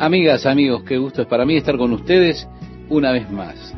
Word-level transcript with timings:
Amigas, 0.00 0.46
amigos, 0.46 0.82
qué 0.84 0.96
gusto 0.96 1.20
es 1.20 1.28
para 1.28 1.44
mí 1.44 1.58
estar 1.58 1.76
con 1.76 1.92
ustedes 1.92 2.48
una 2.88 3.12
vez 3.12 3.30
más. 3.30 3.74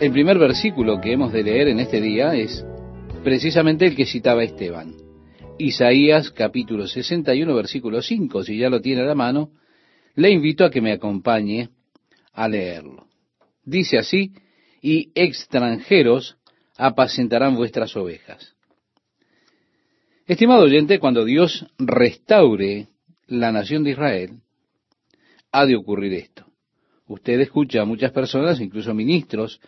El 0.00 0.10
primer 0.10 0.38
versículo 0.38 1.02
que 1.02 1.12
hemos 1.12 1.34
de 1.34 1.42
leer 1.42 1.68
en 1.68 1.80
este 1.80 2.00
día 2.00 2.34
es 2.34 2.64
precisamente 3.22 3.84
el 3.84 3.94
que 3.94 4.06
citaba 4.06 4.42
Esteban. 4.42 4.94
Isaías 5.58 6.30
capítulo 6.30 6.86
61 6.86 7.54
versículo 7.54 8.00
5. 8.00 8.42
Si 8.42 8.56
ya 8.56 8.70
lo 8.70 8.80
tiene 8.80 9.02
a 9.02 9.04
la 9.04 9.14
mano, 9.14 9.50
le 10.14 10.30
invito 10.30 10.64
a 10.64 10.70
que 10.70 10.80
me 10.80 10.92
acompañe 10.92 11.68
a 12.32 12.48
leerlo. 12.48 13.06
Dice 13.62 13.98
así, 13.98 14.32
y 14.80 15.10
extranjeros 15.14 16.38
apacentarán 16.78 17.54
vuestras 17.54 17.94
ovejas. 17.96 18.54
Estimado 20.26 20.62
oyente, 20.62 20.98
cuando 20.98 21.26
Dios 21.26 21.66
restaure 21.78 22.88
la 23.26 23.52
nación 23.52 23.84
de 23.84 23.90
Israel, 23.90 24.40
ha 25.52 25.66
de 25.66 25.76
ocurrir 25.76 26.14
esto. 26.14 26.46
Usted 27.06 27.40
escucha 27.40 27.82
a 27.82 27.84
muchas 27.84 28.12
personas, 28.12 28.60
incluso 28.60 28.94
ministros, 28.94 29.60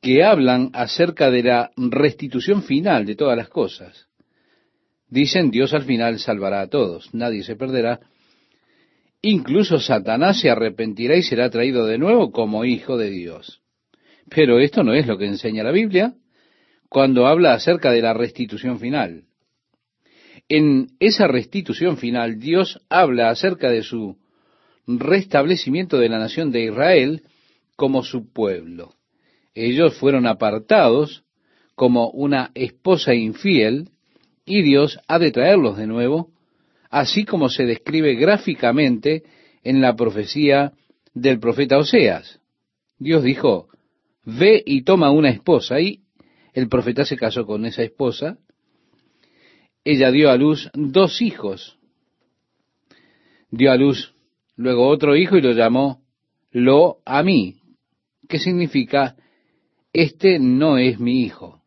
que 0.00 0.22
hablan 0.22 0.70
acerca 0.74 1.30
de 1.30 1.42
la 1.42 1.70
restitución 1.76 2.62
final 2.62 3.04
de 3.04 3.16
todas 3.16 3.36
las 3.36 3.48
cosas. 3.48 4.06
Dicen, 5.08 5.50
Dios 5.50 5.74
al 5.74 5.82
final 5.82 6.18
salvará 6.18 6.60
a 6.60 6.68
todos, 6.68 7.12
nadie 7.14 7.42
se 7.42 7.56
perderá. 7.56 8.00
Incluso 9.22 9.80
Satanás 9.80 10.40
se 10.40 10.50
arrepentirá 10.50 11.16
y 11.16 11.22
será 11.22 11.50
traído 11.50 11.86
de 11.86 11.98
nuevo 11.98 12.30
como 12.30 12.64
hijo 12.64 12.96
de 12.96 13.10
Dios. 13.10 13.62
Pero 14.28 14.60
esto 14.60 14.84
no 14.84 14.94
es 14.94 15.06
lo 15.06 15.18
que 15.18 15.26
enseña 15.26 15.64
la 15.64 15.72
Biblia 15.72 16.14
cuando 16.88 17.26
habla 17.26 17.54
acerca 17.54 17.90
de 17.90 18.02
la 18.02 18.14
restitución 18.14 18.78
final. 18.78 19.24
En 20.48 20.88
esa 21.00 21.26
restitución 21.26 21.96
final 21.96 22.38
Dios 22.38 22.80
habla 22.88 23.30
acerca 23.30 23.70
de 23.70 23.82
su 23.82 24.16
restablecimiento 24.88 25.98
de 25.98 26.08
la 26.08 26.18
nación 26.18 26.50
de 26.50 26.64
Israel 26.64 27.22
como 27.76 28.02
su 28.02 28.32
pueblo. 28.32 28.94
Ellos 29.54 29.96
fueron 29.98 30.26
apartados 30.26 31.24
como 31.74 32.10
una 32.10 32.50
esposa 32.54 33.14
infiel 33.14 33.90
y 34.44 34.62
Dios 34.62 34.98
ha 35.06 35.18
de 35.18 35.30
traerlos 35.30 35.76
de 35.76 35.86
nuevo, 35.86 36.30
así 36.90 37.24
como 37.24 37.50
se 37.50 37.66
describe 37.66 38.14
gráficamente 38.14 39.22
en 39.62 39.80
la 39.80 39.94
profecía 39.94 40.72
del 41.12 41.38
profeta 41.38 41.76
Oseas. 41.76 42.40
Dios 42.98 43.22
dijo, 43.22 43.68
ve 44.24 44.62
y 44.64 44.82
toma 44.82 45.10
una 45.10 45.30
esposa, 45.30 45.80
y 45.80 46.00
el 46.52 46.68
profeta 46.68 47.04
se 47.04 47.16
casó 47.16 47.46
con 47.46 47.64
esa 47.66 47.82
esposa. 47.82 48.38
Ella 49.84 50.10
dio 50.10 50.30
a 50.30 50.36
luz 50.36 50.70
dos 50.74 51.22
hijos. 51.22 51.78
Dio 53.50 53.70
a 53.70 53.76
luz 53.76 54.14
luego 54.58 54.88
otro 54.88 55.16
hijo 55.16 55.38
y 55.38 55.40
lo 55.40 55.52
llamó 55.52 56.02
Lo 56.50 56.98
a 57.06 57.22
mí, 57.22 57.54
que 58.28 58.38
significa, 58.38 59.16
este 59.92 60.38
no 60.38 60.76
es 60.76 60.98
mi 60.98 61.22
hijo. 61.22 61.62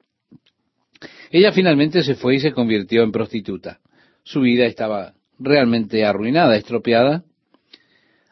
Ella 1.31 1.51
finalmente 1.51 2.03
se 2.03 2.15
fue 2.15 2.35
y 2.35 2.39
se 2.39 2.51
convirtió 2.51 3.01
en 3.03 3.11
prostituta. 3.11 3.79
Su 4.23 4.41
vida 4.41 4.65
estaba 4.65 5.13
realmente 5.39 6.05
arruinada, 6.05 6.55
estropeada, 6.55 7.23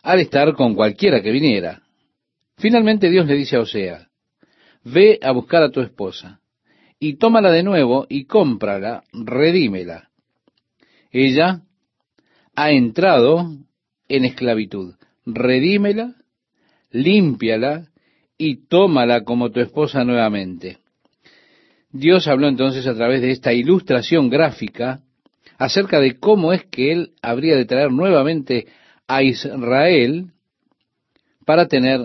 al 0.03 0.19
estar 0.19 0.53
con 0.53 0.75
cualquiera 0.75 1.21
que 1.21 1.31
viniera. 1.31 1.81
Finalmente 2.57 3.09
Dios 3.09 3.25
le 3.25 3.35
dice 3.35 3.55
a 3.55 3.61
Osea, 3.61 4.09
ve 4.83 5.19
a 5.21 5.31
buscar 5.31 5.63
a 5.63 5.71
tu 5.71 5.81
esposa, 5.81 6.41
y 6.99 7.15
tómala 7.15 7.51
de 7.51 7.63
nuevo 7.63 8.05
y 8.09 8.25
cómprala, 8.25 9.03
redímela. 9.13 10.09
Ella 11.11 11.61
ha 12.55 12.71
entrado 12.71 13.47
en 14.09 14.25
esclavitud. 14.25 14.95
Redímela, 15.25 16.15
límpiala 16.91 17.87
y 18.37 18.67
tómala 18.67 19.23
como 19.23 19.51
tu 19.51 19.59
esposa 19.59 20.03
nuevamente. 20.03 20.79
Dios 21.91 22.27
habló 22.27 22.47
entonces 22.47 22.85
a 22.87 22.95
través 22.95 23.21
de 23.21 23.31
esta 23.31 23.53
ilustración 23.53 24.29
gráfica 24.29 25.01
acerca 25.57 25.99
de 25.99 26.19
cómo 26.19 26.53
es 26.53 26.63
que 26.65 26.91
Él 26.91 27.11
habría 27.21 27.55
de 27.55 27.65
traer 27.65 27.91
nuevamente 27.91 28.67
a 29.07 29.23
Israel 29.23 30.31
para 31.45 31.67
tener 31.67 32.01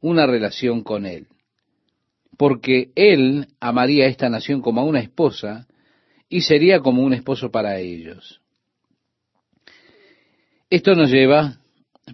una 0.00 0.26
relación 0.26 0.82
con 0.82 1.06
Él. 1.06 1.26
Porque 2.36 2.90
Él 2.94 3.48
amaría 3.60 4.04
a 4.04 4.08
esta 4.08 4.28
nación 4.28 4.60
como 4.60 4.80
a 4.80 4.84
una 4.84 5.00
esposa 5.00 5.66
y 6.28 6.42
sería 6.42 6.80
como 6.80 7.02
un 7.02 7.14
esposo 7.14 7.50
para 7.50 7.78
ellos. 7.78 8.40
Esto 10.74 10.96
nos 10.96 11.08
lleva 11.08 11.60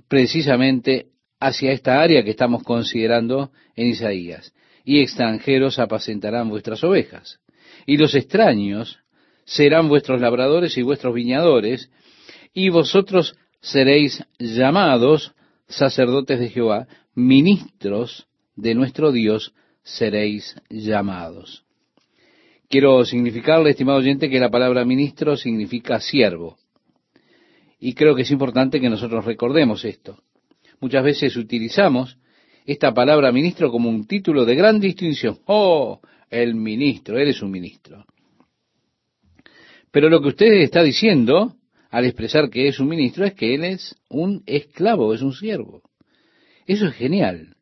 precisamente 0.06 1.06
hacia 1.41 1.72
esta 1.72 1.98
área 2.03 2.22
que 2.22 2.32
estamos 2.32 2.62
considerando 2.62 3.53
en 3.75 3.87
Isaías. 3.87 4.53
Y 4.84 5.00
extranjeros 5.00 5.78
apacentarán 5.78 6.50
vuestras 6.50 6.84
ovejas. 6.84 7.41
Y 7.87 7.97
los 7.97 8.15
extraños 8.15 8.98
serán 9.47 9.88
vuestros 9.88 10.21
labradores 10.21 10.76
y 10.76 10.82
vuestros 10.82 11.15
viñadores, 11.15 11.91
y 12.53 12.69
vosotros 12.69 13.34
seréis 13.62 14.22
llamados 14.38 15.32
sacerdotes 15.66 16.38
de 16.38 16.50
Jehová, 16.50 16.87
ministros 17.15 18.27
de 18.56 18.75
nuestro 18.75 19.10
Dios 19.10 19.54
seréis 19.84 20.54
llamados. 20.69 21.65
Quiero 22.69 23.06
significarle, 23.06 23.71
estimado 23.71 24.00
oyente, 24.00 24.28
que 24.28 24.38
la 24.38 24.50
palabra 24.50 24.84
ministro 24.84 25.38
significa 25.38 25.98
siervo. 25.98 26.59
Y 27.80 27.94
creo 27.94 28.14
que 28.14 28.22
es 28.22 28.30
importante 28.30 28.80
que 28.80 28.91
nosotros 28.91 29.24
recordemos 29.24 29.84
esto. 29.84 30.22
Muchas 30.80 31.02
veces 31.02 31.34
utilizamos 31.36 32.18
esta 32.66 32.92
palabra 32.92 33.32
ministro 33.32 33.70
como 33.70 33.88
un 33.88 34.06
título 34.06 34.44
de 34.44 34.54
gran 34.54 34.78
distinción. 34.78 35.38
Oh, 35.46 36.00
el 36.28 36.54
ministro, 36.54 37.18
eres 37.18 37.42
un 37.42 37.50
ministro. 37.50 38.04
Pero 39.91 40.08
lo 40.08 40.20
que 40.20 40.28
usted 40.28 40.52
está 40.60 40.82
diciendo 40.82 41.56
al 41.91 42.04
expresar 42.04 42.50
que 42.50 42.68
es 42.68 42.78
un 42.78 42.88
ministro 42.88 43.24
es 43.24 43.34
que 43.34 43.54
él 43.54 43.64
es 43.64 43.97
un 44.08 44.42
esclavo, 44.47 45.12
es 45.12 45.22
un 45.22 45.32
siervo. 45.32 45.82
Eso 46.66 46.86
es 46.86 46.94
genial. 46.94 47.56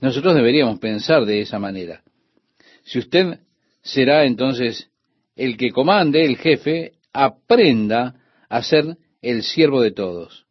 Nosotros 0.00 0.34
deberíamos 0.34 0.80
pensar 0.80 1.24
de 1.24 1.42
esa 1.42 1.58
manera. 1.58 2.02
Si 2.82 2.98
usted 2.98 3.40
será 3.82 4.24
entonces 4.24 4.90
el 5.36 5.56
que 5.56 5.70
comande, 5.70 6.24
el 6.24 6.36
jefe, 6.36 6.92
aprenda 7.12 8.16
a 8.48 8.62
ser 8.62 8.96
el 9.24 9.42
siervo 9.42 9.80
de 9.80 9.90
todos. 9.90 10.46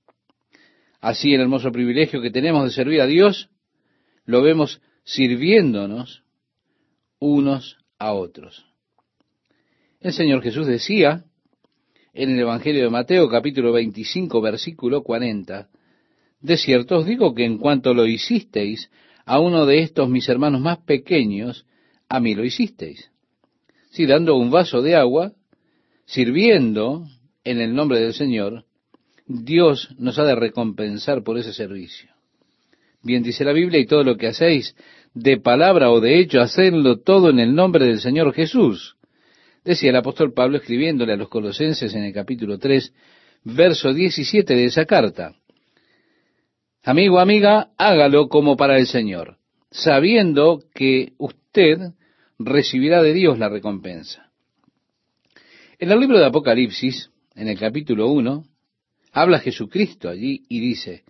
Así 0.99 1.33
el 1.33 1.41
hermoso 1.41 1.71
privilegio 1.71 2.21
que 2.21 2.31
tenemos 2.31 2.63
de 2.65 2.71
servir 2.71 3.01
a 3.01 3.07
Dios, 3.07 3.49
lo 4.25 4.41
vemos 4.41 4.81
sirviéndonos 5.03 6.23
unos 7.19 7.77
a 7.99 8.13
otros. 8.13 8.65
El 9.99 10.13
Señor 10.13 10.41
Jesús 10.41 10.65
decía 10.65 11.25
en 12.13 12.31
el 12.31 12.39
Evangelio 12.39 12.83
de 12.83 12.89
Mateo 12.89 13.29
capítulo 13.29 13.71
25 13.73 14.41
versículo 14.41 15.03
40, 15.03 15.69
de 16.41 16.57
cierto 16.57 16.97
os 16.97 17.05
digo 17.05 17.33
que 17.35 17.45
en 17.45 17.57
cuanto 17.57 17.93
lo 17.93 18.07
hicisteis 18.07 18.89
a 19.25 19.39
uno 19.39 19.65
de 19.65 19.79
estos 19.79 20.09
mis 20.09 20.27
hermanos 20.27 20.61
más 20.61 20.79
pequeños, 20.79 21.65
a 22.09 22.19
mí 22.19 22.33
lo 22.33 22.43
hicisteis. 22.43 23.11
Si 23.91 24.05
dando 24.05 24.35
un 24.35 24.51
vaso 24.51 24.81
de 24.81 24.95
agua, 24.95 25.33
sirviendo 26.05 27.05
en 27.43 27.61
el 27.61 27.73
nombre 27.73 27.99
del 27.99 28.13
Señor, 28.13 28.65
Dios 29.25 29.89
nos 29.97 30.19
ha 30.19 30.25
de 30.25 30.35
recompensar 30.35 31.23
por 31.23 31.37
ese 31.37 31.53
servicio. 31.53 32.09
Bien 33.01 33.23
dice 33.23 33.43
la 33.43 33.53
Biblia, 33.53 33.79
y 33.79 33.85
todo 33.85 34.03
lo 34.03 34.17
que 34.17 34.27
hacéis, 34.27 34.75
de 35.13 35.37
palabra 35.37 35.91
o 35.91 35.99
de 35.99 36.19
hecho, 36.19 36.41
hacedlo 36.41 36.99
todo 36.99 37.29
en 37.29 37.39
el 37.39 37.53
nombre 37.53 37.85
del 37.85 37.99
Señor 37.99 38.33
Jesús. 38.33 38.95
Decía 39.63 39.91
el 39.91 39.95
apóstol 39.95 40.33
Pablo 40.33 40.57
escribiéndole 40.57 41.13
a 41.13 41.17
los 41.17 41.29
colosenses 41.29 41.93
en 41.93 42.03
el 42.03 42.13
capítulo 42.13 42.57
3, 42.57 42.93
verso 43.43 43.93
17 43.93 44.55
de 44.55 44.65
esa 44.65 44.85
carta. 44.85 45.35
Amigo, 46.83 47.19
amiga, 47.19 47.69
hágalo 47.77 48.27
como 48.27 48.57
para 48.57 48.77
el 48.77 48.87
Señor, 48.87 49.37
sabiendo 49.71 50.63
que 50.73 51.13
usted 51.17 51.77
recibirá 52.39 53.01
de 53.01 53.13
Dios 53.13 53.39
la 53.39 53.47
recompensa. 53.47 54.31
En 55.79 55.91
el 55.91 55.99
libro 55.99 56.19
de 56.19 56.25
Apocalipsis, 56.25 57.09
en 57.35 57.47
el 57.47 57.57
capítulo 57.57 58.09
1, 58.09 58.43
habla 59.11 59.39
Jesucristo 59.39 60.09
allí 60.09 60.43
y 60.49 60.59
dice, 60.59 61.03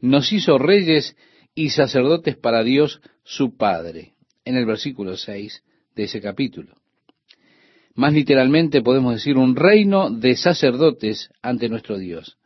nos 0.00 0.32
hizo 0.32 0.58
reyes 0.58 1.16
y 1.54 1.70
sacerdotes 1.70 2.36
para 2.36 2.62
Dios 2.62 3.00
su 3.24 3.56
Padre, 3.56 4.14
en 4.44 4.56
el 4.56 4.66
versículo 4.66 5.16
6 5.16 5.62
de 5.94 6.04
ese 6.04 6.20
capítulo. 6.20 6.74
Más 7.94 8.12
literalmente 8.12 8.82
podemos 8.82 9.14
decir 9.14 9.36
un 9.36 9.54
reino 9.54 10.10
de 10.10 10.36
sacerdotes 10.36 11.30
ante 11.42 11.68
nuestro 11.68 11.98
Dios. 11.98 12.38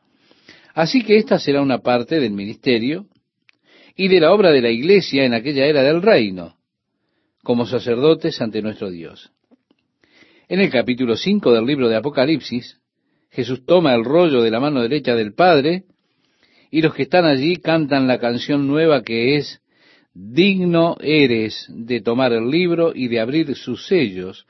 Así 0.74 1.02
que 1.02 1.16
esta 1.16 1.38
será 1.38 1.62
una 1.62 1.78
parte 1.78 2.20
del 2.20 2.32
ministerio 2.32 3.06
y 3.96 4.08
de 4.08 4.20
la 4.20 4.32
obra 4.32 4.50
de 4.50 4.60
la 4.60 4.70
iglesia 4.70 5.24
en 5.24 5.34
aquella 5.34 5.66
era 5.66 5.82
del 5.82 6.02
reino, 6.02 6.56
como 7.42 7.64
sacerdotes 7.64 8.40
ante 8.42 8.60
nuestro 8.60 8.90
Dios. 8.90 9.30
En 10.48 10.60
el 10.60 10.70
capítulo 10.70 11.16
5 11.16 11.52
del 11.52 11.64
libro 11.64 11.88
de 11.88 11.96
Apocalipsis, 11.96 12.78
Jesús 13.30 13.64
toma 13.66 13.94
el 13.94 14.04
rollo 14.04 14.42
de 14.42 14.50
la 14.50 14.60
mano 14.60 14.82
derecha 14.82 15.14
del 15.14 15.34
Padre 15.34 15.84
y 16.70 16.82
los 16.82 16.94
que 16.94 17.02
están 17.02 17.24
allí 17.24 17.56
cantan 17.56 18.06
la 18.06 18.18
canción 18.18 18.66
nueva 18.66 19.02
que 19.02 19.36
es, 19.36 19.60
digno 20.14 20.96
eres 21.00 21.66
de 21.68 22.00
tomar 22.00 22.32
el 22.32 22.50
libro 22.50 22.92
y 22.94 23.08
de 23.08 23.20
abrir 23.20 23.54
sus 23.54 23.86
sellos, 23.86 24.46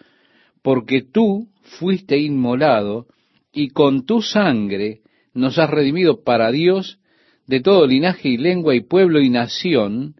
porque 0.62 1.02
tú 1.02 1.49
fuiste 1.62 2.19
inmolado 2.19 3.06
y 3.52 3.69
con 3.69 4.06
tu 4.06 4.23
sangre 4.23 5.00
nos 5.34 5.58
has 5.58 5.70
redimido 5.70 6.23
para 6.23 6.50
Dios 6.50 6.99
de 7.46 7.61
todo 7.61 7.87
linaje 7.87 8.28
y 8.28 8.37
lengua 8.37 8.75
y 8.75 8.81
pueblo 8.81 9.20
y 9.20 9.31
nación, 9.31 10.14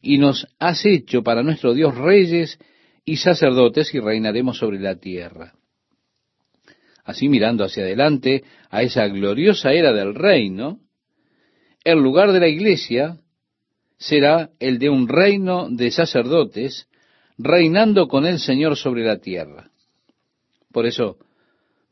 y 0.00 0.18
nos 0.18 0.46
has 0.58 0.84
hecho 0.84 1.22
para 1.22 1.42
nuestro 1.42 1.74
Dios 1.74 1.96
reyes 1.96 2.58
y 3.04 3.16
sacerdotes 3.16 3.94
y 3.94 4.00
reinaremos 4.00 4.58
sobre 4.58 4.78
la 4.78 4.96
tierra. 4.96 5.54
Así 7.08 7.30
mirando 7.30 7.64
hacia 7.64 7.84
adelante 7.84 8.44
a 8.68 8.82
esa 8.82 9.08
gloriosa 9.08 9.72
era 9.72 9.94
del 9.94 10.14
reino, 10.14 10.80
el 11.82 12.00
lugar 12.00 12.32
de 12.32 12.40
la 12.40 12.48
iglesia 12.48 13.16
será 13.96 14.50
el 14.60 14.78
de 14.78 14.90
un 14.90 15.08
reino 15.08 15.70
de 15.70 15.90
sacerdotes 15.90 16.86
reinando 17.38 18.08
con 18.08 18.26
el 18.26 18.38
Señor 18.38 18.76
sobre 18.76 19.06
la 19.06 19.20
tierra. 19.20 19.70
Por 20.70 20.84
eso, 20.84 21.16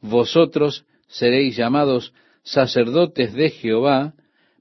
vosotros 0.02 0.84
seréis 1.08 1.56
llamados 1.56 2.12
sacerdotes 2.42 3.32
de 3.32 3.48
Jehová, 3.48 4.12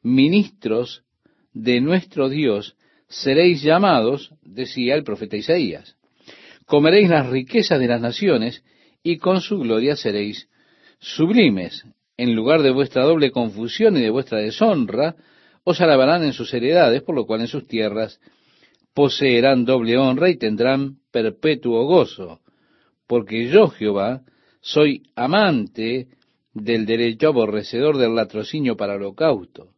ministros 0.03 1.03
de 1.51 1.81
nuestro 1.81 2.29
Dios, 2.29 2.77
seréis 3.09 3.61
llamados, 3.61 4.31
decía 4.41 4.95
el 4.95 5.03
profeta 5.03 5.35
Isaías. 5.35 5.97
Comeréis 6.65 7.09
las 7.09 7.27
riquezas 7.27 7.77
de 7.77 7.87
las 7.87 7.99
naciones 7.99 8.63
y 9.05 9.19
con 9.19 9.39
su 9.39 9.59
gloria 9.59 9.95
seréis 9.95 10.49
sublimes. 10.97 11.85
En 12.17 12.33
lugar 12.33 12.63
de 12.63 12.71
vuestra 12.71 13.03
doble 13.03 13.29
confusión 13.29 13.95
y 13.97 14.01
de 14.01 14.09
vuestra 14.09 14.39
deshonra, 14.39 15.15
os 15.63 15.79
alabarán 15.79 16.23
en 16.23 16.33
sus 16.33 16.51
heredades, 16.55 17.03
por 17.03 17.13
lo 17.13 17.27
cual 17.27 17.41
en 17.41 17.47
sus 17.47 17.67
tierras 17.67 18.19
poseerán 18.95 19.63
doble 19.63 19.95
honra 19.97 20.31
y 20.31 20.37
tendrán 20.37 20.97
perpetuo 21.11 21.85
gozo. 21.85 22.39
Porque 23.05 23.47
yo, 23.47 23.67
Jehová, 23.67 24.23
soy 24.59 25.03
amante 25.15 26.07
del 26.55 26.87
derecho, 26.87 27.27
aborrecedor 27.27 27.97
del 27.97 28.15
latrocinio 28.15 28.75
para 28.75 28.95
holocausto. 28.95 29.69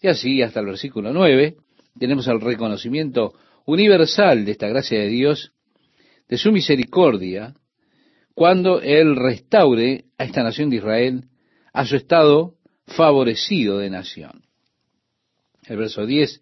Y 0.00 0.06
así, 0.06 0.40
hasta 0.40 0.60
el 0.60 0.66
versículo 0.66 1.12
9, 1.12 1.56
tenemos 1.98 2.28
el 2.28 2.40
reconocimiento 2.40 3.34
universal 3.66 4.44
de 4.44 4.52
esta 4.52 4.68
gracia 4.68 5.00
de 5.00 5.08
Dios, 5.08 5.52
de 6.28 6.38
su 6.38 6.52
misericordia, 6.52 7.56
cuando 8.34 8.80
Él 8.80 9.16
restaure 9.16 10.04
a 10.18 10.24
esta 10.24 10.42
nación 10.42 10.70
de 10.70 10.76
Israel 10.76 11.24
a 11.72 11.84
su 11.86 11.96
estado 11.96 12.54
favorecido 12.86 13.78
de 13.78 13.90
nación. 13.90 14.42
El 15.66 15.76
verso 15.76 16.06
10 16.06 16.40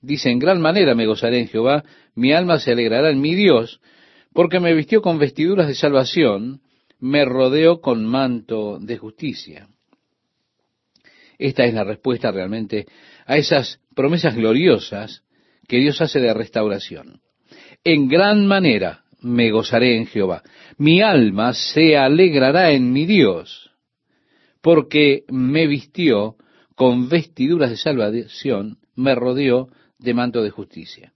dice, 0.00 0.30
en 0.30 0.38
gran 0.38 0.60
manera 0.60 0.94
me 0.94 1.06
gozaré 1.06 1.40
en 1.40 1.48
Jehová, 1.48 1.84
mi 2.14 2.32
alma 2.32 2.58
se 2.58 2.72
alegrará 2.72 3.10
en 3.10 3.20
mi 3.20 3.34
Dios, 3.34 3.80
porque 4.32 4.60
me 4.60 4.74
vistió 4.74 5.02
con 5.02 5.18
vestiduras 5.18 5.68
de 5.68 5.74
salvación, 5.74 6.62
me 6.98 7.24
rodeó 7.24 7.80
con 7.80 8.04
manto 8.04 8.78
de 8.80 8.96
justicia. 8.96 9.68
Esta 11.38 11.64
es 11.64 11.74
la 11.74 11.84
respuesta 11.84 12.30
realmente 12.30 12.86
a 13.26 13.36
esas 13.36 13.80
promesas 13.94 14.34
gloriosas 14.34 15.22
que 15.66 15.78
Dios 15.78 16.00
hace 16.00 16.20
de 16.20 16.32
restauración. 16.32 17.20
En 17.84 18.08
gran 18.08 18.46
manera 18.46 19.02
me 19.22 19.50
gozaré 19.50 19.96
en 19.96 20.06
Jehová. 20.06 20.42
Mi 20.78 21.00
alma 21.00 21.52
se 21.54 21.96
alegrará 21.96 22.72
en 22.72 22.92
mi 22.92 23.06
Dios, 23.06 23.70
porque 24.60 25.24
me 25.28 25.66
vistió 25.66 26.36
con 26.74 27.08
vestiduras 27.08 27.70
de 27.70 27.76
salvación, 27.76 28.78
me 28.94 29.14
rodeó 29.14 29.68
de 29.98 30.14
manto 30.14 30.42
de 30.42 30.50
justicia. 30.50 31.12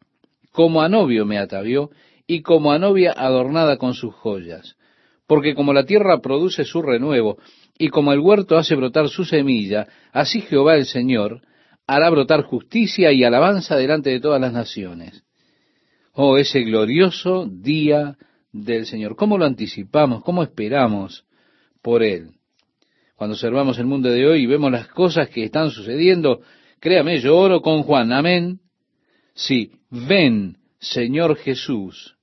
Como 0.52 0.82
a 0.82 0.88
novio 0.88 1.26
me 1.26 1.38
atavió 1.38 1.90
y 2.26 2.42
como 2.42 2.72
a 2.72 2.78
novia 2.78 3.12
adornada 3.16 3.76
con 3.76 3.94
sus 3.94 4.14
joyas. 4.14 4.76
Porque 5.26 5.54
como 5.54 5.72
la 5.72 5.84
tierra 5.84 6.20
produce 6.20 6.64
su 6.64 6.82
renuevo 6.82 7.38
y 7.78 7.88
como 7.88 8.12
el 8.12 8.20
huerto 8.20 8.56
hace 8.56 8.74
brotar 8.74 9.08
su 9.08 9.24
semilla, 9.24 9.86
así 10.12 10.40
Jehová 10.40 10.76
el 10.76 10.86
Señor 10.86 11.42
hará 11.86 12.10
brotar 12.10 12.42
justicia 12.42 13.12
y 13.12 13.24
alabanza 13.24 13.76
delante 13.76 14.10
de 14.10 14.20
todas 14.20 14.40
las 14.40 14.52
naciones. 14.52 15.25
Oh, 16.18 16.38
ese 16.38 16.62
glorioso 16.62 17.46
día 17.46 18.16
del 18.50 18.86
Señor. 18.86 19.16
¿Cómo 19.16 19.36
lo 19.36 19.44
anticipamos? 19.44 20.24
¿Cómo 20.24 20.42
esperamos 20.42 21.26
por 21.82 22.02
Él? 22.02 22.30
Cuando 23.16 23.34
observamos 23.34 23.78
el 23.78 23.84
mundo 23.84 24.08
de 24.08 24.26
hoy 24.26 24.44
y 24.44 24.46
vemos 24.46 24.72
las 24.72 24.88
cosas 24.88 25.28
que 25.28 25.44
están 25.44 25.70
sucediendo, 25.70 26.40
créame, 26.80 27.20
yo 27.20 27.36
oro 27.36 27.60
con 27.60 27.82
Juan, 27.82 28.14
amén. 28.14 28.60
Sí, 29.34 29.72
ven, 29.90 30.56
Señor 30.78 31.36
Jesús. 31.36 32.16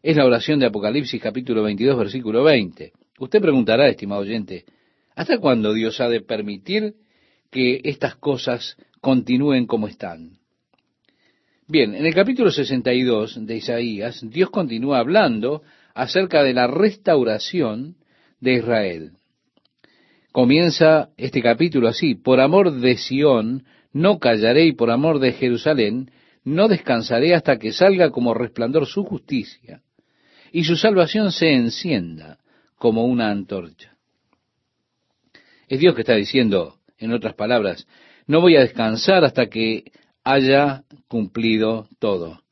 Es 0.00 0.14
la 0.14 0.24
oración 0.24 0.60
de 0.60 0.66
Apocalipsis 0.66 1.20
capítulo 1.20 1.64
22, 1.64 1.98
versículo 1.98 2.44
20. 2.44 2.92
Usted 3.18 3.40
preguntará, 3.40 3.88
estimado 3.88 4.20
oyente, 4.20 4.66
¿hasta 5.16 5.38
cuándo 5.38 5.74
Dios 5.74 6.00
ha 6.00 6.08
de 6.08 6.20
permitir 6.20 6.94
que 7.50 7.80
estas 7.82 8.14
cosas 8.14 8.76
continúen 9.00 9.66
como 9.66 9.88
están? 9.88 10.38
Bien, 11.68 11.96
en 11.96 12.06
el 12.06 12.14
capítulo 12.14 12.52
62 12.52 13.44
de 13.44 13.56
Isaías, 13.56 14.20
Dios 14.22 14.50
continúa 14.50 15.00
hablando 15.00 15.62
acerca 15.94 16.44
de 16.44 16.54
la 16.54 16.68
restauración 16.68 17.96
de 18.40 18.54
Israel. 18.54 19.10
Comienza 20.30 21.08
este 21.16 21.42
capítulo 21.42 21.88
así, 21.88 22.14
por 22.14 22.38
amor 22.38 22.70
de 22.70 22.96
Sión 22.96 23.64
no 23.92 24.20
callaré 24.20 24.66
y 24.66 24.74
por 24.74 24.92
amor 24.92 25.18
de 25.18 25.32
Jerusalén 25.32 26.12
no 26.44 26.68
descansaré 26.68 27.34
hasta 27.34 27.58
que 27.58 27.72
salga 27.72 28.10
como 28.10 28.32
resplandor 28.32 28.86
su 28.86 29.02
justicia 29.02 29.82
y 30.52 30.62
su 30.62 30.76
salvación 30.76 31.32
se 31.32 31.52
encienda 31.52 32.38
como 32.76 33.06
una 33.06 33.28
antorcha. 33.28 33.96
Es 35.66 35.80
Dios 35.80 35.96
que 35.96 36.02
está 36.02 36.14
diciendo, 36.14 36.76
en 36.96 37.12
otras 37.12 37.34
palabras, 37.34 37.88
no 38.28 38.40
voy 38.40 38.54
a 38.54 38.60
descansar 38.60 39.24
hasta 39.24 39.48
que 39.48 39.90
haya 40.22 40.84
cumplido 41.08 41.88
todo. 41.98 42.42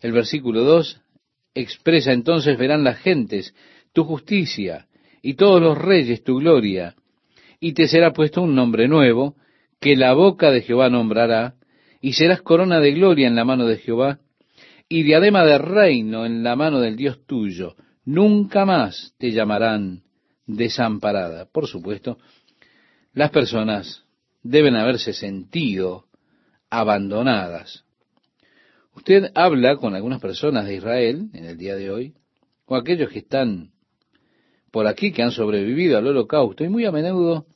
El 0.00 0.12
versículo 0.12 0.62
2 0.64 1.00
expresa 1.54 2.12
entonces 2.12 2.58
verán 2.58 2.84
las 2.84 2.98
gentes 2.98 3.54
tu 3.92 4.04
justicia 4.04 4.88
y 5.20 5.34
todos 5.34 5.60
los 5.60 5.78
reyes 5.78 6.24
tu 6.24 6.38
gloria, 6.38 6.96
y 7.60 7.74
te 7.74 7.86
será 7.86 8.12
puesto 8.12 8.42
un 8.42 8.54
nombre 8.54 8.88
nuevo 8.88 9.36
que 9.80 9.96
la 9.96 10.14
boca 10.14 10.50
de 10.50 10.62
Jehová 10.62 10.90
nombrará, 10.90 11.54
y 12.00 12.14
serás 12.14 12.42
corona 12.42 12.80
de 12.80 12.92
gloria 12.92 13.28
en 13.28 13.36
la 13.36 13.44
mano 13.44 13.66
de 13.66 13.78
Jehová, 13.78 14.18
y 14.88 15.04
diadema 15.04 15.44
de 15.44 15.58
reino 15.58 16.26
en 16.26 16.42
la 16.42 16.56
mano 16.56 16.80
del 16.80 16.96
Dios 16.96 17.24
tuyo 17.26 17.76
nunca 18.04 18.64
más 18.64 19.14
te 19.18 19.30
llamarán 19.30 20.02
desamparada. 20.46 21.46
Por 21.46 21.66
supuesto, 21.66 22.18
las 23.12 23.30
personas 23.30 24.04
deben 24.42 24.76
haberse 24.76 25.12
sentido 25.12 26.06
abandonadas. 26.72 27.84
Usted 28.94 29.30
habla 29.34 29.76
con 29.76 29.94
algunas 29.94 30.22
personas 30.22 30.64
de 30.64 30.76
Israel 30.76 31.28
en 31.34 31.44
el 31.44 31.58
día 31.58 31.76
de 31.76 31.90
hoy, 31.90 32.14
o 32.64 32.76
aquellos 32.76 33.10
que 33.10 33.18
están 33.18 33.72
por 34.70 34.86
aquí, 34.86 35.12
que 35.12 35.22
han 35.22 35.32
sobrevivido 35.32 35.98
al 35.98 36.06
holocausto, 36.06 36.64
y 36.64 36.70
muy 36.70 36.86
a 36.86 36.90
menudo 36.90 37.46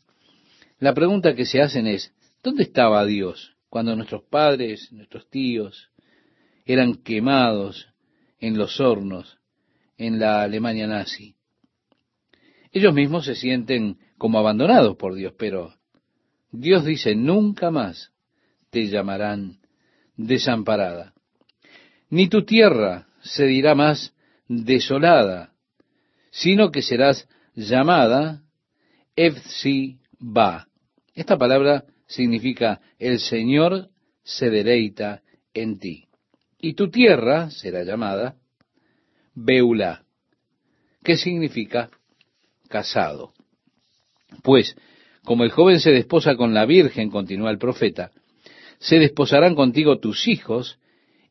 la 0.79 0.93
pregunta 0.93 1.35
que 1.35 1.47
se 1.47 1.63
hacen 1.63 1.87
es, 1.87 2.13
¿dónde 2.43 2.65
estaba 2.65 3.07
Dios 3.07 3.57
cuando 3.71 3.97
nuestros 3.97 4.23
padres, 4.25 4.93
nuestros 4.93 5.31
tíos 5.31 5.91
eran 6.67 6.97
quemados 6.97 7.89
en 8.39 8.59
los 8.59 8.81
hornos 8.81 9.39
en 9.97 10.19
la 10.19 10.43
Alemania 10.43 10.87
nazi. 10.87 11.37
Ellos 12.71 12.93
mismos 12.93 13.25
se 13.25 13.35
sienten 13.35 13.99
como 14.19 14.39
abandonados 14.39 14.97
por 14.97 15.15
Dios, 15.15 15.33
pero 15.39 15.73
Dios 16.51 16.85
dice, 16.85 17.15
nunca 17.15 17.71
más 17.71 18.13
te 18.77 18.89
llamarán 18.89 19.57
desamparada, 20.19 21.15
ni 22.11 22.29
tu 22.29 22.45
tierra 22.45 23.07
se 23.23 23.47
dirá 23.47 23.75
más 23.75 24.13
desolada, 24.49 25.55
sino 26.31 26.71
que 26.71 26.83
serás 26.83 27.27
llamada 27.55 28.43
Efsi-Ba. 29.17 30.69
Esta 31.15 31.39
palabra 31.39 31.85
significa 32.07 32.83
el 32.99 33.19
Señor 33.19 33.89
se 34.23 34.51
deleita 34.51 35.23
en 35.55 35.79
ti. 35.79 36.05
Y 36.61 36.75
tu 36.75 36.91
tierra 36.91 37.49
será 37.49 37.83
llamada 37.83 38.37
Beula, 39.35 40.05
que 41.03 41.17
significa 41.17 41.89
casado. 42.69 43.33
Pues, 44.43 44.77
como 45.25 45.45
el 45.45 45.51
joven 45.51 45.81
se 45.81 45.93
desposa 45.93 46.37
con 46.37 46.53
la 46.53 46.67
virgen, 46.67 47.09
continúa 47.09 47.51
el 47.51 47.57
profeta, 47.57 48.13
se 48.79 48.99
desposarán 48.99 49.55
contigo 49.55 49.99
tus 49.99 50.29
hijos, 50.29 50.79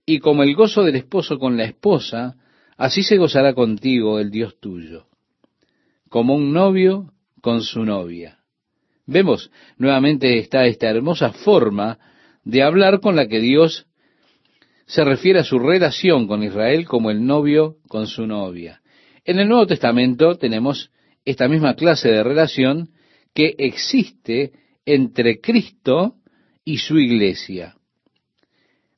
y 0.06 0.20
como 0.20 0.44
el 0.44 0.56
gozo 0.56 0.84
del 0.84 0.96
esposo 0.96 1.40
con 1.40 1.58
la 1.58 1.66
esposa, 1.66 2.36
así 2.78 3.04
se 3.04 3.18
gozará 3.18 3.54
contigo 3.54 4.20
el 4.20 4.30
Dios 4.30 4.60
tuyo, 4.60 5.08
como 6.10 6.36
un 6.36 6.54
novio 6.54 7.12
con 7.42 7.62
su 7.62 7.86
novia. 7.86 8.40
Vemos 9.08 9.52
nuevamente 9.78 10.40
está 10.40 10.66
esta 10.66 10.90
hermosa 10.90 11.32
forma 11.32 12.00
de 12.44 12.64
hablar 12.64 13.00
con 13.00 13.16
la 13.16 13.28
que 13.28 13.40
Dios 13.40 13.86
se 14.86 15.04
refiere 15.04 15.40
a 15.40 15.44
su 15.44 15.60
relación 15.60 16.28
con 16.28 16.44
Israel 16.44 16.86
como 16.86 17.12
el 17.12 17.26
novio 17.26 17.78
con 17.88 18.08
su 18.08 18.28
novia. 18.28 18.82
En 19.24 19.40
el 19.40 19.48
Nuevo 19.48 19.66
Testamento 19.66 20.38
tenemos 20.38 20.92
esta 21.24 21.48
misma 21.48 21.76
clase 21.76 22.10
de 22.10 22.24
relación 22.24 22.90
que 23.34 23.56
existe 23.58 24.54
entre 24.86 25.42
Cristo 25.42 26.16
y 26.66 26.80
su 26.80 26.98
iglesia. 26.98 27.76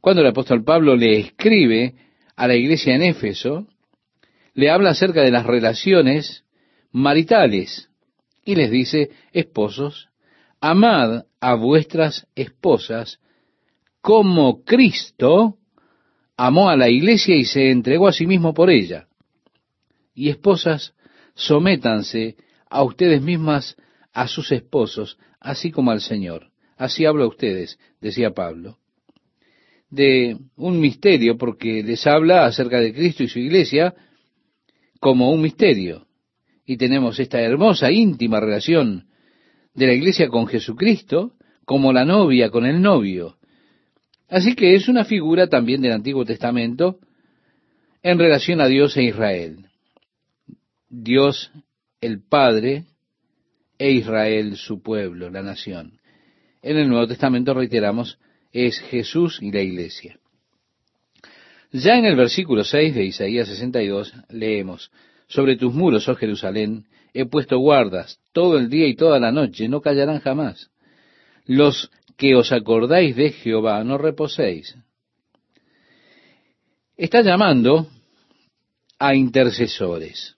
Cuando 0.02 0.22
el 0.22 0.30
apóstol 0.30 0.64
Pablo 0.64 0.96
le 0.96 1.20
escribe 1.20 1.96
a 2.36 2.48
la 2.48 2.56
iglesia 2.56 2.96
en 2.96 3.04
Éfeso, 3.04 3.68
le 4.54 4.72
habla 4.72 4.92
acerca 4.92 5.22
de 5.22 5.32
las 5.32 5.46
relaciones 5.46 6.46
maritales 6.92 7.90
y 8.46 8.56
les 8.56 8.72
dice, 8.72 9.12
esposos, 9.34 10.10
amad 10.62 11.26
a 11.42 11.56
vuestras 11.56 12.26
esposas 12.36 13.20
como 14.02 14.64
Cristo 14.64 15.58
amó 16.38 16.70
a 16.70 16.78
la 16.78 16.90
iglesia 16.90 17.36
y 17.36 17.44
se 17.44 17.72
entregó 17.72 18.08
a 18.08 18.14
sí 18.14 18.26
mismo 18.26 18.54
por 18.54 18.70
ella. 18.70 19.08
Y 20.14 20.30
esposas, 20.30 20.94
sométanse 21.36 22.38
a 22.70 22.84
ustedes 22.84 23.22
mismas 23.22 23.76
a 24.14 24.28
sus 24.28 24.52
esposos, 24.52 25.18
así 25.40 25.72
como 25.72 25.92
al 25.92 26.02
Señor. 26.02 26.52
Así 26.78 27.06
hablo 27.06 27.24
a 27.24 27.28
ustedes, 27.28 27.80
decía 28.00 28.32
Pablo. 28.32 28.78
De 29.90 30.38
un 30.56 30.80
misterio, 30.80 31.38
porque 31.38 31.84
les 31.84 32.06
habla 32.06 32.46
acerca 32.46 32.80
de 32.80 32.94
Cristo 32.94 33.24
y 33.24 33.28
su 33.28 33.40
iglesia 33.40 33.96
como 35.00 35.32
un 35.32 35.42
misterio. 35.42 36.06
Y 36.66 36.78
tenemos 36.78 37.20
esta 37.20 37.42
hermosa, 37.42 37.92
íntima 37.92 38.40
relación 38.40 39.08
de 39.74 39.88
la 39.88 39.94
iglesia 39.94 40.28
con 40.28 40.48
Jesucristo 40.48 41.34
como 41.66 41.92
la 41.92 42.06
novia 42.06 42.50
con 42.50 42.66
el 42.66 42.82
novio. 42.82 43.38
Así 44.30 44.56
que 44.56 44.76
es 44.76 44.88
una 44.88 45.06
figura 45.06 45.48
también 45.48 45.82
del 45.82 45.92
Antiguo 45.92 46.26
Testamento 46.26 47.00
en 48.02 48.18
relación 48.20 48.62
a 48.62 48.68
Dios 48.68 48.96
e 48.98 49.04
Israel. 49.04 49.66
Dios 50.90 51.52
el 52.02 52.22
Padre 52.22 52.86
e 53.78 53.92
Israel 53.92 54.56
su 54.56 54.82
pueblo, 54.82 55.30
la 55.30 55.42
nación. 55.42 56.00
En 56.68 56.76
el 56.76 56.90
Nuevo 56.90 57.08
Testamento, 57.08 57.54
reiteramos, 57.54 58.20
es 58.52 58.82
Jesús 58.82 59.40
y 59.42 59.54
la 59.54 59.62
iglesia. 59.62 60.20
Ya 61.72 61.98
en 61.98 62.04
el 62.04 62.18
versículo 62.18 62.66
6 62.66 62.94
de 62.94 63.06
Isaías 63.06 63.48
62 63.48 64.14
leemos, 64.28 64.92
sobre 65.30 65.56
tus 65.56 65.74
muros, 65.74 66.10
oh 66.10 66.16
Jerusalén, 66.16 66.84
he 67.14 67.26
puesto 67.26 67.58
guardas 67.58 68.20
todo 68.34 68.58
el 68.58 68.70
día 68.70 68.86
y 68.86 68.98
toda 68.98 69.18
la 69.18 69.32
noche, 69.32 69.70
no 69.70 69.80
callarán 69.80 70.20
jamás. 70.20 70.70
Los 71.46 71.90
que 72.18 72.36
os 72.36 72.52
acordáis 72.52 73.16
de 73.16 73.32
Jehová, 73.32 73.82
no 73.86 73.98
reposéis. 73.98 74.76
Está 76.98 77.22
llamando 77.22 77.88
a 79.00 79.16
intercesores. 79.16 80.37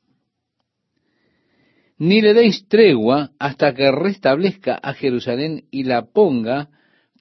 Ni 1.99 2.21
le 2.21 2.33
deis 2.33 2.65
tregua 2.67 3.31
hasta 3.39 3.73
que 3.75 3.91
restablezca 3.91 4.79
a 4.81 4.93
Jerusalén 4.93 5.65
y 5.69 5.83
la 5.83 6.05
ponga 6.05 6.69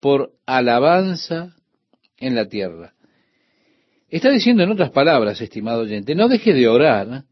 por 0.00 0.30
alabanza 0.46 1.56
en 2.16 2.36
la 2.36 2.48
tierra. 2.48 2.94
Está 4.08 4.30
diciendo 4.30 4.62
en 4.62 4.70
otras 4.70 4.90
palabras, 4.90 5.40
estimado 5.40 5.82
oyente, 5.82 6.14
no 6.14 6.28
deje 6.28 6.54
de 6.54 6.68
orar 6.68 7.24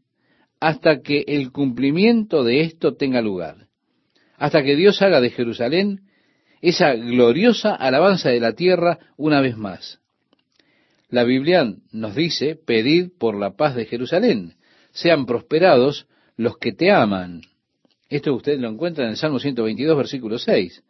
hasta 0.59 1.01
que 1.01 1.23
el 1.27 1.51
cumplimiento 1.51 2.43
de 2.43 2.61
esto 2.61 2.95
tenga 2.95 3.21
lugar, 3.21 3.67
hasta 4.37 4.61
que 4.61 4.75
Dios 4.75 5.01
haga 5.01 5.21
de 5.21 5.29
Jerusalén 5.29 6.01
esa 6.61 6.93
gloriosa 6.93 7.73
alabanza 7.73 8.29
de 8.29 8.39
la 8.39 8.53
tierra 8.53 8.99
una 9.15 9.41
vez 9.41 9.57
más. 9.57 9.99
La 11.09 11.23
Biblia 11.23 11.73
nos 11.91 12.15
dice, 12.15 12.55
pedid 12.55 13.11
por 13.17 13.39
la 13.39 13.55
paz 13.55 13.75
de 13.75 13.85
Jerusalén, 13.85 14.55
sean 14.91 15.25
prosperados 15.25 16.07
los 16.37 16.57
que 16.57 16.71
te 16.71 16.91
aman. 16.91 17.41
Esto 18.09 18.33
usted 18.33 18.59
lo 18.59 18.69
encuentra 18.69 19.03
en 19.03 19.11
el 19.11 19.17
Salmo 19.17 19.39
122, 19.39 19.97
versículo 19.97 20.37
6. 20.39 20.83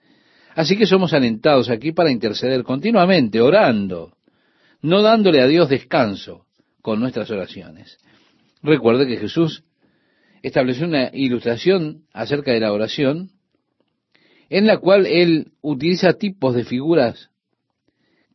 Así 0.55 0.77
que 0.77 0.85
somos 0.85 1.13
alentados 1.13 1.69
aquí 1.69 1.91
para 1.91 2.11
interceder 2.11 2.63
continuamente, 2.63 3.41
orando, 3.41 4.13
no 4.81 5.01
dándole 5.01 5.41
a 5.41 5.47
Dios 5.47 5.69
descanso 5.69 6.45
con 6.81 6.99
nuestras 6.99 7.29
oraciones. 7.31 7.97
Recuerde 8.61 9.07
que 9.07 9.17
Jesús 9.17 9.63
estableció 10.41 10.87
una 10.87 11.09
ilustración 11.13 12.03
acerca 12.13 12.51
de 12.51 12.59
la 12.59 12.71
oración 12.71 13.31
en 14.49 14.65
la 14.65 14.77
cual 14.77 15.05
él 15.05 15.51
utiliza 15.61 16.13
tipos 16.13 16.55
de 16.55 16.63
figuras 16.63 17.29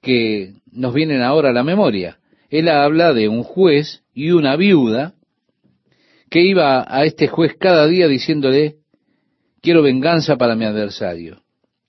que 0.01 0.55
nos 0.71 0.93
vienen 0.93 1.23
ahora 1.23 1.51
a 1.51 1.55
la 1.55 1.63
memoria. 1.63 2.19
Él 2.51 2.69
habla 2.69 3.15
de 3.15 3.29
un 3.29 3.43
juez 3.43 4.03
y 4.13 4.33
una 4.33 4.57
viuda 4.57 5.15
que 6.33 6.41
iba 6.41 6.87
a 6.89 7.05
este 7.05 7.29
juez 7.29 7.59
cada 7.59 7.87
día 7.87 8.09
diciéndole, 8.09 8.77
quiero 9.61 9.83
venganza 9.83 10.39
para 10.39 10.57
mi 10.57 10.65
adversario. 10.65 11.43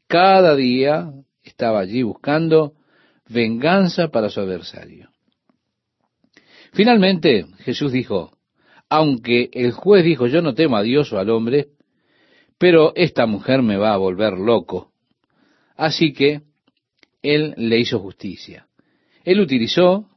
Cada 0.09 0.53
día 0.53 1.13
estaba 1.43 1.79
allí 1.79 2.03
buscando 2.03 2.73
venganza 3.29 4.09
para 4.09 4.27
su 4.27 4.41
adversario. 4.41 5.11
Finalmente 6.73 7.45
Jesús 7.59 7.93
dijo, 7.93 8.37
aunque 8.89 9.49
el 9.53 9.71
juez 9.71 10.03
dijo, 10.03 10.27
yo 10.27 10.41
no 10.41 10.53
temo 10.53 10.75
a 10.75 10.83
Dios 10.83 11.13
o 11.13 11.19
al 11.19 11.29
hombre, 11.29 11.67
pero 12.57 12.91
esta 12.97 13.25
mujer 13.25 13.61
me 13.61 13.77
va 13.77 13.93
a 13.93 13.97
volver 13.97 14.33
loco. 14.33 14.91
Así 15.77 16.11
que 16.11 16.41
él 17.21 17.53
le 17.55 17.79
hizo 17.79 17.97
justicia. 17.99 18.67
Él 19.23 19.39
utilizó, 19.39 20.09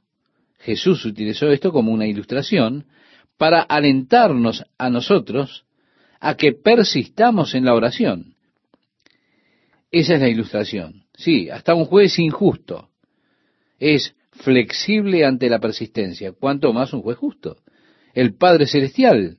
Jesús 0.58 1.04
utilizó 1.04 1.46
esto 1.52 1.70
como 1.70 1.92
una 1.92 2.08
ilustración 2.08 2.86
para 3.36 3.60
alentarnos 3.60 4.64
a 4.78 4.90
nosotros 4.90 5.64
a 6.20 6.36
que 6.36 6.52
persistamos 6.52 7.54
en 7.54 7.64
la 7.64 7.74
oración. 7.74 8.34
Esa 9.90 10.14
es 10.14 10.20
la 10.20 10.28
ilustración. 10.28 11.04
Sí, 11.14 11.50
hasta 11.50 11.74
un 11.74 11.84
juez 11.84 12.18
injusto 12.18 12.90
es 13.78 14.14
flexible 14.32 15.24
ante 15.24 15.48
la 15.48 15.58
persistencia, 15.58 16.32
cuanto 16.32 16.72
más 16.72 16.92
un 16.92 17.02
juez 17.02 17.16
justo. 17.16 17.56
El 18.14 18.34
Padre 18.34 18.66
Celestial, 18.66 19.38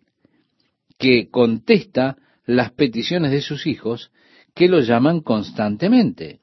que 0.97 1.29
contesta 1.29 2.17
las 2.45 2.71
peticiones 2.71 3.31
de 3.31 3.41
sus 3.41 3.67
hijos 3.67 4.11
que 4.53 4.67
lo 4.67 4.79
llaman 4.79 5.21
constantemente. 5.21 6.39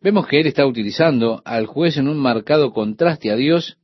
Vemos 0.00 0.26
que 0.26 0.40
él 0.40 0.46
está 0.46 0.66
utilizando 0.66 1.42
al 1.44 1.66
juez 1.66 1.98
en 1.98 2.08
un 2.08 2.18
marcado 2.18 2.72
contraste 2.72 3.30
a 3.30 3.36
Dios 3.36 3.76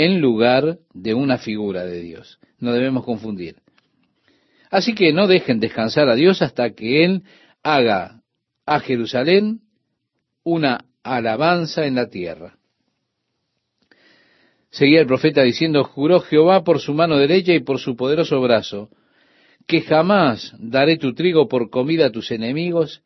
en 0.00 0.20
lugar 0.20 0.78
de 0.94 1.12
una 1.12 1.38
figura 1.38 1.84
de 1.84 2.00
Dios. 2.00 2.38
No 2.60 2.72
debemos 2.72 3.04
confundir. 3.04 3.56
Así 4.70 4.94
que 4.94 5.12
no 5.12 5.26
dejen 5.26 5.58
descansar 5.58 6.08
a 6.08 6.14
Dios 6.14 6.40
hasta 6.40 6.70
que 6.70 7.04
Él 7.04 7.24
haga 7.64 8.22
a 8.64 8.78
Jerusalén 8.78 9.58
una 10.44 10.84
alabanza 11.02 11.84
en 11.84 11.96
la 11.96 12.08
tierra. 12.08 12.58
Seguía 14.70 15.00
el 15.00 15.08
profeta 15.08 15.42
diciendo, 15.42 15.82
juró 15.82 16.20
Jehová 16.20 16.62
por 16.62 16.78
su 16.78 16.94
mano 16.94 17.16
derecha 17.16 17.52
y 17.52 17.60
por 17.60 17.80
su 17.80 17.96
poderoso 17.96 18.40
brazo, 18.40 18.90
que 19.66 19.80
jamás 19.80 20.54
daré 20.60 20.96
tu 20.96 21.12
trigo 21.12 21.48
por 21.48 21.70
comida 21.70 22.06
a 22.06 22.12
tus 22.12 22.30
enemigos, 22.30 23.02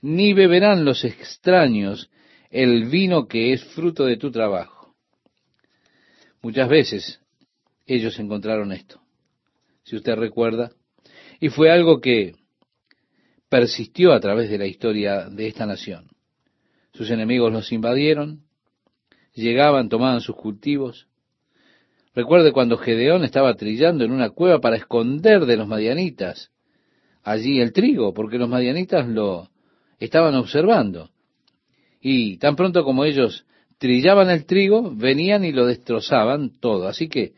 ni 0.00 0.32
beberán 0.32 0.84
los 0.84 1.04
extraños 1.04 2.08
el 2.50 2.84
vino 2.84 3.26
que 3.26 3.52
es 3.52 3.64
fruto 3.64 4.04
de 4.04 4.16
tu 4.16 4.30
trabajo. 4.30 4.75
Muchas 6.46 6.68
veces 6.68 7.20
ellos 7.86 8.16
encontraron 8.20 8.70
esto, 8.70 9.00
si 9.82 9.96
usted 9.96 10.14
recuerda, 10.14 10.70
y 11.40 11.48
fue 11.48 11.72
algo 11.72 12.00
que 12.00 12.36
persistió 13.48 14.12
a 14.12 14.20
través 14.20 14.48
de 14.48 14.56
la 14.56 14.66
historia 14.66 15.28
de 15.28 15.48
esta 15.48 15.66
nación. 15.66 16.06
Sus 16.92 17.10
enemigos 17.10 17.52
los 17.52 17.72
invadieron, 17.72 18.44
llegaban, 19.34 19.88
tomaban 19.88 20.20
sus 20.20 20.36
cultivos, 20.36 21.08
Recuerde 22.14 22.52
cuando 22.52 22.78
Gedeón 22.78 23.24
estaba 23.24 23.52
trillando 23.54 24.04
en 24.04 24.12
una 24.12 24.30
cueva 24.30 24.60
para 24.60 24.76
esconder 24.76 25.46
de 25.46 25.56
los 25.56 25.66
madianitas 25.66 26.52
allí 27.24 27.60
el 27.60 27.72
trigo, 27.72 28.14
porque 28.14 28.38
los 28.38 28.48
madianitas 28.48 29.08
lo 29.08 29.50
estaban 29.98 30.36
observando. 30.36 31.10
Y 32.00 32.38
tan 32.38 32.54
pronto 32.54 32.84
como 32.84 33.04
ellos 33.04 33.46
trillaban 33.78 34.30
el 34.30 34.46
trigo, 34.46 34.94
venían 34.94 35.44
y 35.44 35.52
lo 35.52 35.66
destrozaban 35.66 36.58
todo. 36.60 36.88
Así 36.88 37.08
que 37.08 37.34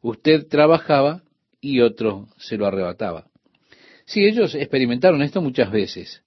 usted 0.00 0.46
trabajaba 0.48 1.22
y 1.60 1.80
otro 1.80 2.28
se 2.38 2.56
lo 2.56 2.66
arrebataba. 2.66 3.26
Sí, 4.06 4.24
ellos 4.24 4.54
experimentaron 4.54 5.22
esto 5.22 5.40
muchas 5.40 5.70
veces. 5.70 6.22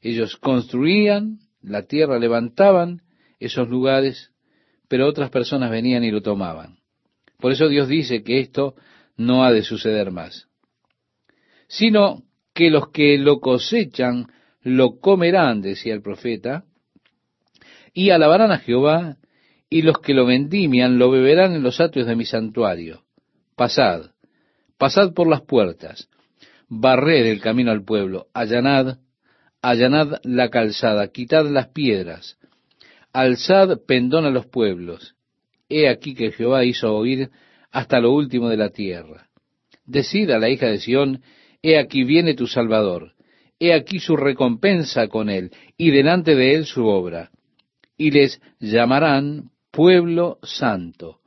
Ellos 0.00 0.36
construían 0.36 1.40
la 1.62 1.82
tierra, 1.82 2.18
levantaban 2.18 3.02
esos 3.40 3.68
lugares, 3.68 4.32
pero 4.88 5.06
otras 5.06 5.30
personas 5.30 5.70
venían 5.70 6.04
y 6.04 6.10
lo 6.10 6.22
tomaban. 6.22 6.78
Por 7.38 7.52
eso 7.52 7.68
Dios 7.68 7.88
dice 7.88 8.22
que 8.22 8.40
esto 8.40 8.74
no 9.16 9.44
ha 9.44 9.52
de 9.52 9.62
suceder 9.62 10.10
más, 10.10 10.48
sino 11.66 12.22
que 12.54 12.70
los 12.70 12.88
que 12.90 13.18
lo 13.18 13.40
cosechan 13.40 14.26
lo 14.62 14.98
comerán, 14.98 15.60
decía 15.60 15.94
el 15.94 16.02
profeta, 16.02 16.64
y 17.98 18.10
alabarán 18.10 18.52
a 18.52 18.58
Jehová, 18.58 19.16
y 19.68 19.82
los 19.82 19.98
que 19.98 20.14
lo 20.14 20.24
vendimian 20.24 21.00
lo 21.00 21.10
beberán 21.10 21.56
en 21.56 21.64
los 21.64 21.80
atrios 21.80 22.06
de 22.06 22.14
mi 22.14 22.24
santuario. 22.24 23.02
Pasad, 23.56 24.12
pasad 24.78 25.14
por 25.14 25.26
las 25.26 25.40
puertas, 25.40 26.08
barred 26.68 27.26
el 27.26 27.40
camino 27.40 27.72
al 27.72 27.82
pueblo, 27.82 28.28
allanad, 28.32 28.98
allanad 29.62 30.20
la 30.22 30.48
calzada, 30.48 31.08
quitad 31.08 31.46
las 31.46 31.70
piedras, 31.70 32.38
alzad 33.12 33.80
pendón 33.84 34.26
a 34.26 34.30
los 34.30 34.46
pueblos. 34.46 35.16
He 35.68 35.88
aquí 35.88 36.14
que 36.14 36.30
Jehová 36.30 36.64
hizo 36.64 36.94
oír 36.94 37.30
hasta 37.72 37.98
lo 37.98 38.12
último 38.12 38.48
de 38.48 38.58
la 38.58 38.70
tierra. 38.70 39.26
Decid 39.86 40.30
a 40.30 40.38
la 40.38 40.48
hija 40.48 40.66
de 40.66 40.78
Sión, 40.78 41.22
he 41.62 41.76
aquí 41.76 42.04
viene 42.04 42.34
tu 42.34 42.46
Salvador, 42.46 43.14
he 43.58 43.72
aquí 43.72 43.98
su 43.98 44.16
recompensa 44.16 45.08
con 45.08 45.30
él, 45.30 45.50
y 45.76 45.90
delante 45.90 46.36
de 46.36 46.54
él 46.54 46.64
su 46.64 46.86
obra. 46.86 47.32
Y 47.98 48.10
les 48.12 48.40
llamarán 48.60 49.50
pueblo 49.70 50.38
santo, 50.42 51.20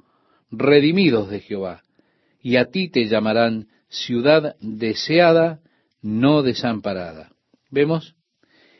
redimidos 0.49 1.29
de 1.29 1.41
Jehová, 1.41 1.83
y 2.41 2.55
a 2.55 2.65
ti 2.65 2.89
te 2.89 3.05
llamarán 3.05 3.67
ciudad 3.89 4.55
deseada, 4.61 5.59
no 6.01 6.41
desamparada. 6.41 7.31
¿Vemos? 7.69 8.15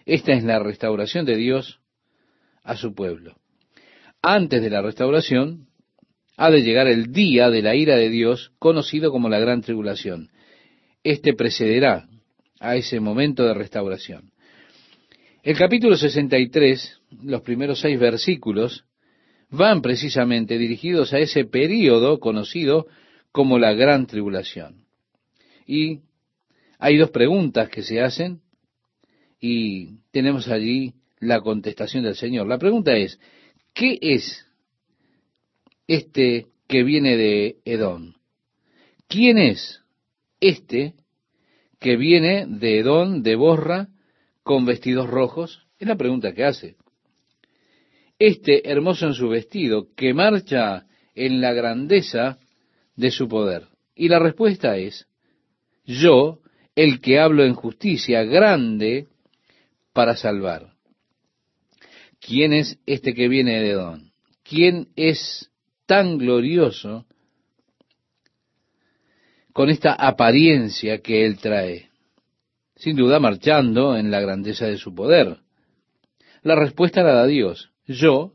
Esta 0.06 0.34
es 0.34 0.44
la 0.44 0.60
restauración 0.60 1.26
de 1.26 1.36
Dios 1.36 1.80
a 2.64 2.76
su 2.76 2.96
pueblo. 2.96 3.36
Antes 4.22 4.62
de 4.62 4.70
la 4.70 4.82
restauración, 4.82 5.68
ha 6.38 6.50
de 6.50 6.64
llegar 6.64 6.88
el 6.88 7.12
día 7.12 7.50
de 7.50 7.62
la 7.62 7.76
ira 7.76 7.96
de 7.96 8.10
Dios, 8.10 8.52
conocido 8.58 9.12
como 9.12 9.30
la 9.30 9.40
gran 9.40 9.62
tribulación. 9.62 10.32
Este 11.04 11.34
precederá 11.34 12.08
a 12.60 12.76
ese 12.76 13.00
momento 13.00 13.44
de 13.46 13.54
restauración. 13.54 14.32
El 15.44 15.58
capítulo 15.58 15.98
63, 15.98 17.02
los 17.24 17.42
primeros 17.42 17.80
seis 17.80 18.00
versículos, 18.00 18.86
van 19.50 19.82
precisamente 19.82 20.60
dirigidos 20.60 21.14
a 21.14 21.20
ese 21.20 21.46
período 21.46 22.20
conocido 22.20 22.86
como 23.32 23.58
la 23.58 23.74
gran 23.74 24.06
tribulación. 24.06 24.86
Y 25.66 26.02
hay 26.78 26.98
dos 26.98 27.10
preguntas 27.10 27.70
que 27.70 27.82
se 27.82 28.02
hacen 28.02 28.42
y 29.40 29.98
tenemos 30.12 30.48
allí 30.48 30.94
la 31.20 31.42
contestación 31.42 32.04
del 32.04 32.16
Señor. 32.16 32.46
La 32.46 32.60
pregunta 32.60 32.96
es, 32.96 33.20
¿qué 33.74 33.98
es 34.00 34.46
este 35.88 36.50
que 36.68 36.84
viene 36.84 37.18
de 37.18 37.58
Edom? 37.66 38.14
¿Quién 39.08 39.40
es 39.40 39.82
este 40.40 40.94
que 41.80 41.98
viene 41.98 42.46
de 42.46 42.78
Edom, 42.78 43.24
de 43.24 43.36
Borra, 43.36 43.88
con 44.44 44.66
vestidos 44.66 45.10
rojos? 45.10 45.68
Es 45.80 45.88
la 45.88 45.96
pregunta 45.96 46.34
que 46.34 46.44
hace. 46.44 46.76
Este 48.20 48.70
hermoso 48.70 49.08
en 49.08 49.14
su 49.14 49.30
vestido, 49.30 49.88
que 49.96 50.14
marcha 50.14 50.86
en 51.16 51.42
la 51.42 51.54
grandeza 51.54 52.38
de 52.96 53.12
su 53.12 53.28
poder. 53.28 53.68
Y 53.96 54.10
la 54.10 54.20
respuesta 54.20 54.78
es, 54.78 55.08
yo, 55.86 56.40
el 56.76 57.02
que 57.02 57.20
hablo 57.20 57.44
en 57.44 57.56
justicia, 57.56 58.24
grande 58.24 59.08
para 59.94 60.16
salvar. 60.16 60.74
¿Quién 62.20 62.54
es 62.54 62.80
este 62.86 63.14
que 63.14 63.28
viene 63.28 63.60
de 63.60 63.72
Edom? 63.72 64.12
¿Quién 64.44 64.90
es 64.96 65.50
tan 65.86 66.18
glorioso 66.18 67.06
con 69.54 69.70
esta 69.70 69.94
apariencia 69.94 71.00
que 71.00 71.26
él 71.26 71.40
trae? 71.40 71.91
Sin 72.82 72.96
duda 72.96 73.20
marchando 73.20 73.96
en 73.96 74.10
la 74.10 74.20
grandeza 74.22 74.66
de 74.66 74.78
su 74.78 74.96
poder. 74.96 75.38
La 76.42 76.56
respuesta 76.56 77.04
la 77.04 77.14
da 77.14 77.28
Dios. 77.28 77.72
Yo, 77.86 78.34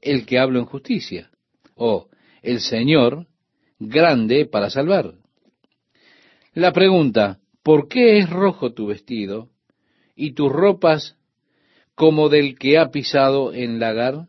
el 0.00 0.26
que 0.26 0.40
hablo 0.40 0.58
en 0.58 0.64
justicia. 0.64 1.30
O 1.76 2.08
el 2.42 2.58
Señor, 2.58 3.28
grande 3.78 4.46
para 4.46 4.68
salvar. 4.68 5.14
La 6.54 6.72
pregunta, 6.72 7.38
¿por 7.62 7.86
qué 7.86 8.18
es 8.18 8.28
rojo 8.28 8.72
tu 8.72 8.88
vestido 8.88 9.50
y 10.16 10.32
tus 10.32 10.50
ropas 10.50 11.16
como 11.94 12.28
del 12.28 12.58
que 12.58 12.78
ha 12.78 12.90
pisado 12.90 13.54
en 13.54 13.78
lagar? 13.78 14.26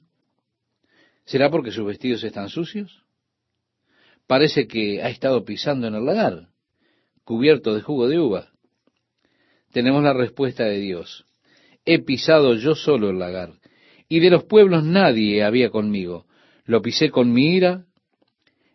¿Será 1.23 1.49
porque 1.49 1.71
sus 1.71 1.87
vestidos 1.87 2.23
están 2.23 2.49
sucios? 2.49 3.03
Parece 4.27 4.67
que 4.67 5.01
ha 5.01 5.09
estado 5.09 5.43
pisando 5.43 5.87
en 5.87 5.95
el 5.95 6.05
lagar, 6.05 6.49
cubierto 7.23 7.73
de 7.73 7.81
jugo 7.81 8.07
de 8.07 8.19
uva. 8.19 8.54
Tenemos 9.75 10.01
la 10.01 10.13
respuesta 10.13 10.63
de 10.63 10.79
Dios. 10.79 11.25
He 11.83 11.99
pisado 11.99 12.55
yo 12.55 12.75
solo 12.75 13.09
el 13.09 13.19
lagar, 13.19 13.51
y 14.07 14.21
de 14.21 14.29
los 14.29 14.45
pueblos 14.45 14.85
nadie 14.85 15.43
había 15.43 15.69
conmigo. 15.69 16.27
Lo 16.63 16.81
pisé 16.81 17.09
con 17.09 17.33
mi 17.33 17.57
ira, 17.57 17.83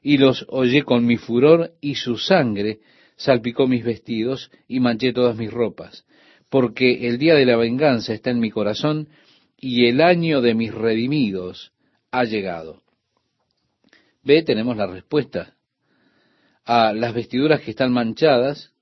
y 0.02 0.18
los 0.18 0.44
hollé 0.50 0.82
con 0.82 1.06
mi 1.06 1.16
furor, 1.16 1.72
y 1.80 1.94
su 1.94 2.18
sangre 2.18 2.80
salpicó 3.16 3.66
mis 3.66 3.82
vestidos, 3.82 4.50
y 4.68 4.80
manché 4.80 5.14
todas 5.14 5.38
mis 5.38 5.50
ropas 5.50 6.04
porque 6.50 7.06
el 7.08 7.16
día 7.16 7.34
de 7.34 7.46
la 7.46 7.56
venganza 7.56 8.12
está 8.12 8.28
en 8.30 8.40
mi 8.40 8.50
corazón 8.50 9.08
y 9.56 9.86
el 9.86 10.02
año 10.02 10.42
de 10.42 10.54
mis 10.54 10.74
redimidos 10.74 11.72
ha 12.10 12.24
llegado. 12.24 12.82
Ve, 14.22 14.42
tenemos 14.42 14.76
la 14.76 14.86
respuesta 14.86 15.54
a 16.66 16.92
las 16.92 17.14
vestiduras 17.14 17.62
que 17.62 17.70
están 17.70 17.92
manchadas 17.92 18.74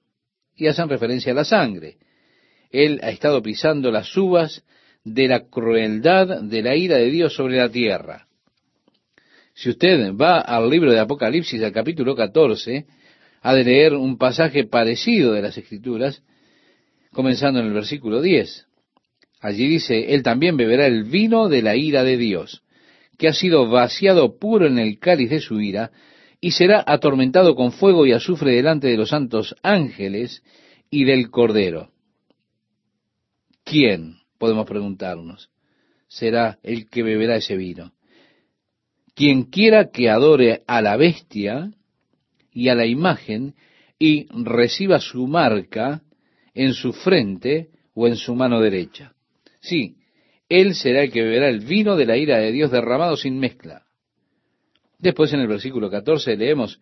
y 0.57 0.67
hacen 0.67 0.89
referencia 0.89 1.31
a 1.31 1.37
la 1.37 1.45
sangre. 1.45 1.99
Él 2.71 3.01
ha 3.03 3.11
estado 3.11 3.43
pisando 3.43 3.91
las 3.91 4.17
uvas 4.17 4.65
de 5.05 5.29
la 5.29 5.49
crueldad 5.49 6.43
de 6.43 6.63
la 6.63 6.77
ira 6.77 6.97
de 6.97 7.11
Dios 7.11 7.35
sobre 7.35 7.57
la 7.57 7.69
tierra. 7.69 8.27
Si 9.55 9.71
usted 9.71 10.15
va 10.15 10.41
al 10.41 10.71
libro 10.71 10.93
de 10.93 11.01
Apocalipsis, 11.01 11.63
al 11.63 11.73
capítulo 11.73 12.15
14, 12.15 12.87
ha 13.43 13.55
de 13.55 13.65
leer 13.65 13.95
un 13.95 14.19
pasaje 14.19 14.65
parecido 14.65 15.33
de 15.33 15.43
las 15.43 15.57
Escrituras, 15.57 16.23
comenzando 17.13 17.61
en 17.61 17.67
el 17.67 17.73
versículo 17.73 18.21
10. 18.21 18.67
Allí 19.41 19.69
dice, 19.69 20.15
Él 20.15 20.23
también 20.23 20.57
beberá 20.57 20.87
el 20.87 21.05
vino 21.05 21.49
de 21.49 21.63
la 21.63 21.77
ira 21.77 22.05
de 22.05 22.17
Dios, 22.17 22.63
que 23.17 23.29
ha 23.29 23.33
sido 23.33 23.69
vaciado 23.69 24.39
puro 24.39 24.67
en 24.67 24.79
el 24.79 24.99
cáliz 24.99 25.31
de 25.31 25.41
su 25.41 25.61
ira, 25.61 25.91
y 26.41 26.53
será 26.53 26.85
atormentado 26.87 27.57
con 27.57 27.73
fuego 27.73 28.07
y 28.07 28.13
azufre 28.13 28.53
delante 28.53 28.87
de 28.89 28.97
los 28.97 29.09
santos 29.09 29.57
ángeles 29.63 30.43
y 30.91 31.05
del 31.05 31.31
Cordero. 31.31 31.91
¿Quién, 33.69 34.17
podemos 34.39 34.67
preguntarnos, 34.67 35.51
será 36.07 36.59
el 36.63 36.89
que 36.89 37.03
beberá 37.03 37.37
ese 37.37 37.55
vino? 37.55 37.93
Quien 39.15 39.45
quiera 39.45 39.91
que 39.91 40.09
adore 40.09 40.63
a 40.67 40.81
la 40.81 40.97
bestia 40.97 41.71
y 42.51 42.71
a 42.71 42.75
la 42.75 42.87
imagen 42.87 43.55
y 43.99 44.27
reciba 44.31 45.01
su 45.01 45.27
marca 45.27 46.01
en 46.55 46.73
su 46.73 46.95
frente 46.95 47.69
o 47.95 48.07
en 48.07 48.17
su 48.17 48.35
mano 48.35 48.61
derecha. 48.61 49.13
Sí, 49.61 49.97
él 50.49 50.75
será 50.75 51.03
el 51.03 51.13
que 51.13 51.23
beberá 51.23 51.49
el 51.51 51.61
vino 51.61 51.95
de 51.97 52.07
la 52.07 52.17
ira 52.17 52.39
de 52.39 52.53
Dios 52.53 52.71
derramado 52.71 53.17
sin 53.17 53.39
mezcla. 53.39 53.83
Después 54.99 55.33
en 55.35 55.41
el 55.41 55.47
versículo 55.47 55.91
14 55.91 56.37
leemos, 56.37 56.81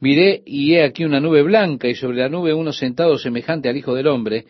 Miré 0.00 0.42
y 0.44 0.74
he 0.74 0.84
aquí 0.84 1.04
una 1.04 1.20
nube 1.20 1.42
blanca 1.42 1.88
y 1.88 1.94
sobre 1.94 2.18
la 2.18 2.28
nube 2.28 2.52
uno 2.52 2.72
sentado 2.72 3.16
semejante 3.16 3.68
al 3.68 3.76
Hijo 3.76 3.94
del 3.94 4.08
Hombre, 4.08 4.44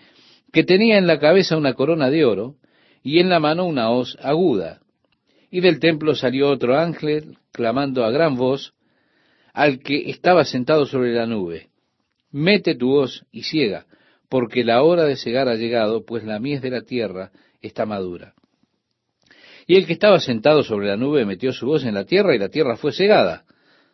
que 0.53 0.65
tenía 0.65 0.99
en 0.99 1.07
la 1.07 1.19
cabeza 1.19 1.57
una 1.57 1.75
corona 1.75 2.11
de 2.11 2.25
oro 2.25 2.57
y 3.03 3.19
en 3.19 3.29
la 3.29 3.41
mano 3.41 3.67
una 3.67 3.91
hoz 3.91 4.17
aguda. 4.21 4.81
Y 5.51 5.61
del 5.61 5.81
templo 5.81 6.15
salió 6.15 6.49
otro 6.49 6.79
ángel 6.79 7.39
clamando 7.53 8.05
a 8.05 8.11
gran 8.11 8.37
voz 8.37 8.75
al 9.53 9.81
que 9.81 10.11
estaba 10.11 10.45
sentado 10.45 10.87
sobre 10.87 11.13
la 11.13 11.27
nube, 11.27 11.71
Mete 12.33 12.77
tu 12.77 12.93
hoz 12.93 13.25
y 13.33 13.43
ciega, 13.43 13.87
porque 14.29 14.63
la 14.63 14.83
hora 14.85 15.05
de 15.05 15.17
cegar 15.17 15.49
ha 15.49 15.57
llegado, 15.57 16.05
pues 16.05 16.23
la 16.23 16.39
mies 16.39 16.63
de 16.63 16.71
la 16.71 16.83
tierra 16.83 17.33
está 17.61 17.87
madura. 17.87 18.35
Y 19.67 19.77
el 19.77 19.87
que 19.87 19.93
estaba 19.93 20.21
sentado 20.21 20.63
sobre 20.63 20.87
la 20.87 20.97
nube 20.97 21.25
metió 21.25 21.53
su 21.53 21.67
voz 21.67 21.85
en 21.85 21.95
la 21.95 22.05
tierra 22.05 22.35
y 22.35 22.39
la 22.39 22.49
tierra 22.49 22.77
fue 22.77 22.93
cegada. 22.93 23.45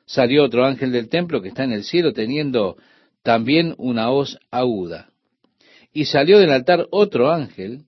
Salió 0.05 0.45
otro 0.45 0.65
ángel 0.65 0.93
del 0.93 1.09
templo 1.09 1.41
que 1.41 1.49
está 1.49 1.65
en 1.65 1.73
el 1.73 1.85
cielo 1.85 2.13
teniendo 2.13 2.77
también 3.23 3.75
una 3.79 4.11
hoz 4.11 4.39
aguda. 4.51 5.11
Y 5.97 6.05
salió 6.05 6.39
del 6.39 6.53
altar 6.53 6.89
otro 6.91 7.33
ángel 7.33 7.87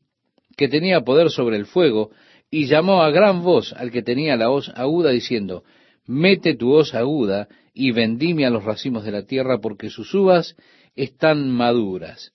que 0.56 0.66
tenía 0.66 1.02
poder 1.02 1.28
sobre 1.28 1.58
el 1.58 1.66
fuego 1.66 2.10
y 2.50 2.64
llamó 2.64 3.02
a 3.02 3.10
gran 3.10 3.42
voz 3.42 3.74
al 3.74 3.90
que 3.90 4.02
tenía 4.02 4.34
la 4.34 4.48
hoz 4.48 4.70
aguda 4.74 5.10
diciendo, 5.10 5.62
mete 6.06 6.56
tu 6.56 6.72
hoz 6.72 6.94
aguda 6.94 7.48
y 7.74 7.90
vendime 7.90 8.46
a 8.46 8.50
los 8.50 8.64
racimos 8.64 9.04
de 9.04 9.12
la 9.12 9.24
tierra 9.24 9.58
porque 9.58 9.90
sus 9.90 10.14
uvas 10.14 10.56
están 10.96 11.50
maduras. 11.50 12.32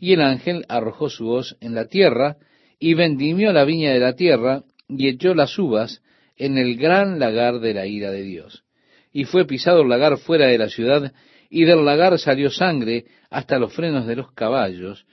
Y 0.00 0.14
el 0.14 0.20
ángel 0.20 0.64
arrojó 0.68 1.08
su 1.08 1.28
hoz 1.28 1.56
en 1.60 1.76
la 1.76 1.86
tierra, 1.86 2.36
y 2.80 2.94
vendimió 2.94 3.52
la 3.52 3.64
viña 3.64 3.92
de 3.92 4.00
la 4.00 4.16
tierra, 4.16 4.64
y 4.88 5.06
echó 5.06 5.32
las 5.32 5.56
uvas 5.56 6.02
en 6.36 6.58
el 6.58 6.76
gran 6.76 7.20
lagar 7.20 7.60
de 7.60 7.72
la 7.72 7.86
ira 7.86 8.10
de 8.10 8.22
Dios. 8.22 8.64
Y 9.12 9.26
fue 9.26 9.46
pisado 9.46 9.82
el 9.82 9.88
lagar 9.88 10.18
fuera 10.18 10.48
de 10.48 10.58
la 10.58 10.68
ciudad, 10.68 11.12
y 11.54 11.64
del 11.64 11.84
lagar 11.84 12.18
salió 12.18 12.50
sangre 12.50 13.04
hasta 13.30 13.60
los 13.60 13.72
frenos 13.72 14.08
de 14.08 14.16
los 14.16 14.32
caballos 14.32 15.06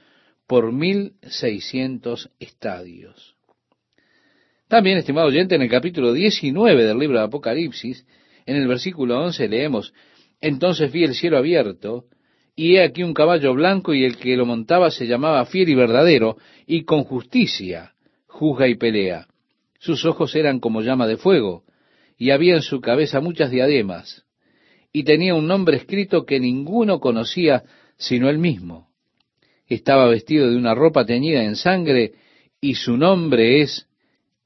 por 0.47 0.71
mil 0.71 1.13
seiscientos 1.21 2.31
estadios. 2.39 3.35
También, 4.67 4.97
estimado 4.97 5.27
oyente, 5.27 5.53
en 5.53 5.61
el 5.61 5.69
capítulo 5.69 6.11
19 6.13 6.83
del 6.83 6.97
libro 6.97 7.19
de 7.19 7.25
Apocalipsis, 7.25 8.07
en 8.47 8.55
el 8.55 8.67
versículo 8.67 9.23
11 9.23 9.49
leemos, 9.49 9.93
Entonces 10.41 10.91
vi 10.91 11.03
el 11.03 11.13
cielo 11.13 11.37
abierto, 11.37 12.05
y 12.55 12.77
he 12.77 12.83
aquí 12.83 13.03
un 13.03 13.13
caballo 13.13 13.53
blanco, 13.53 13.93
y 13.93 14.03
el 14.03 14.17
que 14.17 14.35
lo 14.35 14.47
montaba 14.47 14.89
se 14.89 15.05
llamaba 15.05 15.45
fiel 15.45 15.69
y 15.69 15.75
verdadero, 15.75 16.37
y 16.65 16.85
con 16.85 17.03
justicia 17.03 17.93
juzga 18.25 18.67
y 18.67 18.73
pelea. 18.77 19.27
Sus 19.77 20.05
ojos 20.05 20.35
eran 20.35 20.59
como 20.59 20.81
llama 20.81 21.05
de 21.05 21.17
fuego, 21.17 21.65
y 22.17 22.31
había 22.31 22.55
en 22.55 22.63
su 22.63 22.81
cabeza 22.81 23.21
muchas 23.21 23.51
diademas, 23.51 24.25
y 24.93 25.03
tenía 25.03 25.35
un 25.35 25.47
nombre 25.47 25.77
escrito 25.77 26.25
que 26.25 26.39
ninguno 26.39 26.99
conocía 26.99 27.63
sino 27.97 28.29
él 28.29 28.39
mismo. 28.39 28.89
Estaba 29.67 30.07
vestido 30.07 30.49
de 30.49 30.57
una 30.57 30.75
ropa 30.75 31.05
teñida 31.05 31.43
en 31.43 31.55
sangre, 31.55 32.13
y 32.59 32.75
su 32.75 32.97
nombre 32.97 33.61
es 33.61 33.87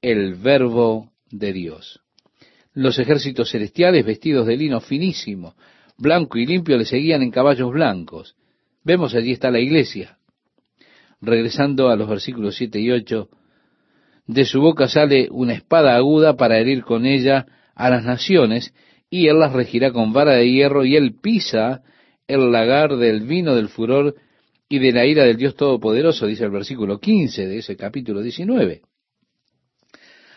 el 0.02 0.36
Verbo 0.36 1.12
de 1.32 1.52
Dios. 1.52 2.02
Los 2.74 3.00
ejércitos 3.00 3.52
celestiales, 3.52 4.06
vestidos 4.06 4.46
de 4.46 4.58
lino 4.58 4.82
finísimo, 4.82 5.56
blanco 5.98 6.38
y 6.38 6.46
limpio, 6.46 6.78
le 6.78 6.86
seguían 6.86 7.24
en 7.24 7.32
caballos 7.32 7.72
blancos. 7.72 8.36
Vemos 8.84 9.16
allí 9.16 9.32
está 9.32 9.50
la 9.50 9.60
iglesia. 9.60 10.18
Regresando 11.22 11.90
a 11.90 11.96
los 11.96 12.08
versículos 12.08 12.56
7 12.56 12.80
y 12.80 12.92
8, 12.92 13.30
de 14.28 14.46
su 14.46 14.62
boca 14.62 14.88
sale 14.88 15.28
una 15.32 15.54
espada 15.54 15.96
aguda 15.96 16.36
para 16.36 16.60
herir 16.60 16.84
con 16.84 17.06
ella 17.06 17.46
a 17.74 17.90
las 17.90 18.04
naciones, 18.04 18.74
y 19.10 19.28
él 19.28 19.40
las 19.40 19.54
regirá 19.54 19.92
con 19.92 20.14
vara 20.14 20.34
de 20.34 20.50
hierro, 20.50 20.86
y 20.86 20.96
él 20.96 21.16
pisa 21.22 21.84
el 22.28 22.52
lagar 22.52 22.98
del 22.98 23.22
vino 23.22 23.56
del 23.56 23.70
furor 23.70 24.16
y 24.68 24.80
de 24.80 24.92
la 24.92 25.06
ira 25.06 25.24
del 25.24 25.38
Dios 25.38 25.56
Todopoderoso, 25.56 26.26
dice 26.26 26.46
el 26.46 26.52
versículo 26.52 27.00
15 27.00 27.48
de 27.48 27.58
ese 27.60 27.76
capítulo 27.76 28.22
19. 28.22 28.82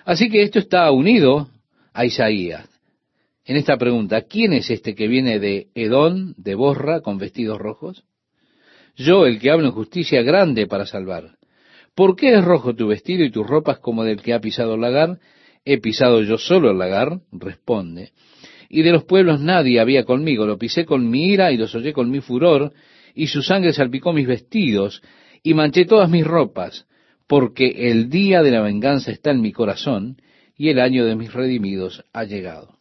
Así 0.05 0.29
que 0.29 0.43
esto 0.43 0.59
está 0.59 0.91
unido 0.91 1.49
a 1.93 2.05
Isaías. 2.05 2.69
En 3.45 3.57
esta 3.57 3.79
pregunta, 3.79 4.23
¿quién 4.23 4.53
es 4.53 4.71
este 4.71 4.95
que 4.95 5.09
viene 5.09 5.39
de 5.39 5.69
Edón, 5.75 6.35
de 6.37 6.55
Borra, 6.55 7.01
con 7.01 7.17
vestidos 7.17 7.59
rojos? 7.59 8.05
Yo, 8.95 9.27
el 9.27 9.39
que 9.39 9.51
hablo 9.51 9.67
en 9.67 9.73
justicia 9.73 10.23
grande 10.23 10.67
para 10.67 10.85
salvar. 10.85 11.39
¿Por 11.95 12.15
qué 12.15 12.35
es 12.35 12.45
rojo 12.45 12.75
tu 12.75 12.89
vestido 12.89 13.25
y 13.25 13.31
tus 13.31 13.47
ropas 13.47 13.79
como 13.79 14.05
del 14.05 14.21
que 14.21 14.35
ha 14.35 14.41
pisado 14.41 14.75
el 14.75 14.83
lagar? 14.83 15.19
He 15.65 15.81
pisado 15.81 16.23
yo 16.23 16.37
solo 16.37 16.71
el 16.71 16.79
lagar, 16.79 17.21
responde. 17.33 18.13
Y 18.69 18.83
de 18.83 18.93
los 18.93 19.05
pueblos 19.05 19.41
nadie 19.41 19.81
había 19.81 20.05
conmigo, 20.05 20.47
lo 20.47 20.59
pisé 20.59 20.85
con 20.85 21.09
mi 21.09 21.29
ira 21.29 21.53
y 21.53 21.57
los 21.57 21.75
hollé 21.75 21.93
con 21.93 22.11
mi 22.11 22.21
furor, 22.21 22.73
y 23.15 23.29
su 23.29 23.43
sangre 23.43 23.73
salpicó 23.73 24.13
mis 24.13 24.27
vestidos, 24.27 25.03
y 25.43 25.55
manché 25.55 25.87
todas 25.87 26.11
mis 26.11 26.27
ropas, 26.27 26.87
porque 27.27 27.91
el 27.91 28.11
día 28.11 28.43
de 28.43 28.51
la 28.51 28.61
venganza 28.61 29.11
está 29.11 29.31
en 29.31 29.41
mi 29.41 29.53
corazón, 29.53 30.21
y 30.57 30.69
el 30.69 30.81
año 30.81 31.07
de 31.07 31.17
mis 31.17 31.33
redimidos 31.33 32.05
ha 32.13 32.25
llegado. 32.25 32.79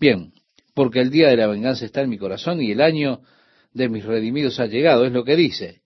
Bien, 0.00 0.32
porque 0.74 1.00
el 1.00 1.10
día 1.10 1.28
de 1.28 1.36
la 1.36 1.46
venganza 1.46 1.84
está 1.84 2.00
en 2.02 2.10
mi 2.10 2.18
corazón, 2.18 2.60
y 2.60 2.72
el 2.72 2.80
año 2.80 3.20
de 3.72 3.88
mis 3.88 4.04
redimidos 4.04 4.58
ha 4.58 4.66
llegado, 4.66 5.04
es 5.04 5.12
lo 5.12 5.24
que 5.24 5.36
dice. 5.36 5.82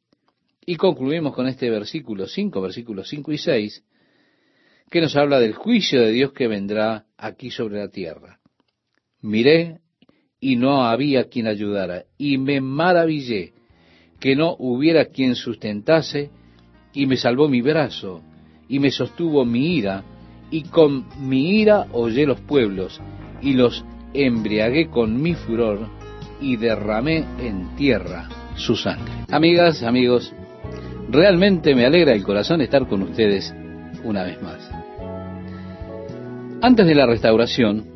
Y 0.64 0.76
concluimos 0.76 1.34
con 1.34 1.46
este 1.46 1.70
versículo 1.70 2.26
5, 2.26 2.60
versículos 2.60 3.08
5 3.08 3.32
y 3.32 3.38
6, 3.38 3.84
que 4.90 5.00
nos 5.00 5.16
habla 5.16 5.38
del 5.38 5.54
juicio 5.54 6.00
de 6.00 6.12
Dios 6.12 6.32
que 6.32 6.48
vendrá 6.48 7.06
aquí 7.16 7.50
sobre 7.50 7.78
la 7.78 7.88
tierra. 7.88 8.40
Miré 9.26 9.78
y 10.40 10.56
no 10.56 10.84
había 10.84 11.28
quien 11.28 11.46
ayudara, 11.46 12.04
y 12.16 12.38
me 12.38 12.60
maravillé 12.60 13.52
que 14.20 14.36
no 14.36 14.54
hubiera 14.58 15.06
quien 15.06 15.34
sustentase, 15.34 16.30
y 16.92 17.06
me 17.06 17.16
salvó 17.16 17.48
mi 17.48 17.60
brazo, 17.60 18.22
y 18.68 18.78
me 18.78 18.90
sostuvo 18.90 19.44
mi 19.44 19.76
ira, 19.76 20.04
y 20.50 20.62
con 20.62 21.06
mi 21.20 21.60
ira 21.60 21.86
hollé 21.92 22.26
los 22.26 22.40
pueblos, 22.40 23.00
y 23.42 23.52
los 23.52 23.84
embriagué 24.14 24.88
con 24.88 25.20
mi 25.20 25.34
furor, 25.34 25.88
y 26.40 26.56
derramé 26.56 27.24
en 27.40 27.76
tierra 27.76 28.28
su 28.54 28.76
sangre. 28.76 29.12
Amigas, 29.30 29.82
amigos, 29.82 30.32
Realmente 31.08 31.74
me 31.74 31.86
alegra 31.86 32.12
el 32.12 32.24
corazón 32.24 32.60
estar 32.60 32.88
con 32.88 33.02
ustedes 33.02 33.54
una 34.02 34.24
vez 34.24 34.42
más. 34.42 34.68
Antes 36.60 36.86
de 36.86 36.94
la 36.94 37.06
restauración 37.06 37.95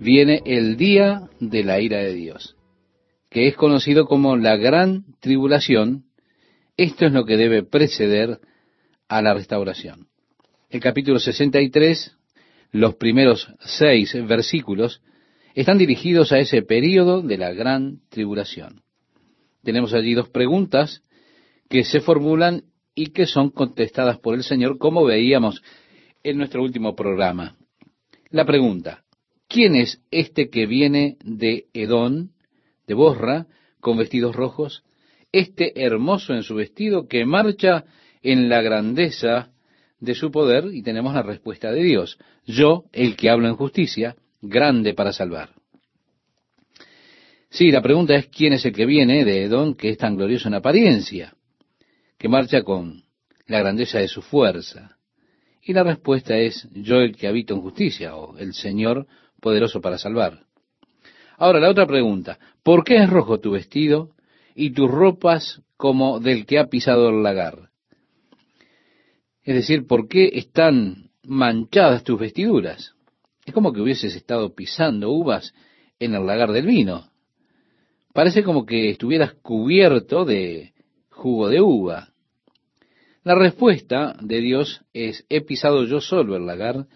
viene 0.00 0.42
el 0.44 0.76
día 0.76 1.28
de 1.40 1.64
la 1.64 1.80
ira 1.80 1.98
de 1.98 2.14
Dios, 2.14 2.56
que 3.30 3.48
es 3.48 3.56
conocido 3.56 4.06
como 4.06 4.36
la 4.36 4.56
gran 4.56 5.04
tribulación. 5.20 6.04
Esto 6.76 7.06
es 7.06 7.12
lo 7.12 7.24
que 7.24 7.36
debe 7.36 7.62
preceder 7.62 8.38
a 9.08 9.22
la 9.22 9.34
restauración. 9.34 10.08
El 10.70 10.80
capítulo 10.80 11.18
63, 11.18 12.16
los 12.72 12.94
primeros 12.96 13.48
seis 13.60 14.14
versículos, 14.26 15.02
están 15.54 15.78
dirigidos 15.78 16.32
a 16.32 16.38
ese 16.38 16.62
periodo 16.62 17.22
de 17.22 17.38
la 17.38 17.52
gran 17.52 18.00
tribulación. 18.10 18.82
Tenemos 19.64 19.92
allí 19.92 20.14
dos 20.14 20.28
preguntas 20.28 21.02
que 21.68 21.84
se 21.84 22.00
formulan 22.00 22.64
y 22.94 23.08
que 23.10 23.26
son 23.26 23.50
contestadas 23.50 24.18
por 24.18 24.34
el 24.34 24.42
Señor, 24.42 24.78
como 24.78 25.04
veíamos 25.04 25.62
en 26.22 26.38
nuestro 26.38 26.62
último 26.62 26.94
programa. 26.94 27.56
La 28.30 28.44
pregunta, 28.44 29.04
¿quién 29.48 29.74
es 29.74 30.00
este 30.10 30.50
que 30.50 30.66
viene 30.66 31.16
de 31.24 31.66
Edón, 31.72 32.32
de 32.86 32.94
Borra, 32.94 33.46
con 33.80 33.96
vestidos 33.96 34.36
rojos? 34.36 34.84
Este 35.32 35.84
hermoso 35.84 36.34
en 36.34 36.42
su 36.42 36.54
vestido 36.54 37.08
que 37.08 37.24
marcha 37.24 37.84
en 38.22 38.48
la 38.48 38.62
grandeza 38.62 39.50
de 40.00 40.14
su 40.14 40.30
poder 40.30 40.66
y 40.72 40.82
tenemos 40.82 41.14
la 41.14 41.22
respuesta 41.22 41.72
de 41.72 41.82
Dios. 41.82 42.18
Yo, 42.46 42.84
el 42.92 43.16
que 43.16 43.30
hablo 43.30 43.48
en 43.48 43.56
justicia, 43.56 44.16
grande 44.40 44.94
para 44.94 45.12
salvar. 45.12 45.50
Sí, 47.50 47.70
la 47.70 47.82
pregunta 47.82 48.14
es 48.14 48.26
quién 48.26 48.52
es 48.52 48.64
el 48.64 48.72
que 48.72 48.86
viene 48.86 49.24
de 49.24 49.44
Edón 49.44 49.74
que 49.74 49.90
es 49.90 49.98
tan 49.98 50.16
glorioso 50.16 50.48
en 50.48 50.54
apariencia 50.54 51.34
que 52.18 52.28
marcha 52.28 52.62
con 52.62 53.02
la 53.46 53.60
grandeza 53.60 53.98
de 53.98 54.08
su 54.08 54.22
fuerza. 54.22 54.98
Y 55.62 55.72
la 55.72 55.82
respuesta 55.82 56.36
es 56.36 56.68
yo 56.72 56.96
el 56.96 57.16
que 57.16 57.26
habito 57.26 57.54
en 57.54 57.60
justicia 57.60 58.16
o 58.16 58.36
el 58.38 58.54
Señor 58.54 59.06
poderoso 59.40 59.80
para 59.80 59.98
salvar. 59.98 60.44
Ahora 61.36 61.60
la 61.60 61.70
otra 61.70 61.86
pregunta, 61.86 62.38
¿por 62.62 62.84
qué 62.84 62.96
es 62.96 63.08
rojo 63.08 63.38
tu 63.38 63.52
vestido 63.52 64.10
y 64.54 64.70
tus 64.70 64.90
ropas 64.90 65.62
como 65.76 66.18
del 66.18 66.46
que 66.46 66.58
ha 66.58 66.66
pisado 66.66 67.10
el 67.10 67.22
lagar? 67.22 67.70
Es 69.42 69.54
decir, 69.54 69.86
¿por 69.86 70.08
qué 70.08 70.30
están 70.34 71.10
manchadas 71.22 72.04
tus 72.04 72.18
vestiduras? 72.18 72.94
Es 73.46 73.54
como 73.54 73.72
que 73.72 73.80
hubieses 73.80 74.14
estado 74.14 74.54
pisando 74.54 75.10
uvas 75.10 75.54
en 75.98 76.14
el 76.14 76.26
lagar 76.26 76.52
del 76.52 76.66
vino. 76.66 77.10
Parece 78.12 78.42
como 78.42 78.66
que 78.66 78.90
estuvieras 78.90 79.34
cubierto 79.34 80.24
de 80.24 80.74
jugo 81.08 81.48
de 81.48 81.60
uva. 81.60 82.08
La 83.24 83.34
respuesta 83.34 84.16
de 84.20 84.40
Dios 84.40 84.82
es, 84.92 85.24
he 85.28 85.40
pisado 85.40 85.84
yo 85.84 86.00
solo 86.00 86.36
el 86.36 86.46
lagar, 86.46 86.86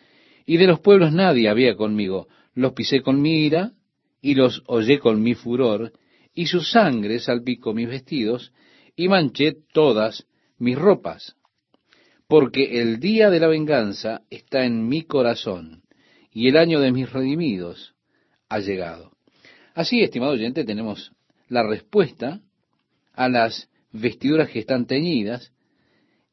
y 0.47 0.57
de 0.57 0.67
los 0.67 0.81
pueblos 0.81 1.13
nadie 1.13 1.49
había 1.49 1.77
conmigo. 1.77 2.29
Los 2.55 2.73
pisé 2.73 3.03
con 3.03 3.21
mi 3.21 3.45
ira, 3.45 3.73
y 4.21 4.35
los 4.35 4.63
hollé 4.67 4.99
con 4.99 5.23
mi 5.23 5.35
furor, 5.35 5.93
y 6.35 6.47
su 6.47 6.61
sangre 6.61 7.19
salpicó 7.19 7.75
mis 7.75 7.89
vestidos, 7.89 8.53
y 8.97 9.09
manché 9.09 9.55
todas 9.73 10.27
mis 10.59 10.79
ropas. 10.79 11.37
Porque 12.29 12.81
el 12.81 13.01
día 13.01 13.31
de 13.31 13.41
la 13.41 13.49
venganza 13.49 14.23
está 14.31 14.65
en 14.65 14.89
mi 14.89 15.03
corazón, 15.03 15.83
y 16.33 16.49
el 16.49 16.57
año 16.57 16.81
de 16.81 16.93
mis 16.93 17.11
redimidos 17.13 17.95
ha 18.49 18.61
llegado. 18.61 19.13
Así, 19.75 20.03
estimado 20.03 20.33
oyente, 20.33 20.65
tenemos 20.65 21.13
la 21.49 21.63
respuesta 21.63 22.41
a 23.15 23.29
las 23.29 23.69
vestiduras 23.93 24.49
que 24.51 24.61
están 24.61 24.87
teñidas, 24.87 25.53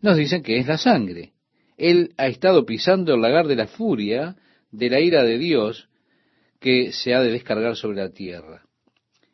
nos 0.01 0.17
dicen 0.17 0.43
que 0.43 0.57
es 0.57 0.67
la 0.67 0.77
sangre. 0.77 1.33
Él 1.79 2.11
ha 2.17 2.27
estado 2.27 2.65
pisando 2.65 3.15
el 3.15 3.21
lagar 3.21 3.47
de 3.47 3.55
la 3.55 3.67
furia, 3.67 4.35
de 4.69 4.89
la 4.89 4.99
ira 4.99 5.23
de 5.23 5.37
Dios, 5.37 5.87
que 6.59 6.91
se 6.91 7.13
ha 7.13 7.21
de 7.21 7.31
descargar 7.31 7.77
sobre 7.77 7.97
la 7.97 8.09
tierra. 8.09 8.63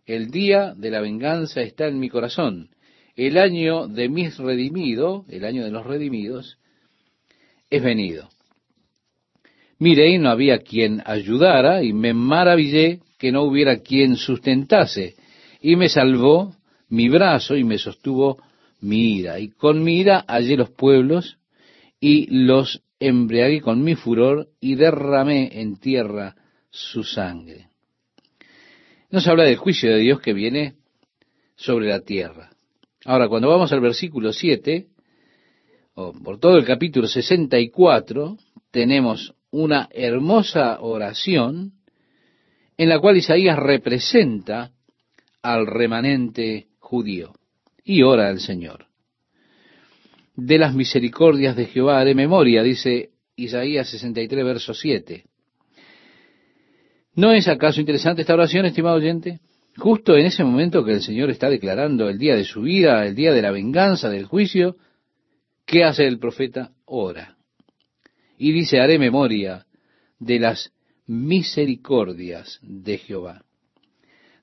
El 0.05 0.29
día 0.29 0.75
de 0.75 0.91
la 0.91 1.01
venganza 1.01 1.61
está 1.61 1.87
en 1.87 1.99
mi 1.99 2.07
corazón. 2.07 2.69
El 3.15 3.39
año 3.39 3.87
de 3.87 4.09
mis 4.09 4.37
redimidos, 4.37 5.25
el 5.29 5.43
año 5.43 5.63
de 5.63 5.71
los 5.71 5.87
redimidos, 5.87 6.59
es 7.71 7.81
venido. 7.81 8.29
Mire, 9.79 10.09
y 10.11 10.19
no 10.19 10.29
había 10.29 10.59
quien 10.59 11.01
ayudara, 11.03 11.81
y 11.83 11.93
me 11.93 12.13
maravillé 12.13 12.99
que 13.17 13.31
no 13.31 13.41
hubiera 13.41 13.79
quien 13.79 14.17
sustentase, 14.17 15.15
y 15.61 15.75
me 15.75 15.89
salvó 15.89 16.55
mi 16.89 17.09
brazo 17.09 17.55
y 17.55 17.63
me 17.63 17.79
sostuvo 17.79 18.37
mi 18.81 19.15
ira. 19.15 19.39
Y 19.39 19.49
con 19.49 19.83
mi 19.83 19.97
ira 19.97 20.23
hallé 20.27 20.57
los 20.57 20.69
pueblos 20.69 21.39
y 22.07 22.27
los 22.27 22.83
embriagué 22.99 23.61
con 23.61 23.83
mi 23.83 23.95
furor 23.95 24.49
y 24.61 24.75
derramé 24.75 25.59
en 25.59 25.79
tierra 25.79 26.35
su 26.69 27.03
sangre. 27.03 27.69
Nos 29.09 29.27
habla 29.27 29.45
del 29.45 29.55
juicio 29.55 29.89
de 29.89 30.01
Dios 30.01 30.21
que 30.21 30.33
viene 30.33 30.75
sobre 31.55 31.87
la 31.87 32.01
tierra. 32.01 32.51
Ahora, 33.05 33.27
cuando 33.27 33.49
vamos 33.49 33.71
al 33.71 33.79
versículo 33.79 34.33
7, 34.33 34.85
o 35.95 36.13
por 36.13 36.39
todo 36.39 36.57
el 36.57 36.63
capítulo 36.63 37.07
64, 37.07 38.37
tenemos 38.69 39.33
una 39.49 39.89
hermosa 39.89 40.81
oración 40.81 41.73
en 42.77 42.89
la 42.89 42.99
cual 42.99 43.17
Isaías 43.17 43.57
representa 43.57 44.69
al 45.41 45.65
remanente 45.65 46.67
judío 46.77 47.33
y 47.83 48.03
ora 48.03 48.27
al 48.27 48.39
Señor. 48.39 48.84
De 50.35 50.57
las 50.57 50.73
misericordias 50.73 51.55
de 51.55 51.65
Jehová 51.65 51.99
haré 51.99 52.13
memoria, 52.13 52.61
dice 52.61 53.11
Isaías 53.35 53.89
63, 53.89 54.43
verso 54.45 54.73
7. 54.73 55.23
¿No 57.15 57.31
es 57.31 57.47
acaso 57.47 57.79
interesante 57.79 58.21
esta 58.21 58.33
oración, 58.33 58.65
estimado 58.65 58.97
oyente? 58.97 59.39
Justo 59.77 60.15
en 60.15 60.25
ese 60.25 60.43
momento 60.43 60.83
que 60.83 60.93
el 60.93 61.01
Señor 61.01 61.29
está 61.29 61.49
declarando 61.49 62.09
el 62.09 62.17
día 62.17 62.35
de 62.35 62.43
su 62.43 62.61
vida, 62.61 63.05
el 63.05 63.15
día 63.15 63.31
de 63.31 63.41
la 63.41 63.51
venganza, 63.51 64.09
del 64.09 64.25
juicio, 64.25 64.75
¿qué 65.65 65.83
hace 65.83 66.05
el 66.05 66.19
profeta? 66.19 66.71
Ora. 66.85 67.37
Y 68.37 68.51
dice, 68.51 68.79
haré 68.79 68.99
memoria 68.99 69.65
de 70.19 70.39
las 70.39 70.71
misericordias 71.07 72.59
de 72.61 72.97
Jehová, 72.97 73.43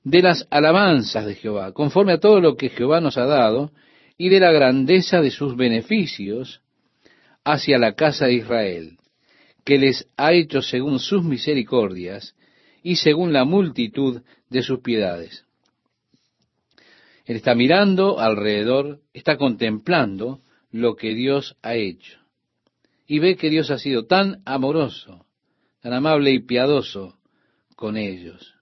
de 0.03 0.21
las 0.21 0.47
alabanzas 0.49 1.25
de 1.25 1.35
Jehová, 1.35 1.71
conforme 1.73 2.13
a 2.13 2.19
todo 2.19 2.39
lo 2.39 2.55
que 2.55 2.69
Jehová 2.69 3.01
nos 3.01 3.17
ha 3.17 3.25
dado, 3.25 3.71
y 4.17 4.29
de 4.29 4.39
la 4.39 4.51
grandeza 4.51 5.21
de 5.21 5.31
sus 5.31 5.55
beneficios 5.55 6.61
hacia 7.43 7.77
la 7.77 7.93
casa 7.93 8.27
de 8.27 8.35
Israel, 8.35 8.97
que 9.65 9.77
les 9.77 10.07
ha 10.17 10.33
hecho 10.33 10.61
según 10.61 10.99
sus 10.99 11.23
misericordias 11.23 12.35
y 12.81 12.97
según 12.97 13.33
la 13.33 13.45
multitud 13.45 14.21
de 14.49 14.61
sus 14.61 14.79
piedades. 14.79 15.45
Él 17.25 17.37
está 17.37 17.55
mirando 17.55 18.19
alrededor, 18.19 18.99
está 19.13 19.37
contemplando 19.37 20.41
lo 20.71 20.95
que 20.95 21.13
Dios 21.15 21.55
ha 21.61 21.75
hecho. 21.75 22.19
Y 23.07 23.19
ve 23.19 23.37
que 23.37 23.49
Dios 23.49 23.71
ha 23.71 23.77
sido 23.77 24.05
tan 24.05 24.41
amoroso, 24.45 25.25
tan 25.81 25.93
amable 25.93 26.31
y 26.31 26.39
piadoso 26.39 27.17
con 27.75 27.95
ellos. 27.95 28.55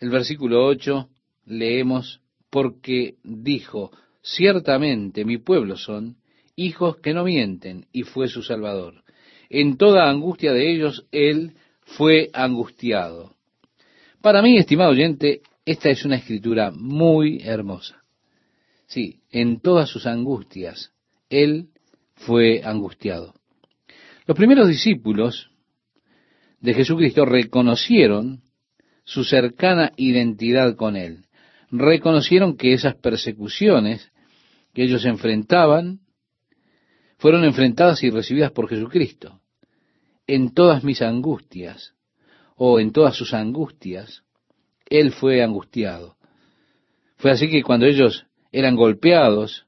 El 0.00 0.10
versículo 0.10 0.64
8 0.64 1.08
leemos, 1.46 2.20
porque 2.50 3.16
dijo, 3.24 3.90
ciertamente 4.36 5.24
mi 5.24 5.38
pueblo 5.38 5.76
son 5.76 6.16
hijos 6.56 6.96
que 6.98 7.14
no 7.14 7.24
mienten, 7.24 7.86
y 7.92 8.02
fue 8.02 8.28
su 8.28 8.42
Salvador. 8.42 9.04
En 9.48 9.76
toda 9.76 10.10
angustia 10.10 10.52
de 10.52 10.70
ellos, 10.70 11.06
Él 11.12 11.52
fue 11.82 12.30
angustiado. 12.32 13.34
Para 14.20 14.42
mí, 14.42 14.58
estimado 14.58 14.90
oyente, 14.90 15.42
esta 15.64 15.88
es 15.90 16.04
una 16.04 16.16
escritura 16.16 16.70
muy 16.72 17.40
hermosa. 17.42 18.02
Sí, 18.86 19.20
en 19.30 19.60
todas 19.60 19.88
sus 19.88 20.06
angustias, 20.06 20.92
Él 21.30 21.68
fue 22.14 22.62
angustiado. 22.64 23.34
Los 24.26 24.36
primeros 24.36 24.68
discípulos 24.68 25.50
de 26.60 26.74
Jesucristo 26.74 27.24
reconocieron 27.24 28.42
su 29.04 29.24
cercana 29.24 29.92
identidad 29.96 30.74
con 30.76 30.96
Él. 30.96 31.24
Reconocieron 31.70 32.56
que 32.56 32.72
esas 32.72 32.96
persecuciones 32.96 34.10
que 34.78 34.84
ellos 34.84 35.04
enfrentaban 35.06 35.98
fueron 37.16 37.42
enfrentadas 37.42 38.00
y 38.04 38.10
recibidas 38.10 38.52
por 38.52 38.68
Jesucristo. 38.68 39.40
En 40.24 40.54
todas 40.54 40.84
mis 40.84 41.02
angustias, 41.02 41.94
o 42.54 42.78
en 42.78 42.92
todas 42.92 43.16
sus 43.16 43.34
angustias, 43.34 44.22
Él 44.88 45.10
fue 45.10 45.42
angustiado. 45.42 46.14
Fue 47.16 47.32
así 47.32 47.50
que 47.50 47.64
cuando 47.64 47.86
ellos 47.86 48.26
eran 48.52 48.76
golpeados 48.76 49.66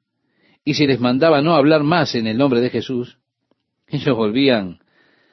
y 0.65 0.75
se 0.75 0.87
les 0.87 1.01
mandaba 1.01 1.43
no 1.43 1.57
hablar 1.57 1.83
más 1.83 2.15
en 2.15 2.29
el 2.29 2.39
nombre 2.39 2.61
de 2.61 2.71
Jesús, 2.71 3.19
ellos 3.89 4.17
volvían 4.17 4.79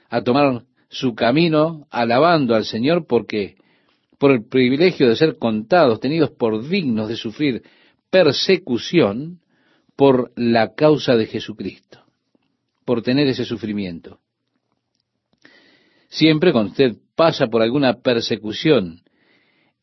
a 0.09 0.23
tomar 0.23 0.63
su 0.89 1.13
camino 1.13 1.85
alabando 1.91 2.55
al 2.55 2.65
Señor 2.65 3.05
porque 3.05 3.57
por 4.17 4.31
el 4.31 4.43
privilegio 4.43 5.07
de 5.07 5.15
ser 5.15 5.37
contados, 5.37 5.99
tenidos 5.99 6.31
por 6.31 6.67
dignos 6.67 7.09
de 7.09 7.15
sufrir 7.15 7.61
persecución 8.09 9.39
por 9.97 10.31
la 10.38 10.75
causa 10.75 11.17
de 11.17 11.25
Jesucristo 11.25 12.07
por 12.88 13.01
tener 13.01 13.27
ese 13.27 13.43
sufrimiento. 13.43 14.21
Siempre 16.07 16.53
cuando 16.53 16.71
usted 16.71 16.95
pasa 17.17 17.47
por 17.47 17.62
alguna 17.62 17.99
persecución 18.01 19.01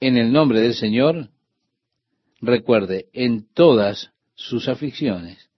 en 0.00 0.16
el 0.16 0.32
nombre 0.32 0.60
del 0.60 0.72
Señor, 0.72 1.28
recuerde, 2.40 3.08
en 3.12 3.46
todas 3.52 4.12
sus 4.34 4.68
aflicciones, 4.68 5.50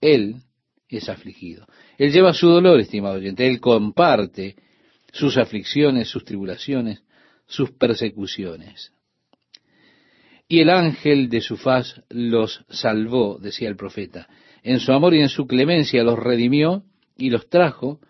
Él 0.00 0.42
es 0.88 1.08
afligido. 1.08 1.64
Él 1.96 2.10
lleva 2.10 2.34
su 2.34 2.48
dolor, 2.48 2.80
estimado 2.80 3.14
oyente, 3.14 3.46
Él 3.46 3.60
comparte 3.60 4.56
sus 5.12 5.36
aflicciones, 5.36 6.08
sus 6.08 6.24
tribulaciones, 6.24 7.04
sus 7.46 7.70
persecuciones. 7.70 8.92
Y 10.50 10.62
el 10.62 10.70
ángel 10.70 11.28
de 11.28 11.42
su 11.42 11.56
faz 11.56 12.02
los 12.08 12.64
salvó, 12.68 13.38
decía 13.38 13.68
el 13.68 13.76
profeta 13.76 14.26
en 14.64 14.80
su 14.80 14.90
amor 14.92 15.14
y 15.14 15.20
en 15.20 15.28
su 15.28 15.46
clemencia 15.46 16.02
los 16.02 16.18
redimió 16.18 16.82
y 17.16 17.30
los 17.30 17.48
trajo 17.48 18.00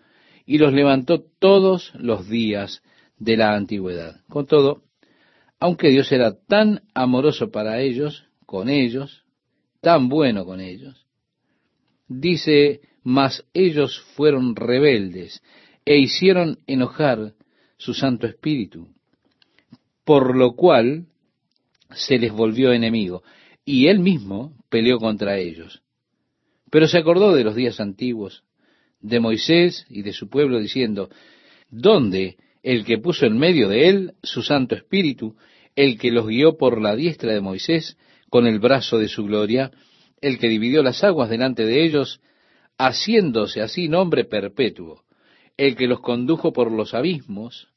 y 0.47 0.57
los 0.57 0.73
levantó 0.73 1.23
todos 1.37 1.93
los 1.93 2.27
días 2.27 2.81
de 3.19 3.37
la 3.37 3.55
antigüedad. 3.55 4.21
Con 4.27 4.47
todo, 4.47 4.81
aunque 5.59 5.89
Dios 5.89 6.11
era 6.11 6.33
tan 6.33 6.81
amoroso 6.95 7.51
para 7.51 7.79
ellos, 7.79 8.25
con 8.47 8.69
ellos, 8.69 9.23
tan 9.79 10.09
bueno 10.09 10.43
con 10.43 10.61
ellos, 10.61 11.05
dice, 12.07 12.81
mas 13.03 13.45
ellos 13.53 14.01
fueron 14.15 14.55
rebeldes 14.55 15.43
e 15.85 15.99
hicieron 15.99 16.57
enojar 16.65 17.35
su 17.77 17.93
Santo 17.93 18.25
Espíritu, 18.25 18.87
por 20.03 20.35
lo 20.35 20.55
cual 20.55 21.05
se 21.93 22.17
les 22.17 22.31
volvió 22.31 22.73
enemigo, 22.73 23.23
y 23.65 23.87
él 23.87 23.99
mismo 23.99 24.53
peleó 24.69 24.97
contra 24.97 25.37
ellos. 25.37 25.81
Pero 26.69 26.87
se 26.87 26.97
acordó 26.97 27.33
de 27.33 27.43
los 27.43 27.55
días 27.55 27.79
antiguos, 27.79 28.43
de 28.99 29.19
Moisés 29.19 29.85
y 29.89 30.03
de 30.03 30.13
su 30.13 30.29
pueblo, 30.29 30.59
diciendo, 30.59 31.09
¿dónde 31.69 32.37
el 32.63 32.85
que 32.85 32.97
puso 32.97 33.25
en 33.25 33.37
medio 33.37 33.67
de 33.67 33.89
él 33.89 34.13
su 34.21 34.41
Santo 34.43 34.75
Espíritu, 34.75 35.35
el 35.75 35.97
que 35.97 36.11
los 36.11 36.27
guió 36.27 36.57
por 36.57 36.81
la 36.81 36.95
diestra 36.95 37.33
de 37.33 37.41
Moisés 37.41 37.97
con 38.29 38.47
el 38.47 38.59
brazo 38.59 38.97
de 38.97 39.07
su 39.07 39.25
gloria, 39.25 39.71
el 40.21 40.37
que 40.37 40.47
dividió 40.47 40.83
las 40.83 41.03
aguas 41.03 41.29
delante 41.29 41.65
de 41.65 41.83
ellos, 41.83 42.21
haciéndose 42.77 43.61
así 43.61 43.87
nombre 43.87 44.25
perpetuo, 44.25 45.03
el 45.57 45.75
que 45.75 45.87
los 45.87 46.01
condujo 46.01 46.53
por 46.53 46.71
los 46.71 46.93
abismos, 46.93 47.67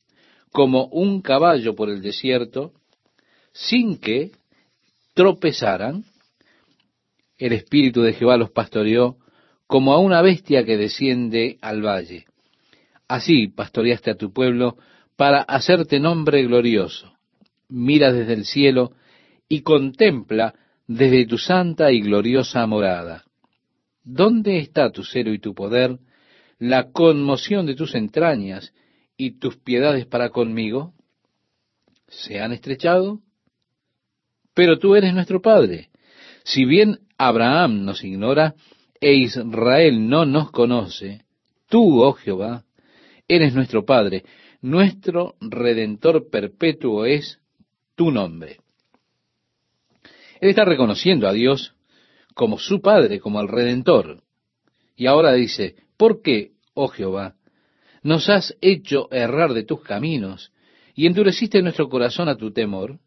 como 0.52 0.86
un 0.86 1.20
caballo 1.20 1.74
por 1.74 1.90
el 1.90 2.00
desierto, 2.00 2.72
sin 3.54 3.98
que 3.98 4.32
tropezaran, 5.14 6.04
el 7.38 7.52
Espíritu 7.52 8.02
de 8.02 8.12
Jehová 8.12 8.36
los 8.36 8.50
pastoreó 8.50 9.16
como 9.66 9.94
a 9.94 10.00
una 10.00 10.20
bestia 10.20 10.64
que 10.64 10.76
desciende 10.76 11.58
al 11.62 11.82
valle. 11.82 12.26
Así 13.08 13.48
pastoreaste 13.48 14.10
a 14.10 14.16
tu 14.16 14.32
pueblo 14.32 14.76
para 15.16 15.40
hacerte 15.42 16.00
nombre 16.00 16.42
glorioso. 16.42 17.12
Mira 17.68 18.12
desde 18.12 18.34
el 18.34 18.44
cielo 18.44 18.92
y 19.48 19.62
contempla 19.62 20.54
desde 20.86 21.26
tu 21.26 21.38
santa 21.38 21.92
y 21.92 22.00
gloriosa 22.00 22.66
morada. 22.66 23.24
¿Dónde 24.02 24.58
está 24.58 24.90
tu 24.90 25.04
celo 25.04 25.32
y 25.32 25.38
tu 25.38 25.54
poder, 25.54 25.98
la 26.58 26.90
conmoción 26.90 27.66
de 27.66 27.74
tus 27.74 27.94
entrañas 27.94 28.74
y 29.16 29.38
tus 29.38 29.56
piedades 29.56 30.06
para 30.06 30.30
conmigo? 30.30 30.92
¿Se 32.08 32.40
han 32.40 32.52
estrechado? 32.52 33.20
Pero 34.54 34.78
tú 34.78 34.94
eres 34.94 35.12
nuestro 35.12 35.42
Padre. 35.42 35.90
Si 36.44 36.64
bien 36.64 37.00
Abraham 37.18 37.84
nos 37.84 38.04
ignora 38.04 38.54
e 39.00 39.14
Israel 39.14 40.08
no 40.08 40.24
nos 40.24 40.50
conoce, 40.50 41.24
tú, 41.68 42.02
oh 42.02 42.12
Jehová, 42.12 42.64
eres 43.28 43.54
nuestro 43.54 43.84
Padre, 43.84 44.24
nuestro 44.60 45.34
Redentor 45.40 46.30
perpetuo 46.30 47.04
es 47.04 47.40
tu 47.94 48.10
nombre. 48.10 48.58
Él 50.40 50.50
está 50.50 50.64
reconociendo 50.64 51.28
a 51.28 51.32
Dios 51.32 51.74
como 52.34 52.58
su 52.58 52.80
Padre, 52.80 53.20
como 53.20 53.40
el 53.40 53.48
Redentor. 53.48 54.22
Y 54.96 55.06
ahora 55.06 55.32
dice, 55.32 55.76
¿por 55.96 56.22
qué, 56.22 56.52
oh 56.74 56.88
Jehová, 56.88 57.34
nos 58.02 58.28
has 58.28 58.56
hecho 58.60 59.08
errar 59.10 59.54
de 59.54 59.64
tus 59.64 59.82
caminos 59.82 60.52
y 60.94 61.06
endureciste 61.06 61.62
nuestro 61.62 61.88
corazón 61.88 62.28
a 62.28 62.36
tu 62.36 62.52
temor? 62.52 62.98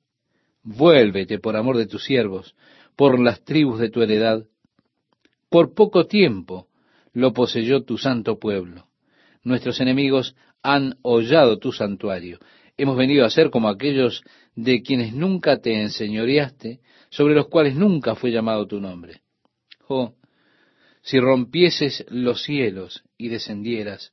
Vuélvete 0.69 1.39
por 1.39 1.55
amor 1.55 1.77
de 1.77 1.87
tus 1.87 2.03
siervos, 2.03 2.53
por 2.97 3.21
las 3.21 3.41
tribus 3.45 3.79
de 3.79 3.89
tu 3.89 4.01
heredad. 4.01 4.43
Por 5.49 5.73
poco 5.73 6.07
tiempo 6.07 6.67
lo 7.13 7.31
poseyó 7.31 7.83
tu 7.83 7.97
santo 7.97 8.37
pueblo. 8.37 8.89
Nuestros 9.43 9.79
enemigos 9.79 10.35
han 10.61 10.95
hollado 11.03 11.57
tu 11.57 11.71
santuario. 11.71 12.39
Hemos 12.75 12.97
venido 12.97 13.23
a 13.23 13.29
ser 13.29 13.49
como 13.49 13.69
aquellos 13.69 14.25
de 14.55 14.81
quienes 14.81 15.13
nunca 15.13 15.61
te 15.61 15.81
enseñoreaste, 15.81 16.81
sobre 17.09 17.33
los 17.33 17.47
cuales 17.47 17.77
nunca 17.77 18.15
fue 18.15 18.31
llamado 18.31 18.67
tu 18.67 18.81
nombre. 18.81 19.21
Oh, 19.87 20.15
si 21.01 21.17
rompieses 21.17 22.05
los 22.09 22.43
cielos 22.43 23.05
y 23.17 23.29
descendieras, 23.29 24.11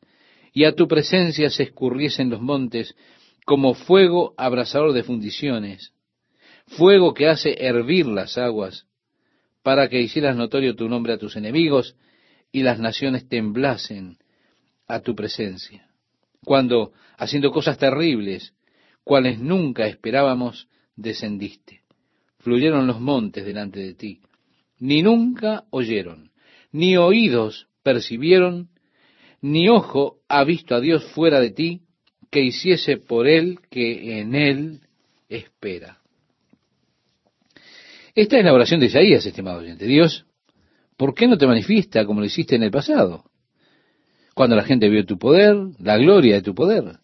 y 0.53 0.67
a 0.67 0.77
tu 0.77 0.87
presencia 0.87 1.51
se 1.51 1.65
escurriesen 1.65 2.31
los 2.31 2.41
montes 2.41 2.95
como 3.45 3.75
fuego 3.75 4.35
abrasador 4.37 4.93
de 4.93 5.03
fundiciones, 5.03 5.94
fuego 6.67 7.15
que 7.15 7.29
hace 7.29 7.57
hervir 7.59 8.07
las 8.07 8.39
aguas, 8.39 8.87
para 9.63 9.89
que 9.89 10.01
hicieras 10.01 10.37
notorio 10.37 10.75
tu 10.75 10.89
nombre 10.89 11.13
a 11.15 11.19
tus 11.19 11.37
enemigos 11.37 11.97
y 12.53 12.63
las 12.63 12.79
naciones 12.79 13.29
temblasen 13.29 14.19
a 14.87 15.01
tu 15.01 15.15
presencia. 15.15 15.89
Cuando, 16.45 16.93
haciendo 17.17 17.51
cosas 17.51 17.79
terribles, 17.79 18.55
cuales 19.03 19.39
nunca 19.39 19.87
esperábamos, 19.87 20.69
descendiste. 20.97 21.81
Fluyeron 22.39 22.87
los 22.87 23.01
montes 23.01 23.45
delante 23.45 23.81
de 23.81 23.95
ti. 23.95 24.21
Ni 24.79 25.03
nunca 25.03 25.65
oyeron, 25.71 26.31
ni 26.73 26.97
oídos 26.97 27.69
percibieron, 27.83 28.69
ni 29.41 29.69
ojo 29.69 30.19
ha 30.29 30.45
visto 30.45 30.75
a 30.75 30.81
Dios 30.81 31.05
fuera 31.13 31.41
de 31.41 31.51
ti, 31.51 31.81
que 32.31 32.43
hiciese 32.43 32.97
por 32.97 33.27
él 33.29 33.61
que 33.71 34.19
en 34.21 34.35
él 34.35 34.81
espera. 35.29 36.04
Esta 38.15 38.39
es 38.39 38.45
la 38.45 38.53
oración 38.53 38.79
de 38.79 38.87
Isaías, 38.87 39.27
estimado 39.27 39.59
oyente. 39.59 39.87
Dios, 39.87 40.25
¿por 40.97 41.15
qué 41.15 41.27
no 41.27 41.37
te 41.37 41.49
manifiesta 41.49 42.07
como 42.07 42.21
lo 42.21 42.27
hiciste 42.27 42.55
en 42.55 42.63
el 42.63 42.71
pasado? 42.71 43.25
Cuando 44.35 44.55
la 44.55 44.63
gente 44.63 44.89
vio 44.89 45.05
tu 45.05 45.19
poder, 45.19 45.57
la 45.81 45.99
gloria 45.99 46.37
de 46.37 46.43
tu 46.43 46.55
poder. 46.55 47.01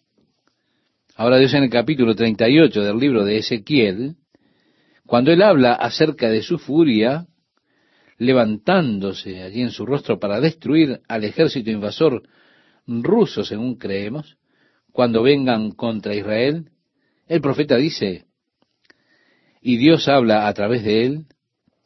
Ahora 1.15 1.37
Dios 1.37 1.53
en 1.53 1.63
el 1.63 1.69
capítulo 1.69 2.15
38 2.15 2.81
del 2.81 2.97
libro 2.97 3.25
de 3.25 3.39
Ezequiel, 3.39 4.15
cuando 5.05 5.33
él 5.33 5.41
habla 5.41 5.73
acerca 5.73 6.29
de 6.29 6.41
su 6.41 6.57
furia, 6.57 7.27
levantándose 8.17 9.41
allí 9.41 9.61
en 9.61 9.71
su 9.71 9.85
rostro 9.85 10.17
para 10.17 10.39
destruir 10.39 11.01
al 11.09 11.25
ejército 11.25 11.71
invasor 11.71 12.23
ruso, 12.87 13.43
según 13.43 13.75
creemos, 13.75 14.37
cuando 14.93 15.23
vengan 15.23 15.71
contra 15.71 16.15
Israel, 16.15 16.69
el 17.27 17.41
profeta 17.41 17.75
dice, 17.75 18.30
y 19.61 19.77
Dios 19.77 20.07
habla 20.07 20.47
a 20.47 20.53
través 20.53 20.83
de 20.83 21.05
él, 21.05 21.25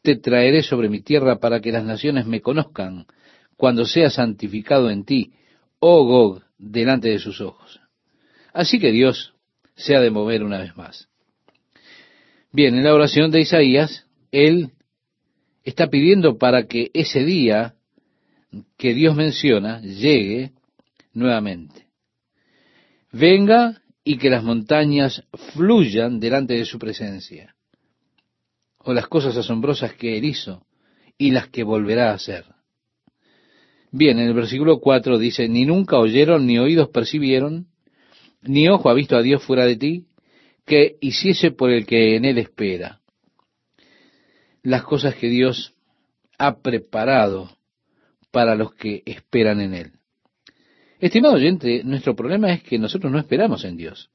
te 0.02 0.16
traeré 0.16 0.62
sobre 0.62 0.88
mi 0.88 1.02
tierra 1.02 1.38
para 1.38 1.60
que 1.60 1.72
las 1.72 1.84
naciones 1.84 2.26
me 2.26 2.40
conozcan 2.40 3.06
cuando 3.56 3.84
sea 3.84 4.08
santificado 4.08 4.90
en 4.90 5.04
ti, 5.04 5.32
oh 5.78 6.04
Gog, 6.04 6.42
delante 6.58 7.10
de 7.10 7.18
sus 7.18 7.40
ojos. 7.40 7.80
Así 8.52 8.78
que 8.78 8.92
Dios 8.92 9.34
se 9.74 9.94
ha 9.94 10.00
de 10.00 10.10
mover 10.10 10.42
una 10.42 10.58
vez 10.58 10.74
más. 10.76 11.08
Bien, 12.50 12.74
en 12.74 12.84
la 12.84 12.94
oración 12.94 13.30
de 13.30 13.40
Isaías, 13.40 14.06
él 14.30 14.70
está 15.62 15.88
pidiendo 15.88 16.38
para 16.38 16.66
que 16.66 16.90
ese 16.94 17.24
día 17.24 17.74
que 18.78 18.94
Dios 18.94 19.14
menciona 19.14 19.80
llegue 19.80 20.52
nuevamente. 21.12 21.88
Venga 23.12 23.82
y 24.04 24.16
que 24.16 24.30
las 24.30 24.44
montañas 24.44 25.24
fluyan 25.52 26.20
delante 26.20 26.54
de 26.54 26.64
su 26.64 26.78
presencia 26.78 27.55
o 28.86 28.94
las 28.94 29.08
cosas 29.08 29.36
asombrosas 29.36 29.94
que 29.94 30.16
él 30.16 30.24
hizo 30.24 30.64
y 31.18 31.32
las 31.32 31.48
que 31.48 31.64
volverá 31.64 32.10
a 32.10 32.14
hacer. 32.14 32.44
Bien, 33.90 34.18
en 34.18 34.28
el 34.28 34.34
versículo 34.34 34.78
4 34.78 35.18
dice, 35.18 35.48
ni 35.48 35.64
nunca 35.64 35.98
oyeron, 35.98 36.46
ni 36.46 36.58
oídos 36.58 36.90
percibieron, 36.90 37.66
ni 38.42 38.68
ojo 38.68 38.88
ha 38.88 38.94
visto 38.94 39.16
a 39.16 39.22
Dios 39.22 39.42
fuera 39.42 39.66
de 39.66 39.76
ti, 39.76 40.06
que 40.64 40.98
hiciese 41.00 41.50
por 41.50 41.70
el 41.70 41.84
que 41.84 42.14
en 42.14 42.24
él 42.24 42.38
espera. 42.38 43.00
Las 44.62 44.84
cosas 44.84 45.16
que 45.16 45.28
Dios 45.28 45.74
ha 46.38 46.60
preparado 46.60 47.50
para 48.30 48.54
los 48.54 48.72
que 48.74 49.02
esperan 49.04 49.60
en 49.60 49.74
él. 49.74 49.92
Estimado 51.00 51.34
oyente, 51.34 51.82
nuestro 51.82 52.14
problema 52.14 52.52
es 52.52 52.62
que 52.62 52.78
nosotros 52.78 53.10
no 53.10 53.18
esperamos 53.18 53.64
en 53.64 53.76
Dios. 53.76 54.10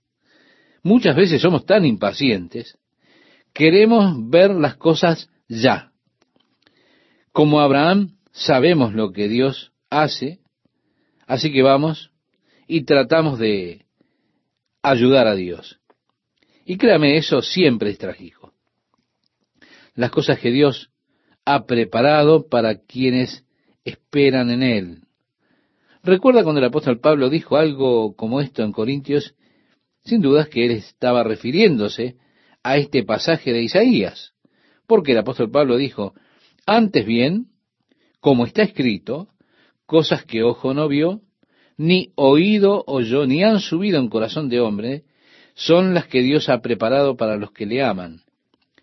Muchas 0.82 1.16
veces 1.16 1.42
somos 1.42 1.66
tan 1.66 1.86
impacientes 1.86 2.78
Queremos 3.54 4.30
ver 4.30 4.52
las 4.52 4.76
cosas 4.76 5.30
ya. 5.48 5.92
Como 7.32 7.60
Abraham, 7.60 8.18
sabemos 8.32 8.94
lo 8.94 9.12
que 9.12 9.28
Dios 9.28 9.72
hace, 9.90 10.40
así 11.28 11.52
que 11.52 11.62
vamos 11.62 12.12
y 12.68 12.84
tratamos 12.84 13.40
de 13.40 13.86
ayudar 14.82 15.28
a 15.28 15.36
Dios. 15.36 15.80
Y 16.66 16.78
créame, 16.78 17.18
eso 17.18 17.42
siempre 17.42 17.90
es 17.90 17.98
trágico. 17.98 18.54
Las 19.96 20.12
cosas 20.12 20.40
que 20.40 20.52
Dios 20.52 20.90
ha 21.46 21.66
preparado 21.66 22.48
para 22.48 22.80
quienes 22.80 23.46
esperan 23.84 24.52
en 24.52 24.64
Él. 24.64 25.02
Recuerda 26.04 26.44
cuando 26.44 26.60
el 26.60 26.66
apóstol 26.66 27.00
Pablo 27.00 27.30
dijo 27.30 27.58
algo 27.58 28.16
como 28.16 28.42
esto 28.42 28.64
en 28.64 28.72
Corintios, 28.72 29.36
sin 30.04 30.22
dudas 30.22 30.48
que 30.50 30.66
él 30.66 30.72
estaba 30.72 31.24
refiriéndose 31.24 32.16
a 32.64 32.78
este 32.78 33.04
pasaje 33.04 33.54
de 33.54 33.64
Isaías, 33.64 34.34
porque 34.88 35.14
el 35.14 35.20
apóstol 35.20 35.52
Pablo 35.52 35.78
dijo, 35.78 36.14
antes 36.66 37.06
bien, 37.06 37.48
como 38.20 38.46
está 38.46 38.62
escrito, 38.64 39.30
cosas 39.86 40.26
que 40.26 40.44
ojo 40.44 40.74
no 40.74 40.88
vio, 40.88 41.22
ni 41.78 42.12
oído 42.16 42.84
oyó, 42.86 43.26
ni 43.26 43.44
han 43.44 43.60
subido 43.60 44.00
en 44.00 44.10
corazón 44.10 44.50
de 44.50 44.60
hombre, 44.60 45.04
son 45.54 45.94
las 45.94 46.08
que 46.08 46.22
Dios 46.22 46.50
ha 46.50 46.62
preparado 46.62 47.18
para 47.18 47.38
los 47.38 47.52
que 47.52 47.66
le 47.66 47.84
aman. 47.84 48.22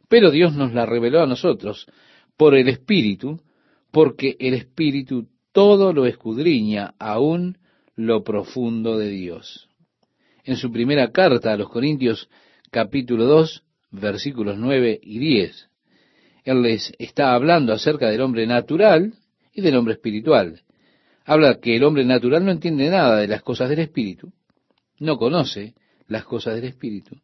Pero 0.08 0.30
Dios 0.30 0.54
nos 0.54 0.72
las 0.72 0.88
reveló 0.88 1.22
a 1.22 1.26
nosotros 1.26 1.86
por 2.36 2.54
el 2.54 2.68
Espíritu, 2.68 3.40
porque 3.90 4.36
el 4.38 4.54
Espíritu 4.54 5.28
todo 5.52 5.92
lo 5.92 6.06
escudriña, 6.06 6.94
aún 6.98 7.58
lo 7.94 8.22
profundo 8.22 8.96
de 8.96 9.10
Dios. 9.10 9.68
En 10.44 10.56
su 10.56 10.70
primera 10.70 11.10
carta 11.10 11.52
a 11.52 11.56
los 11.56 11.68
Corintios 11.68 12.28
capítulo 12.70 13.24
2, 13.24 13.64
versículos 13.90 14.58
9 14.58 14.98
y 15.02 15.18
10. 15.18 15.68
Él 16.44 16.62
les 16.62 16.92
está 16.98 17.34
hablando 17.34 17.72
acerca 17.72 18.08
del 18.08 18.20
hombre 18.20 18.46
natural 18.46 19.14
y 19.52 19.60
del 19.60 19.76
hombre 19.76 19.94
espiritual. 19.94 20.62
Habla 21.24 21.60
que 21.60 21.76
el 21.76 21.84
hombre 21.84 22.04
natural 22.04 22.44
no 22.44 22.50
entiende 22.50 22.88
nada 22.88 23.16
de 23.16 23.28
las 23.28 23.42
cosas 23.42 23.68
del 23.68 23.80
espíritu, 23.80 24.32
no 24.98 25.18
conoce 25.18 25.74
las 26.06 26.24
cosas 26.24 26.54
del 26.54 26.64
espíritu, 26.64 27.20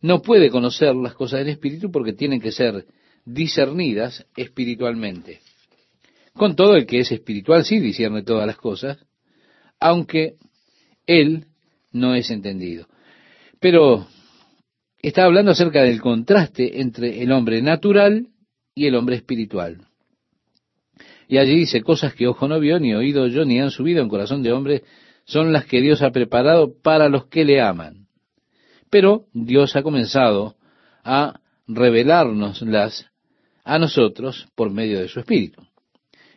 no 0.00 0.22
puede 0.22 0.50
conocer 0.50 0.94
las 0.96 1.14
cosas 1.14 1.40
del 1.40 1.50
espíritu 1.50 1.92
porque 1.92 2.12
tienen 2.12 2.40
que 2.40 2.50
ser 2.50 2.84
discernidas 3.24 4.26
espiritualmente. 4.36 5.40
Con 6.34 6.56
todo 6.56 6.74
el 6.76 6.86
que 6.86 7.00
es 7.00 7.12
espiritual 7.12 7.64
sí 7.64 7.78
discierne 7.78 8.22
todas 8.22 8.46
las 8.46 8.56
cosas, 8.56 8.98
aunque 9.78 10.34
él 11.06 11.46
no 11.92 12.14
es 12.14 12.30
entendido. 12.30 12.88
Pero 13.60 14.08
está 15.02 15.24
hablando 15.24 15.50
acerca 15.50 15.82
del 15.82 16.00
contraste 16.00 16.80
entre 16.80 17.22
el 17.22 17.32
hombre 17.32 17.60
natural 17.60 18.28
y 18.74 18.86
el 18.86 18.94
hombre 18.94 19.16
espiritual. 19.16 19.86
Y 21.28 21.38
allí 21.38 21.56
dice, 21.56 21.82
cosas 21.82 22.14
que 22.14 22.28
ojo 22.28 22.46
no 22.46 22.60
vio, 22.60 22.78
ni 22.78 22.94
oído 22.94 23.26
yo, 23.26 23.44
ni 23.44 23.60
han 23.60 23.70
subido 23.70 24.02
en 24.02 24.08
corazón 24.08 24.42
de 24.42 24.52
hombre, 24.52 24.84
son 25.24 25.52
las 25.52 25.66
que 25.66 25.80
Dios 25.80 26.02
ha 26.02 26.10
preparado 26.10 26.74
para 26.82 27.08
los 27.08 27.26
que 27.26 27.44
le 27.44 27.60
aman. 27.60 28.06
Pero 28.90 29.26
Dios 29.32 29.74
ha 29.76 29.82
comenzado 29.82 30.56
a 31.04 31.40
revelárnoslas 31.66 33.06
a 33.64 33.78
nosotros 33.78 34.48
por 34.54 34.70
medio 34.70 35.00
de 35.00 35.08
su 35.08 35.20
Espíritu. 35.20 35.62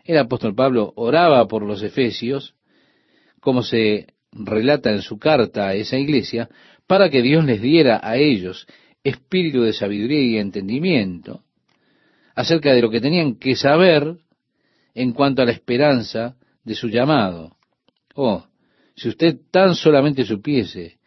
El 0.04 0.18
apóstol 0.18 0.56
Pablo 0.56 0.94
oraba 0.96 1.48
por 1.48 1.64
los 1.64 1.82
efesios, 1.82 2.56
como 3.42 3.64
se 3.64 4.08
relata 4.32 4.92
en 4.92 5.02
su 5.02 5.18
carta 5.18 5.68
a 5.68 5.74
esa 5.74 5.98
iglesia, 5.98 6.50
para 6.88 7.10
que 7.10 7.22
Dios 7.22 7.46
les 7.46 7.62
diera 7.62 8.00
a 8.04 8.18
ellos 8.18 8.68
espíritu 9.04 9.62
de 9.62 9.74
sabiduría 9.74 10.22
y 10.22 10.38
entendimiento 10.38 11.44
acerca 12.36 12.74
de 12.74 12.82
lo 12.82 12.90
que 12.90 13.02
tenían 13.02 13.36
que 13.36 13.56
saber 13.56 14.18
en 14.94 15.14
cuanto 15.14 15.42
a 15.42 15.46
la 15.46 15.52
esperanza 15.52 16.36
de 16.64 16.76
su 16.76 16.90
llamado. 16.90 17.56
Oh, 18.16 18.46
si 18.96 19.10
usted 19.10 19.38
tan 19.52 19.76
solamente 19.76 20.24
supiese 20.24 20.98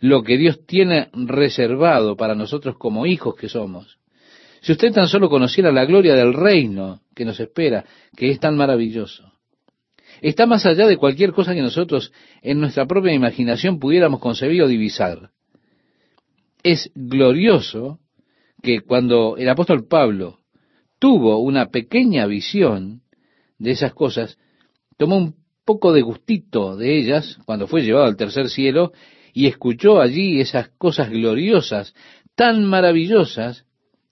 lo 0.00 0.22
que 0.22 0.36
Dios 0.36 0.66
tiene 0.66 1.08
reservado 1.12 2.16
para 2.16 2.34
nosotros 2.34 2.76
como 2.76 3.06
hijos 3.06 3.34
que 3.34 3.48
somos, 3.48 3.98
si 4.60 4.72
usted 4.72 4.92
tan 4.92 5.06
solo 5.06 5.28
conociera 5.28 5.70
la 5.72 5.84
gloria 5.84 6.14
del 6.14 6.34
reino 6.34 7.00
que 7.14 7.24
nos 7.24 7.38
espera, 7.40 7.84
que 8.16 8.30
es 8.30 8.40
tan 8.40 8.56
maravilloso, 8.56 9.32
está 10.20 10.46
más 10.46 10.66
allá 10.66 10.86
de 10.86 10.96
cualquier 10.96 11.32
cosa 11.32 11.54
que 11.54 11.62
nosotros 11.62 12.12
en 12.42 12.60
nuestra 12.60 12.86
propia 12.86 13.12
imaginación 13.12 13.78
pudiéramos 13.78 14.20
concebir 14.20 14.62
o 14.62 14.68
divisar. 14.68 15.30
Es 16.62 16.90
glorioso 16.94 18.00
que 18.62 18.80
cuando 18.80 19.36
el 19.36 19.48
apóstol 19.48 19.86
Pablo 19.86 20.40
tuvo 20.98 21.38
una 21.38 21.66
pequeña 21.66 22.26
visión 22.26 23.02
de 23.58 23.72
esas 23.72 23.94
cosas, 23.94 24.38
tomó 24.96 25.16
un 25.16 25.34
poco 25.64 25.92
de 25.92 26.02
gustito 26.02 26.76
de 26.76 26.98
ellas 26.98 27.38
cuando 27.44 27.66
fue 27.66 27.82
llevado 27.82 28.06
al 28.06 28.16
tercer 28.16 28.48
cielo 28.48 28.92
y 29.32 29.46
escuchó 29.46 30.00
allí 30.00 30.40
esas 30.40 30.70
cosas 30.78 31.10
gloriosas, 31.10 31.94
tan 32.34 32.64
maravillosas 32.64 33.66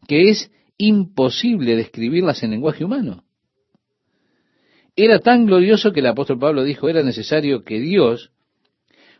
que 0.06 0.30
es 0.30 0.50
imposible 0.76 1.76
describirlas 1.76 2.42
en 2.42 2.50
lenguaje 2.50 2.84
humano. 2.84 3.23
Era 4.96 5.18
tan 5.18 5.46
glorioso 5.46 5.92
que 5.92 6.00
el 6.00 6.06
apóstol 6.06 6.38
Pablo 6.38 6.62
dijo, 6.62 6.88
era 6.88 7.02
necesario 7.02 7.64
que 7.64 7.80
Dios 7.80 8.30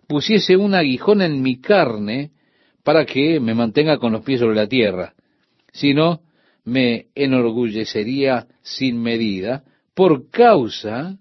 pusiese 0.06 0.56
un 0.56 0.74
aguijón 0.74 1.22
en 1.22 1.42
mi 1.42 1.60
carne 1.60 2.30
para 2.84 3.04
que 3.04 3.40
me 3.40 3.54
mantenga 3.54 3.98
con 3.98 4.12
los 4.12 4.22
pies 4.22 4.40
sobre 4.40 4.54
la 4.54 4.68
tierra. 4.68 5.14
Si 5.72 5.94
no, 5.94 6.20
me 6.64 7.06
enorgullecería 7.14 8.46
sin 8.62 9.02
medida 9.02 9.64
por 9.94 10.30
causa 10.30 11.18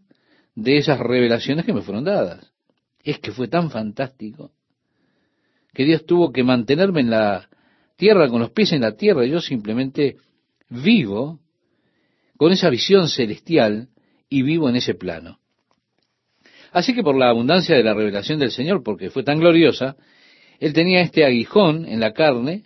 de 0.56 0.78
esas 0.78 1.00
revelaciones 1.00 1.66
que 1.66 1.74
me 1.74 1.82
fueron 1.82 2.04
dadas. 2.04 2.52
Es 3.04 3.20
que 3.20 3.32
fue 3.32 3.48
tan 3.48 3.72
fantástico 3.72 4.52
que 5.74 5.86
Dios 5.86 6.06
tuvo 6.06 6.32
que 6.32 6.44
mantenerme 6.44 7.02
en 7.02 7.10
la 7.10 7.50
tierra, 7.96 8.30
con 8.30 8.42
los 8.42 8.52
pies 8.52 8.72
en 8.74 8.82
la 8.82 8.96
tierra, 8.96 9.26
yo 9.26 9.42
simplemente 9.42 10.18
vivo 10.70 11.40
con 12.38 12.52
esa 12.52 12.70
visión 12.70 13.08
celestial 13.08 13.90
y 14.34 14.42
vivo 14.42 14.68
en 14.68 14.76
ese 14.76 14.96
plano. 14.96 15.38
Así 16.72 16.96
que 16.96 17.04
por 17.04 17.16
la 17.16 17.30
abundancia 17.30 17.76
de 17.76 17.84
la 17.84 17.94
revelación 17.94 18.40
del 18.40 18.50
Señor, 18.50 18.82
porque 18.82 19.12
fue 19.12 19.24
tan 19.24 19.40
gloriosa, 19.40 19.96
Él 20.60 20.74
tenía 20.74 21.02
este 21.02 21.24
aguijón 21.24 21.86
en 21.86 22.00
la 22.00 22.14
carne 22.14 22.64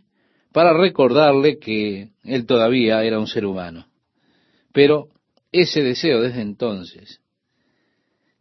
para 0.54 0.72
recordarle 0.72 1.60
que 1.60 2.12
Él 2.24 2.46
todavía 2.46 3.04
era 3.04 3.20
un 3.20 3.28
ser 3.28 3.46
humano. 3.46 3.88
Pero 4.72 5.10
ese 5.52 5.84
deseo 5.84 6.22
desde 6.22 6.40
entonces, 6.40 7.20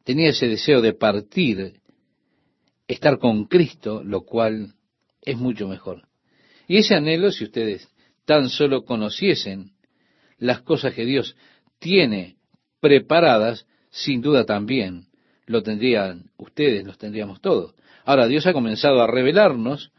tenía 0.05 0.29
ese 0.29 0.47
deseo 0.47 0.81
de 0.81 0.93
partir, 0.93 1.81
estar 2.87 3.19
con 3.19 3.47
Cristo, 3.47 4.05
lo 4.05 4.21
cual 4.21 4.75
es 5.23 5.37
mucho 5.37 5.67
mejor. 5.67 6.07
Y 6.69 6.77
ese 6.77 6.95
anhelo, 6.95 7.33
si 7.33 7.43
ustedes 7.43 7.89
tan 8.25 8.51
solo 8.51 8.85
conociesen 8.85 9.73
las 10.39 10.61
cosas 10.61 10.95
que 10.95 11.05
Dios 11.05 11.37
tiene 11.81 12.37
preparadas, 12.81 13.67
sin 13.91 14.21
duda 14.21 14.45
también 14.45 15.07
lo 15.47 15.63
tendrían 15.63 16.31
ustedes, 16.37 16.85
los 16.85 16.99
tendríamos 16.99 17.41
todos. 17.41 17.75
Ahora, 18.05 18.27
Dios 18.27 18.47
ha 18.47 18.53
comenzado 18.53 19.01
a 19.01 19.07
revelarnos 19.07 19.93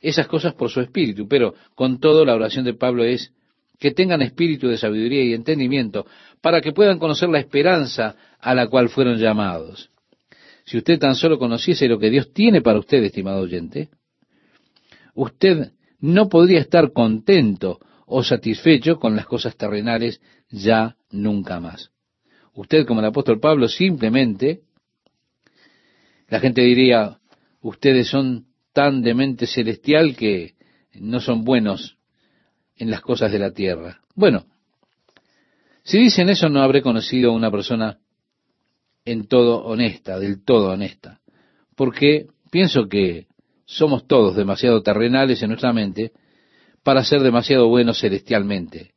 esas 0.00 0.26
cosas 0.26 0.54
por 0.54 0.70
su 0.70 0.80
espíritu, 0.80 1.28
pero 1.28 1.54
con 1.74 2.00
todo 2.00 2.24
la 2.24 2.34
oración 2.34 2.64
de 2.64 2.74
Pablo 2.74 3.04
es 3.04 3.32
que 3.78 3.92
tengan 3.92 4.22
espíritu 4.22 4.68
de 4.68 4.76
sabiduría 4.76 5.24
y 5.24 5.32
entendimiento 5.32 6.06
para 6.40 6.60
que 6.60 6.72
puedan 6.72 6.98
conocer 6.98 7.28
la 7.28 7.38
esperanza 7.38 8.14
a 8.38 8.54
la 8.54 8.68
cual 8.68 8.90
fueron 8.90 9.18
llamados. 9.18 9.90
Si 10.64 10.76
usted 10.76 10.98
tan 10.98 11.14
solo 11.14 11.38
conociese 11.38 11.88
lo 11.88 11.98
que 11.98 12.10
Dios 12.10 12.32
tiene 12.32 12.60
para 12.60 12.78
usted, 12.78 13.02
estimado 13.02 13.40
oyente, 13.40 13.88
usted 15.14 15.72
no 15.98 16.28
podría 16.28 16.60
estar 16.60 16.92
contento 16.92 17.78
o 18.06 18.22
satisfecho 18.22 18.98
con 18.98 19.16
las 19.16 19.26
cosas 19.26 19.56
terrenales 19.56 20.20
ya 20.50 20.96
nunca 21.10 21.60
más. 21.60 21.90
Usted, 22.54 22.86
como 22.86 23.00
el 23.00 23.06
apóstol 23.06 23.40
Pablo, 23.40 23.68
simplemente, 23.68 24.62
la 26.28 26.40
gente 26.40 26.62
diría, 26.62 27.18
ustedes 27.60 28.08
son 28.08 28.46
tan 28.72 29.02
de 29.02 29.14
mente 29.14 29.46
celestial 29.46 30.16
que 30.16 30.54
no 30.94 31.20
son 31.20 31.44
buenos 31.44 31.96
en 32.76 32.90
las 32.90 33.00
cosas 33.00 33.30
de 33.32 33.38
la 33.38 33.52
tierra. 33.52 34.00
Bueno, 34.14 34.44
si 35.82 35.98
dicen 35.98 36.28
eso 36.28 36.48
no 36.48 36.62
habré 36.62 36.82
conocido 36.82 37.30
a 37.30 37.34
una 37.34 37.50
persona 37.50 37.98
en 39.04 39.26
todo 39.26 39.64
honesta, 39.64 40.18
del 40.18 40.44
todo 40.44 40.70
honesta, 40.70 41.20
porque 41.76 42.26
pienso 42.50 42.88
que 42.88 43.26
somos 43.64 44.06
todos 44.06 44.36
demasiado 44.36 44.82
terrenales 44.82 45.42
en 45.42 45.48
nuestra 45.48 45.72
mente 45.72 46.12
para 46.82 47.04
ser 47.04 47.22
demasiado 47.22 47.68
buenos 47.68 48.00
celestialmente. 48.00 48.92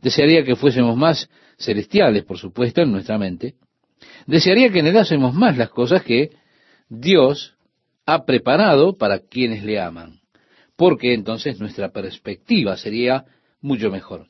Desearía 0.00 0.44
que 0.44 0.56
fuésemos 0.56 0.96
más 0.96 1.28
celestiales, 1.58 2.24
por 2.24 2.38
supuesto, 2.38 2.80
en 2.82 2.92
nuestra 2.92 3.18
mente. 3.18 3.54
Desearía 4.26 4.70
que 4.70 4.80
anhelásemos 4.80 5.34
más 5.34 5.56
las 5.56 5.70
cosas 5.70 6.02
que 6.02 6.30
Dios 6.88 7.56
ha 8.06 8.24
preparado 8.24 8.96
para 8.96 9.18
quienes 9.18 9.64
le 9.64 9.80
aman, 9.80 10.20
porque 10.76 11.12
entonces 11.12 11.60
nuestra 11.60 11.90
perspectiva 11.90 12.76
sería 12.76 13.24
mucho 13.60 13.90
mejor. 13.90 14.28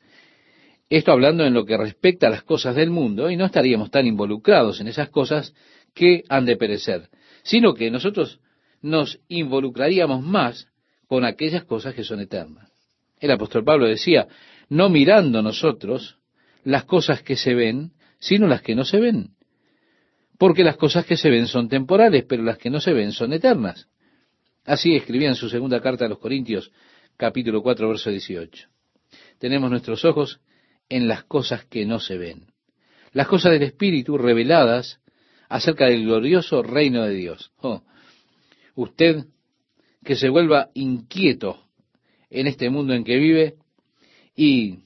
Esto 0.91 1.13
hablando 1.13 1.45
en 1.45 1.53
lo 1.53 1.67
que 1.67 1.77
respecta 1.77 2.29
a 2.29 2.31
las 2.31 2.43
cosas 2.43 2.75
del 2.75 2.91
mundo, 2.91 3.31
y 3.31 3.37
no 3.37 3.45
estaríamos 3.45 3.91
tan 3.91 4.07
involucrados 4.07 4.81
en 4.81 4.89
esas 4.89 5.11
cosas 5.11 5.55
que 5.95 6.25
han 6.29 6.47
de 6.47 6.57
perecer, 6.57 7.09
sino 7.43 7.75
que 7.75 7.91
nosotros 7.91 8.41
nos 8.81 9.21
involucraríamos 9.29 10.23
más 10.23 10.69
con 11.07 11.25
aquellas 11.25 11.65
cosas 11.65 11.95
que 11.95 12.05
son 12.05 12.21
eternas. 12.21 12.71
El 13.21 13.31
apóstol 13.33 13.65
Pablo 13.65 13.87
decía, 13.87 14.29
no 14.69 14.89
mirando 14.89 15.43
nosotros 15.43 16.18
las 16.65 16.85
cosas 16.85 17.23
que 17.23 17.37
se 17.37 17.55
ven, 17.55 17.93
sino 18.19 18.47
las 18.47 18.63
que 18.63 18.75
no 18.75 18.85
se 18.85 19.01
ven. 19.01 19.31
Porque 20.39 20.65
las 20.65 20.77
cosas 20.77 21.05
que 21.05 21.17
se 21.17 21.31
ven 21.31 21.47
son 21.47 21.69
temporales, 21.69 22.25
pero 22.29 22.43
las 22.43 22.59
que 22.59 22.71
no 22.71 22.81
se 22.81 22.93
ven 22.93 23.13
son 23.13 23.33
eternas. 23.33 23.89
Así 24.65 24.95
escribía 24.95 25.29
en 25.29 25.35
su 25.35 25.49
segunda 25.49 25.81
carta 25.81 26.05
a 26.05 26.09
los 26.09 26.19
Corintios, 26.19 26.71
capítulo 27.17 27.63
4, 27.63 27.89
verso 27.89 28.11
18. 28.11 28.69
Tenemos 29.39 29.71
nuestros 29.71 30.05
ojos 30.05 30.41
en 30.89 31.09
las 31.09 31.25
cosas 31.25 31.65
que 31.65 31.87
no 31.87 32.01
se 32.01 32.19
ven. 32.19 32.47
Las 33.13 33.27
cosas 33.29 33.53
del 33.53 33.63
Espíritu 33.63 34.19
reveladas 34.19 35.01
acerca 35.49 35.87
del 35.87 36.05
glorioso 36.05 36.63
reino 36.63 37.03
de 37.05 37.15
Dios. 37.15 37.53
Oh, 37.59 37.83
usted 38.75 39.25
que 40.05 40.17
se 40.17 40.29
vuelva 40.29 40.71
inquieto 40.75 41.65
en 42.31 42.47
este 42.47 42.71
mundo 42.71 42.95
en 42.95 43.05
que 43.05 43.17
vive 43.17 43.55
y 44.37 44.81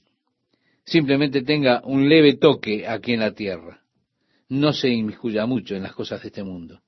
simplemente 0.85 1.41
tenga 1.41 1.81
un 1.85 2.09
leve 2.09 2.33
toque 2.35 2.87
aquí 2.87 3.13
en 3.13 3.21
la 3.21 3.33
tierra. 3.33 3.81
No 4.49 4.73
se 4.73 4.89
inmiscuya 4.89 5.45
mucho 5.45 5.75
en 5.75 5.83
las 5.83 5.93
cosas 5.93 6.21
de 6.21 6.27
este 6.27 6.43
mundo. 6.43 6.81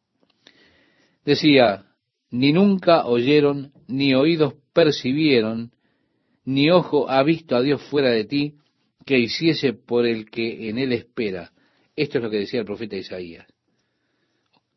Decía, 1.24 1.86
ni 2.30 2.52
nunca 2.52 3.06
oyeron, 3.06 3.74
ni 3.88 4.14
oídos 4.14 4.56
percibieron, 4.74 5.72
ni 6.44 6.70
ojo 6.70 7.10
ha 7.10 7.24
visto 7.24 7.56
a 7.56 7.62
Dios 7.62 7.82
fuera 7.84 8.10
de 8.10 8.26
ti, 8.26 8.56
que 9.06 9.20
hiciese 9.20 9.74
por 9.74 10.06
el 10.06 10.30
que 10.30 10.70
en 10.70 10.78
él 10.78 10.92
espera. 10.92 11.52
Esto 11.96 12.18
es 12.18 12.24
lo 12.24 12.30
que 12.30 12.40
decía 12.40 12.60
el 12.60 12.66
profeta 12.66 12.96
Isaías. 12.96 13.48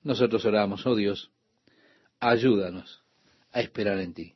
Nosotros 0.02 0.44
oramos, 0.44 0.86
oh 0.86 0.94
Dios, 0.94 1.32
ayúdanos 2.20 3.02
a 3.52 3.60
esperar 3.60 3.98
en 3.98 4.14
ti. 4.14 4.34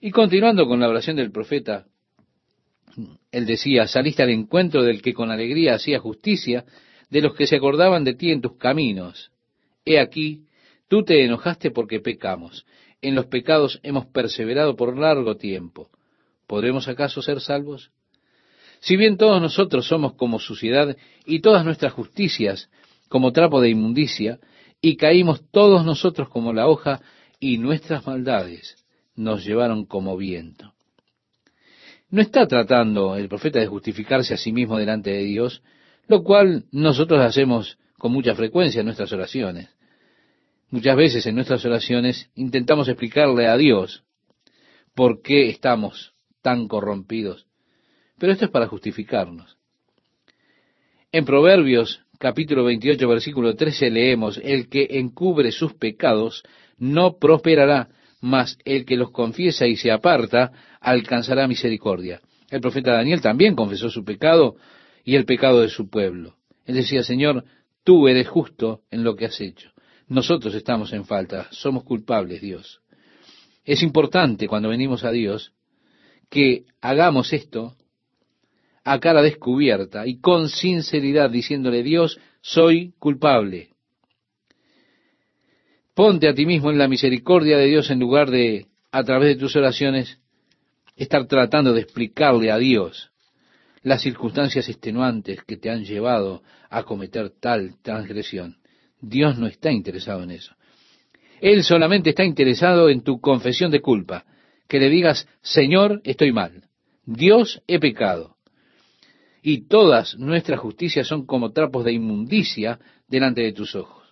Y 0.00 0.10
continuando 0.10 0.66
con 0.66 0.80
la 0.80 0.88
oración 0.88 1.16
del 1.16 1.32
profeta, 1.32 1.86
él 3.34 3.46
decía, 3.46 3.88
saliste 3.88 4.22
al 4.22 4.30
encuentro 4.30 4.84
del 4.84 5.02
que 5.02 5.12
con 5.12 5.32
alegría 5.32 5.74
hacía 5.74 5.98
justicia, 5.98 6.64
de 7.10 7.20
los 7.20 7.34
que 7.34 7.48
se 7.48 7.56
acordaban 7.56 8.04
de 8.04 8.14
ti 8.14 8.30
en 8.30 8.40
tus 8.40 8.56
caminos. 8.56 9.32
He 9.84 9.98
aquí, 9.98 10.44
tú 10.88 11.02
te 11.02 11.24
enojaste 11.24 11.72
porque 11.72 11.98
pecamos. 11.98 12.64
En 13.02 13.16
los 13.16 13.26
pecados 13.26 13.80
hemos 13.82 14.06
perseverado 14.06 14.76
por 14.76 14.96
largo 14.96 15.36
tiempo. 15.36 15.90
¿Podremos 16.46 16.86
acaso 16.86 17.22
ser 17.22 17.40
salvos? 17.40 17.90
Si 18.78 18.96
bien 18.96 19.16
todos 19.16 19.42
nosotros 19.42 19.88
somos 19.88 20.14
como 20.14 20.38
suciedad 20.38 20.96
y 21.26 21.40
todas 21.40 21.64
nuestras 21.64 21.92
justicias 21.92 22.70
como 23.08 23.32
trapo 23.32 23.60
de 23.60 23.70
inmundicia, 23.70 24.38
y 24.80 24.96
caímos 24.96 25.42
todos 25.50 25.84
nosotros 25.84 26.28
como 26.28 26.52
la 26.52 26.68
hoja, 26.68 27.00
y 27.40 27.58
nuestras 27.58 28.06
maldades 28.06 28.76
nos 29.16 29.44
llevaron 29.44 29.86
como 29.86 30.16
viento. 30.16 30.73
No 32.14 32.20
está 32.20 32.46
tratando 32.46 33.16
el 33.16 33.28
profeta 33.28 33.58
de 33.58 33.66
justificarse 33.66 34.34
a 34.34 34.36
sí 34.36 34.52
mismo 34.52 34.78
delante 34.78 35.10
de 35.10 35.24
Dios, 35.24 35.64
lo 36.06 36.22
cual 36.22 36.64
nosotros 36.70 37.20
hacemos 37.20 37.76
con 37.98 38.12
mucha 38.12 38.36
frecuencia 38.36 38.78
en 38.78 38.84
nuestras 38.86 39.12
oraciones. 39.12 39.68
Muchas 40.70 40.96
veces 40.96 41.26
en 41.26 41.34
nuestras 41.34 41.64
oraciones 41.64 42.30
intentamos 42.36 42.86
explicarle 42.86 43.48
a 43.48 43.56
Dios 43.56 44.04
por 44.94 45.22
qué 45.22 45.48
estamos 45.48 46.14
tan 46.40 46.68
corrompidos. 46.68 47.48
Pero 48.16 48.30
esto 48.30 48.44
es 48.44 48.50
para 48.52 48.68
justificarnos. 48.68 49.58
En 51.10 51.24
Proverbios 51.24 52.00
capítulo 52.20 52.62
28, 52.62 53.08
versículo 53.08 53.56
13 53.56 53.90
leemos, 53.90 54.40
el 54.44 54.68
que 54.68 54.86
encubre 54.88 55.50
sus 55.50 55.74
pecados 55.74 56.44
no 56.78 57.18
prosperará, 57.18 57.88
mas 58.24 58.56
el 58.64 58.86
que 58.86 58.96
los 58.96 59.10
confiesa 59.10 59.66
y 59.66 59.76
se 59.76 59.92
aparta 59.92 60.50
alcanzará 60.80 61.46
misericordia. 61.46 62.22
El 62.48 62.62
profeta 62.62 62.92
Daniel 62.92 63.20
también 63.20 63.54
confesó 63.54 63.90
su 63.90 64.02
pecado 64.02 64.56
y 65.04 65.16
el 65.16 65.26
pecado 65.26 65.60
de 65.60 65.68
su 65.68 65.90
pueblo. 65.90 66.34
Él 66.64 66.76
decía, 66.76 67.02
Señor, 67.02 67.44
tú 67.84 68.08
eres 68.08 68.26
justo 68.26 68.80
en 68.90 69.04
lo 69.04 69.14
que 69.14 69.26
has 69.26 69.38
hecho. 69.42 69.72
Nosotros 70.08 70.54
estamos 70.54 70.94
en 70.94 71.04
falta, 71.04 71.48
somos 71.50 71.84
culpables, 71.84 72.40
Dios. 72.40 72.80
Es 73.62 73.82
importante 73.82 74.48
cuando 74.48 74.70
venimos 74.70 75.04
a 75.04 75.10
Dios 75.10 75.52
que 76.30 76.64
hagamos 76.80 77.30
esto 77.34 77.76
a 78.84 79.00
cara 79.00 79.20
descubierta 79.20 80.06
y 80.06 80.18
con 80.20 80.48
sinceridad 80.48 81.28
diciéndole, 81.28 81.82
Dios, 81.82 82.18
soy 82.40 82.94
culpable. 82.98 83.73
Ponte 85.94 86.26
a 86.28 86.34
ti 86.34 86.44
mismo 86.44 86.72
en 86.72 86.78
la 86.78 86.88
misericordia 86.88 87.56
de 87.56 87.66
Dios 87.66 87.88
en 87.88 88.00
lugar 88.00 88.28
de, 88.28 88.66
a 88.90 89.04
través 89.04 89.28
de 89.28 89.36
tus 89.36 89.54
oraciones, 89.54 90.18
estar 90.96 91.26
tratando 91.26 91.72
de 91.72 91.82
explicarle 91.82 92.50
a 92.50 92.58
Dios 92.58 93.12
las 93.82 94.02
circunstancias 94.02 94.68
extenuantes 94.68 95.44
que 95.44 95.56
te 95.56 95.70
han 95.70 95.84
llevado 95.84 96.42
a 96.68 96.82
cometer 96.82 97.30
tal 97.38 97.76
transgresión. 97.82 98.56
Dios 99.00 99.38
no 99.38 99.46
está 99.46 99.70
interesado 99.70 100.24
en 100.24 100.32
eso. 100.32 100.54
Él 101.40 101.62
solamente 101.62 102.10
está 102.10 102.24
interesado 102.24 102.88
en 102.88 103.02
tu 103.02 103.20
confesión 103.20 103.70
de 103.70 103.80
culpa, 103.80 104.24
que 104.66 104.80
le 104.80 104.88
digas, 104.88 105.28
Señor, 105.42 106.00
estoy 106.04 106.32
mal, 106.32 106.64
Dios, 107.04 107.62
he 107.68 107.78
pecado. 107.78 108.36
Y 109.42 109.68
todas 109.68 110.16
nuestras 110.18 110.58
justicias 110.58 111.06
son 111.06 111.26
como 111.26 111.52
trapos 111.52 111.84
de 111.84 111.92
inmundicia 111.92 112.80
delante 113.06 113.42
de 113.42 113.52
tus 113.52 113.76
ojos. 113.76 114.03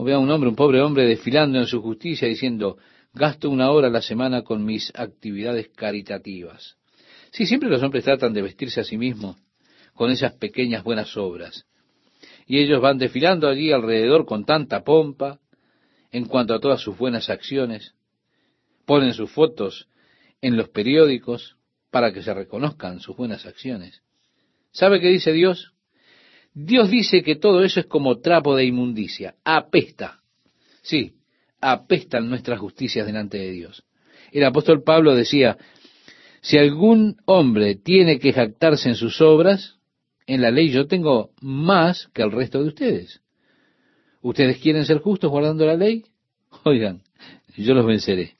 O 0.00 0.02
vea 0.02 0.18
un 0.18 0.30
hombre, 0.30 0.48
un 0.48 0.56
pobre 0.56 0.80
hombre, 0.80 1.04
desfilando 1.04 1.58
en 1.58 1.66
su 1.66 1.82
justicia 1.82 2.26
diciendo, 2.26 2.78
gasto 3.12 3.50
una 3.50 3.70
hora 3.70 3.88
a 3.88 3.90
la 3.90 4.00
semana 4.00 4.40
con 4.40 4.64
mis 4.64 4.90
actividades 4.94 5.68
caritativas. 5.76 6.78
Sí, 7.32 7.44
siempre 7.44 7.68
los 7.68 7.82
hombres 7.82 8.04
tratan 8.04 8.32
de 8.32 8.40
vestirse 8.40 8.80
a 8.80 8.84
sí 8.84 8.96
mismos 8.96 9.36
con 9.92 10.10
esas 10.10 10.32
pequeñas 10.32 10.84
buenas 10.84 11.14
obras. 11.18 11.66
Y 12.46 12.60
ellos 12.60 12.80
van 12.80 12.96
desfilando 12.96 13.46
allí 13.46 13.72
alrededor 13.72 14.24
con 14.24 14.46
tanta 14.46 14.84
pompa 14.84 15.38
en 16.10 16.24
cuanto 16.24 16.54
a 16.54 16.60
todas 16.60 16.80
sus 16.80 16.96
buenas 16.96 17.28
acciones. 17.28 17.94
Ponen 18.86 19.12
sus 19.12 19.30
fotos 19.30 19.86
en 20.40 20.56
los 20.56 20.70
periódicos 20.70 21.58
para 21.90 22.10
que 22.10 22.22
se 22.22 22.32
reconozcan 22.32 23.00
sus 23.00 23.18
buenas 23.18 23.44
acciones. 23.44 24.00
¿Sabe 24.72 24.98
qué 24.98 25.08
dice 25.08 25.34
Dios? 25.34 25.74
Dios 26.52 26.90
dice 26.90 27.22
que 27.22 27.36
todo 27.36 27.62
eso 27.62 27.80
es 27.80 27.86
como 27.86 28.18
trapo 28.18 28.56
de 28.56 28.64
inmundicia, 28.64 29.36
apesta. 29.44 30.20
Sí, 30.82 31.14
apestan 31.60 32.28
nuestras 32.28 32.58
justicias 32.58 33.06
delante 33.06 33.38
de 33.38 33.52
Dios. 33.52 33.84
El 34.32 34.44
apóstol 34.44 34.82
Pablo 34.82 35.14
decía, 35.14 35.58
si 36.40 36.58
algún 36.58 37.16
hombre 37.26 37.76
tiene 37.76 38.18
que 38.18 38.32
jactarse 38.32 38.88
en 38.88 38.94
sus 38.94 39.20
obras, 39.20 39.76
en 40.26 40.40
la 40.40 40.50
ley 40.50 40.70
yo 40.70 40.86
tengo 40.86 41.30
más 41.40 42.08
que 42.14 42.22
el 42.22 42.32
resto 42.32 42.62
de 42.62 42.68
ustedes. 42.68 43.20
¿Ustedes 44.22 44.58
quieren 44.58 44.84
ser 44.84 44.98
justos 44.98 45.30
guardando 45.30 45.66
la 45.66 45.76
ley? 45.76 46.04
Oigan, 46.64 47.02
yo 47.56 47.74
los 47.74 47.86
venceré. 47.86 48.36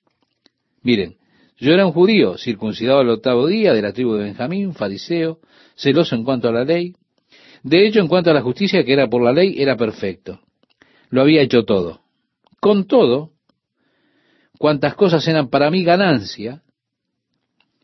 Miren, 0.82 1.16
yo 1.58 1.72
era 1.72 1.86
un 1.86 1.92
judío, 1.92 2.38
circuncidado 2.38 3.00
al 3.00 3.10
octavo 3.10 3.46
día, 3.46 3.74
de 3.74 3.82
la 3.82 3.92
tribu 3.92 4.14
de 4.14 4.24
Benjamín, 4.24 4.72
fariseo, 4.72 5.40
celoso 5.74 6.14
en 6.14 6.24
cuanto 6.24 6.48
a 6.48 6.52
la 6.52 6.64
ley, 6.64 6.94
de 7.62 7.86
hecho, 7.86 8.00
en 8.00 8.08
cuanto 8.08 8.30
a 8.30 8.34
la 8.34 8.42
justicia 8.42 8.84
que 8.84 8.92
era 8.92 9.08
por 9.08 9.22
la 9.22 9.32
ley, 9.32 9.54
era 9.58 9.76
perfecto. 9.76 10.40
Lo 11.10 11.22
había 11.22 11.42
hecho 11.42 11.64
todo. 11.64 12.00
Con 12.60 12.86
todo, 12.86 13.32
cuantas 14.58 14.94
cosas 14.94 15.26
eran 15.28 15.48
para 15.48 15.70
mí 15.70 15.82
ganancia, 15.84 16.62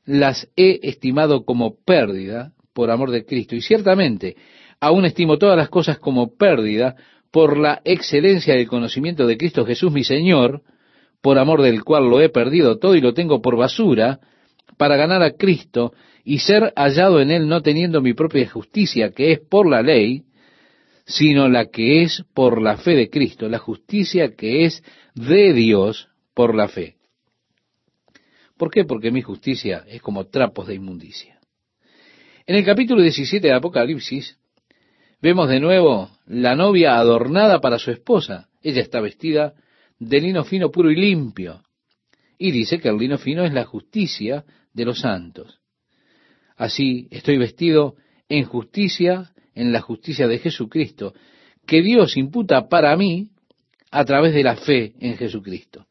las 0.04 0.48
he 0.56 0.80
estimado 0.88 1.44
como 1.44 1.76
pérdida 1.84 2.52
por 2.72 2.90
amor 2.90 3.10
de 3.10 3.24
Cristo. 3.24 3.56
Y 3.56 3.60
ciertamente, 3.60 4.36
aún 4.80 5.04
estimo 5.04 5.38
todas 5.38 5.56
las 5.56 5.68
cosas 5.68 5.98
como 5.98 6.36
pérdida 6.36 6.96
por 7.30 7.58
la 7.58 7.82
excelencia 7.84 8.54
del 8.54 8.68
conocimiento 8.68 9.26
de 9.26 9.36
Cristo 9.36 9.66
Jesús 9.66 9.92
mi 9.92 10.04
Señor, 10.04 10.62
por 11.20 11.38
amor 11.38 11.62
del 11.62 11.82
cual 11.82 12.08
lo 12.08 12.20
he 12.20 12.28
perdido 12.28 12.78
todo 12.78 12.94
y 12.94 13.00
lo 13.00 13.12
tengo 13.12 13.42
por 13.42 13.56
basura, 13.56 14.20
para 14.76 14.96
ganar 14.96 15.22
a 15.22 15.32
Cristo 15.32 15.92
y 16.28 16.40
ser 16.40 16.72
hallado 16.74 17.20
en 17.20 17.30
él 17.30 17.46
no 17.46 17.62
teniendo 17.62 18.00
mi 18.00 18.12
propia 18.12 18.50
justicia, 18.50 19.12
que 19.12 19.30
es 19.30 19.38
por 19.38 19.70
la 19.70 19.80
ley, 19.80 20.24
sino 21.04 21.48
la 21.48 21.66
que 21.66 22.02
es 22.02 22.24
por 22.34 22.60
la 22.60 22.78
fe 22.78 22.96
de 22.96 23.08
Cristo, 23.08 23.48
la 23.48 23.60
justicia 23.60 24.34
que 24.34 24.64
es 24.64 24.82
de 25.14 25.52
Dios 25.52 26.08
por 26.34 26.56
la 26.56 26.66
fe. 26.66 26.96
¿Por 28.56 28.72
qué? 28.72 28.84
Porque 28.84 29.12
mi 29.12 29.22
justicia 29.22 29.84
es 29.86 30.02
como 30.02 30.26
trapos 30.26 30.66
de 30.66 30.74
inmundicia. 30.74 31.38
En 32.44 32.56
el 32.56 32.64
capítulo 32.64 33.02
17 33.02 33.46
de 33.46 33.54
Apocalipsis 33.54 34.36
vemos 35.22 35.48
de 35.48 35.60
nuevo 35.60 36.10
la 36.26 36.56
novia 36.56 36.96
adornada 36.96 37.60
para 37.60 37.78
su 37.78 37.92
esposa. 37.92 38.48
Ella 38.62 38.82
está 38.82 39.00
vestida 39.00 39.54
de 40.00 40.20
lino 40.20 40.42
fino, 40.42 40.72
puro 40.72 40.90
y 40.90 40.96
limpio. 40.96 41.62
Y 42.36 42.50
dice 42.50 42.80
que 42.80 42.88
el 42.88 42.96
lino 42.96 43.16
fino 43.16 43.44
es 43.44 43.52
la 43.52 43.64
justicia 43.64 44.44
de 44.72 44.84
los 44.84 44.98
santos. 44.98 45.60
Así 46.56 47.08
estoy 47.10 47.38
vestido 47.38 47.96
en 48.28 48.44
justicia, 48.44 49.32
en 49.54 49.72
la 49.72 49.80
justicia 49.80 50.26
de 50.26 50.38
Jesucristo, 50.38 51.14
que 51.66 51.82
Dios 51.82 52.16
imputa 52.16 52.68
para 52.68 52.96
mí 52.96 53.30
a 53.90 54.04
través 54.04 54.34
de 54.34 54.42
la 54.42 54.56
fe 54.56 54.94
en 55.00 55.16
Jesucristo. 55.16 55.86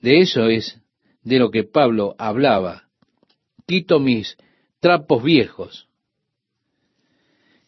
De 0.00 0.20
eso 0.20 0.48
es 0.48 0.80
de 1.22 1.38
lo 1.38 1.50
que 1.50 1.64
Pablo 1.64 2.14
hablaba. 2.18 2.84
Quito 3.66 3.98
mis 3.98 4.36
trapos 4.80 5.22
viejos 5.22 5.88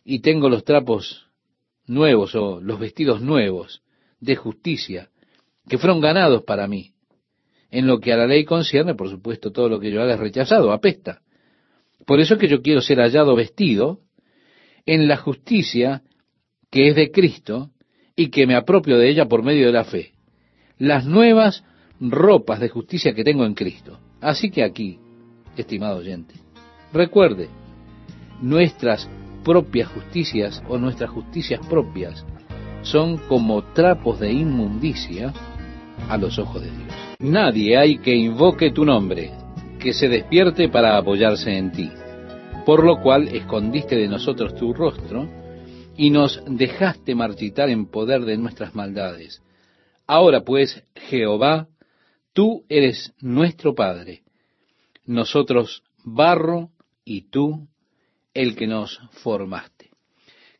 y 0.05 0.21
tengo 0.21 0.49
los 0.49 0.65
trapos 0.65 1.27
nuevos 1.87 2.35
o 2.35 2.61
los 2.61 2.79
vestidos 2.79 3.21
nuevos 3.21 3.83
de 4.21 4.37
justicia 4.37 5.11
que 5.69 5.79
fueron 5.79 6.01
ganados 6.01 6.45
para 6.45 6.67
mí. 6.67 6.93
En 7.71 7.87
lo 7.87 8.01
que 8.01 8.13
a 8.13 8.17
la 8.17 8.27
ley 8.27 8.45
concierne, 8.45 8.95
por 8.95 9.11
supuesto, 9.11 9.53
todo 9.53 9.69
lo 9.69 9.79
que 9.81 9.91
yo 9.91 10.01
haga 10.01 10.15
es 10.15 10.21
rechazado, 10.21 10.73
apesta. 10.73 11.21
Por 12.09 12.21
eso 12.21 12.35
es 12.35 12.41
que 12.41 12.49
yo 12.49 12.63
quiero 12.63 12.81
ser 12.81 13.01
hallado 13.01 13.37
vestido 13.37 13.99
en 14.87 15.09
la 15.09 15.19
justicia 15.19 16.01
que 16.71 16.89
es 16.89 16.97
de 16.97 17.11
Cristo 17.11 17.69
y 18.17 18.31
que 18.31 18.47
me 18.47 18.57
apropio 18.57 18.97
de 18.97 19.11
ella 19.11 19.27
por 19.27 19.43
medio 19.43 19.67
de 19.67 19.73
la 19.73 19.85
fe. 19.85 20.13
Las 20.79 21.05
nuevas 21.05 21.65
ropas 22.01 22.61
de 22.61 22.71
justicia 22.71 23.13
que 23.13 23.25
tengo 23.25 23.45
en 23.45 23.53
Cristo. 23.53 23.99
Así 24.23 24.51
que 24.51 24.65
aquí, 24.65 24.99
estimado 25.55 25.99
oyente, 25.99 26.33
recuerde, 26.95 27.51
nuestras 28.41 29.07
propias 29.45 29.89
justicias 29.89 30.63
o 30.67 30.79
nuestras 30.79 31.11
justicias 31.11 31.61
propias 31.67 32.25
son 32.81 33.19
como 33.29 33.63
trapos 33.75 34.19
de 34.19 34.33
inmundicia 34.33 35.35
a 36.09 36.17
los 36.17 36.39
ojos 36.39 36.63
de 36.63 36.71
Dios. 36.71 36.95
Nadie 37.19 37.77
hay 37.77 37.99
que 37.99 38.17
invoque 38.17 38.71
tu 38.71 38.87
nombre 38.87 39.31
que 39.79 39.93
se 39.93 40.09
despierte 40.09 40.69
para 40.69 40.97
apoyarse 40.97 41.57
en 41.57 41.73
ti. 41.73 41.91
Por 42.67 42.85
lo 42.85 43.01
cual 43.01 43.29
escondiste 43.29 43.97
de 43.97 44.09
nosotros 44.09 44.55
tu 44.55 44.75
rostro 44.75 45.29
y 45.97 46.11
nos 46.11 46.43
dejaste 46.47 47.15
marchitar 47.15 47.71
en 47.71 47.87
poder 47.87 48.23
de 48.23 48.37
nuestras 48.37 48.75
maldades. 48.75 49.43
Ahora 50.07 50.43
pues, 50.43 50.85
Jehová, 50.95 51.69
tú 52.33 52.65
eres 52.69 53.15
nuestro 53.21 53.75
Padre, 53.75 54.23
nosotros 55.05 55.83
barro 56.05 56.71
y 57.05 57.31
tú 57.31 57.69
el 58.35 58.55
que 58.55 58.67
nos 58.67 59.01
formaste. 59.23 59.91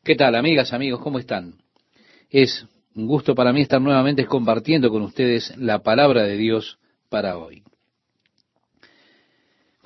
¿Qué 0.03 0.15
tal, 0.15 0.35
amigas, 0.35 0.73
amigos? 0.73 1.01
¿Cómo 1.01 1.19
están? 1.19 1.55
Es 2.29 2.65
un 2.95 3.07
gusto 3.07 3.35
para 3.35 3.53
mí 3.53 3.61
estar 3.61 3.81
nuevamente 3.81 4.25
compartiendo 4.25 4.89
con 4.89 5.03
ustedes 5.03 5.55
la 5.57 5.79
palabra 5.79 6.23
de 6.23 6.37
Dios 6.37 6.79
para 7.09 7.37
hoy. 7.37 7.63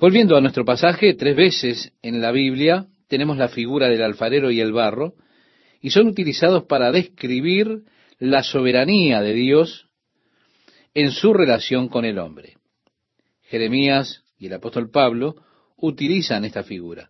Volviendo 0.04 0.36
a 0.36 0.42
nuestro 0.42 0.66
pasaje, 0.66 1.14
tres 1.14 1.34
veces 1.34 1.94
en 2.02 2.20
la 2.20 2.30
Biblia 2.30 2.88
tenemos 3.08 3.38
la 3.38 3.48
figura 3.48 3.88
del 3.88 4.02
alfarero 4.02 4.50
y 4.50 4.60
el 4.60 4.70
barro, 4.70 5.14
y 5.80 5.92
son 5.92 6.08
utilizados 6.08 6.64
para 6.64 6.92
describir 6.92 7.84
la 8.18 8.42
soberanía 8.42 9.22
de 9.22 9.32
Dios 9.32 9.88
en 10.92 11.10
su 11.10 11.32
relación 11.32 11.88
con 11.88 12.04
el 12.04 12.18
hombre. 12.18 12.58
Jeremías 13.44 14.24
y 14.38 14.48
el 14.48 14.52
apóstol 14.52 14.90
Pablo 14.90 15.36
utilizan 15.78 16.44
esta 16.44 16.64
figura. 16.64 17.08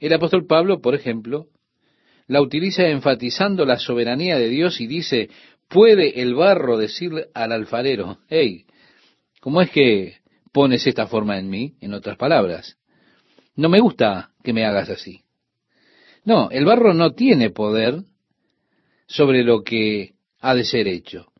El 0.00 0.14
apóstol 0.14 0.46
Pablo, 0.46 0.80
por 0.80 0.94
ejemplo, 0.94 1.48
la 2.28 2.40
utiliza 2.40 2.88
enfatizando 2.88 3.66
la 3.66 3.78
soberanía 3.78 4.38
de 4.38 4.48
Dios 4.48 4.80
y 4.80 4.86
dice, 4.86 5.28
¿puede 5.68 6.22
el 6.22 6.34
barro 6.34 6.78
decirle 6.78 7.26
al 7.34 7.52
alfarero, 7.52 8.20
hey, 8.30 8.64
¿cómo 9.38 9.60
es 9.60 9.68
que 9.68 10.21
pones 10.52 10.86
esta 10.86 11.06
forma 11.06 11.38
en 11.38 11.48
mí, 11.48 11.74
en 11.80 11.94
otras 11.94 12.16
palabras. 12.16 12.76
No 13.56 13.68
me 13.68 13.80
gusta 13.80 14.30
que 14.44 14.52
me 14.52 14.64
hagas 14.64 14.90
así. 14.90 15.22
No, 16.24 16.50
el 16.50 16.64
barro 16.64 16.94
no 16.94 17.12
tiene 17.12 17.50
poder 17.50 18.04
sobre 19.06 19.42
lo 19.42 19.62
que 19.62 20.14
ha 20.40 20.54
de 20.54 20.64
ser 20.64 20.86
hecho. 20.86 21.32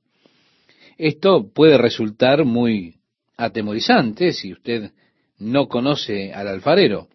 Esto 0.99 1.51
puede 1.53 1.79
resultar 1.79 2.45
muy 2.45 2.97
atemorizante 3.37 4.33
si 4.33 4.53
usted 4.53 4.93
no 5.39 5.69
conoce 5.69 6.33
al 6.33 6.49
alfarero. 6.49 7.09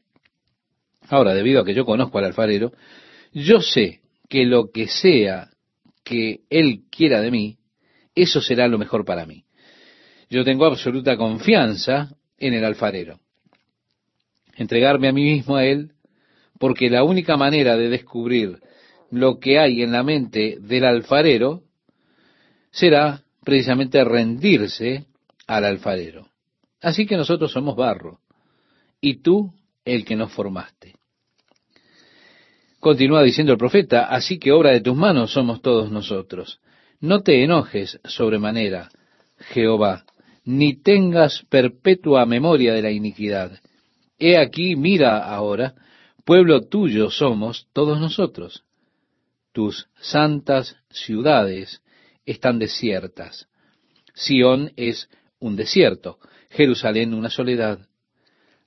Ahora, 1.09 1.33
debido 1.33 1.61
a 1.61 1.65
que 1.65 1.73
yo 1.73 1.85
conozco 1.85 2.17
al 2.17 2.25
alfarero, 2.25 2.73
yo 3.33 3.61
sé 3.61 4.01
que 4.29 4.45
lo 4.45 4.71
que 4.71 4.87
sea 4.87 5.49
que 6.03 6.41
él 6.49 6.83
quiera 6.89 7.21
de 7.21 7.31
mí, 7.31 7.57
eso 8.15 8.41
será 8.41 8.67
lo 8.67 8.77
mejor 8.77 9.05
para 9.05 9.25
mí 9.25 9.46
yo 10.29 10.43
tengo 10.43 10.65
absoluta 10.65 11.17
confianza 11.17 12.09
en 12.37 12.53
el 12.53 12.63
alfarero. 12.65 13.19
Entregarme 14.55 15.07
a 15.07 15.13
mí 15.13 15.23
mismo 15.23 15.55
a 15.55 15.65
él, 15.65 15.91
porque 16.59 16.89
la 16.89 17.03
única 17.03 17.37
manera 17.37 17.77
de 17.77 17.89
descubrir 17.89 18.59
lo 19.11 19.39
que 19.39 19.59
hay 19.59 19.81
en 19.81 19.91
la 19.91 20.03
mente 20.03 20.57
del 20.59 20.85
alfarero 20.85 21.63
será 22.71 23.21
precisamente 23.43 24.03
rendirse 24.03 25.05
al 25.45 25.65
alfarero. 25.65 26.27
Así 26.81 27.05
que 27.05 27.15
nosotros 27.15 27.51
somos 27.51 27.75
barro, 27.75 28.19
y 28.99 29.21
tú 29.21 29.53
el 29.85 30.03
que 30.03 30.15
nos 30.15 30.33
formaste. 30.33 30.95
Continúa 32.79 33.23
diciendo 33.23 33.53
el 33.53 33.57
profeta, 33.57 34.05
así 34.05 34.37
que 34.37 34.51
obra 34.51 34.71
de 34.71 34.81
tus 34.81 34.95
manos 34.95 35.31
somos 35.31 35.61
todos 35.61 35.91
nosotros. 35.91 36.59
No 36.99 37.21
te 37.21 37.43
enojes 37.43 37.99
sobremanera, 38.03 38.89
Jehová, 39.37 40.05
ni 40.47 40.77
tengas 40.81 41.43
perpetua 41.49 42.25
memoria 42.25 42.73
de 42.73 42.81
la 42.81 42.89
iniquidad. 42.89 43.59
He 44.17 44.37
aquí, 44.37 44.77
mira 44.77 45.17
ahora, 45.17 45.75
pueblo 46.23 46.61
tuyo 46.61 47.11
somos 47.11 47.67
todos 47.73 47.99
nosotros. 47.99 48.63
Tus 49.51 49.89
santas 49.99 50.77
ciudades 50.89 51.81
están 52.25 52.59
desiertas. 52.59 53.49
Sión 54.13 54.71
es 54.77 55.09
un 55.39 55.57
desierto, 55.57 56.17
Jerusalén 56.49 57.13
una 57.13 57.29
soledad. 57.29 57.79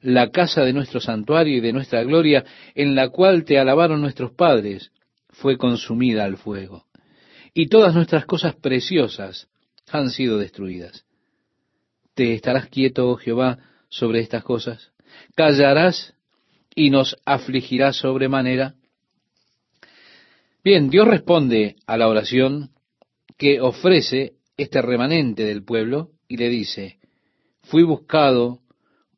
La 0.03 0.31
casa 0.31 0.61
de 0.64 0.74
nuestro 0.74 1.01
santuario 1.01 1.57
y 1.57 1.61
de 1.61 1.72
nuestra 1.72 2.05
gloria, 2.05 2.45
en 2.74 2.95
la 2.95 3.09
cual 3.09 3.45
te 3.45 3.59
alabaron 3.59 4.03
nuestros 4.03 4.33
padres, 4.33 4.93
fue 5.31 5.57
consumida 5.57 6.24
al 6.26 6.37
fuego. 6.37 6.85
Y 7.55 7.68
todas 7.68 7.95
nuestras 7.95 8.26
cosas 8.26 8.55
preciosas 8.55 9.49
han 9.91 10.11
sido 10.11 10.37
destruidas. 10.37 11.07
¿Te 12.21 12.35
estarás 12.35 12.68
quieto, 12.68 13.09
oh 13.09 13.16
Jehová, 13.16 13.61
sobre 13.89 14.21
estas 14.21 14.45
cosas? 14.45 14.93
¿Callarás 15.35 16.12
y 16.75 16.91
nos 16.91 17.16
afligirás 17.25 17.97
sobremanera? 17.97 18.75
Bien, 20.62 20.91
Dios 20.91 21.09
responde 21.09 21.77
a 21.87 21.97
la 21.97 22.09
oración 22.09 22.73
que 23.39 23.62
ofrece 23.62 24.35
este 24.59 24.83
remanente 24.83 25.45
del 25.45 25.64
pueblo 25.64 26.11
y 26.29 26.37
le 26.37 26.51
dice, 26.51 26.99
fui 27.62 27.85
buscado 27.85 28.61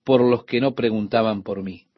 por 0.05 0.21
los 0.21 0.45
que 0.45 0.61
no 0.61 0.77
preguntaban 0.77 1.43
por 1.43 1.65
mí. 1.65 1.89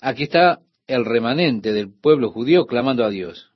Aquí 0.00 0.22
está 0.22 0.60
el 0.86 1.04
remanente 1.04 1.72
del 1.72 1.92
pueblo 1.92 2.30
judío 2.30 2.66
clamando 2.66 3.04
a 3.04 3.10
Dios, 3.10 3.50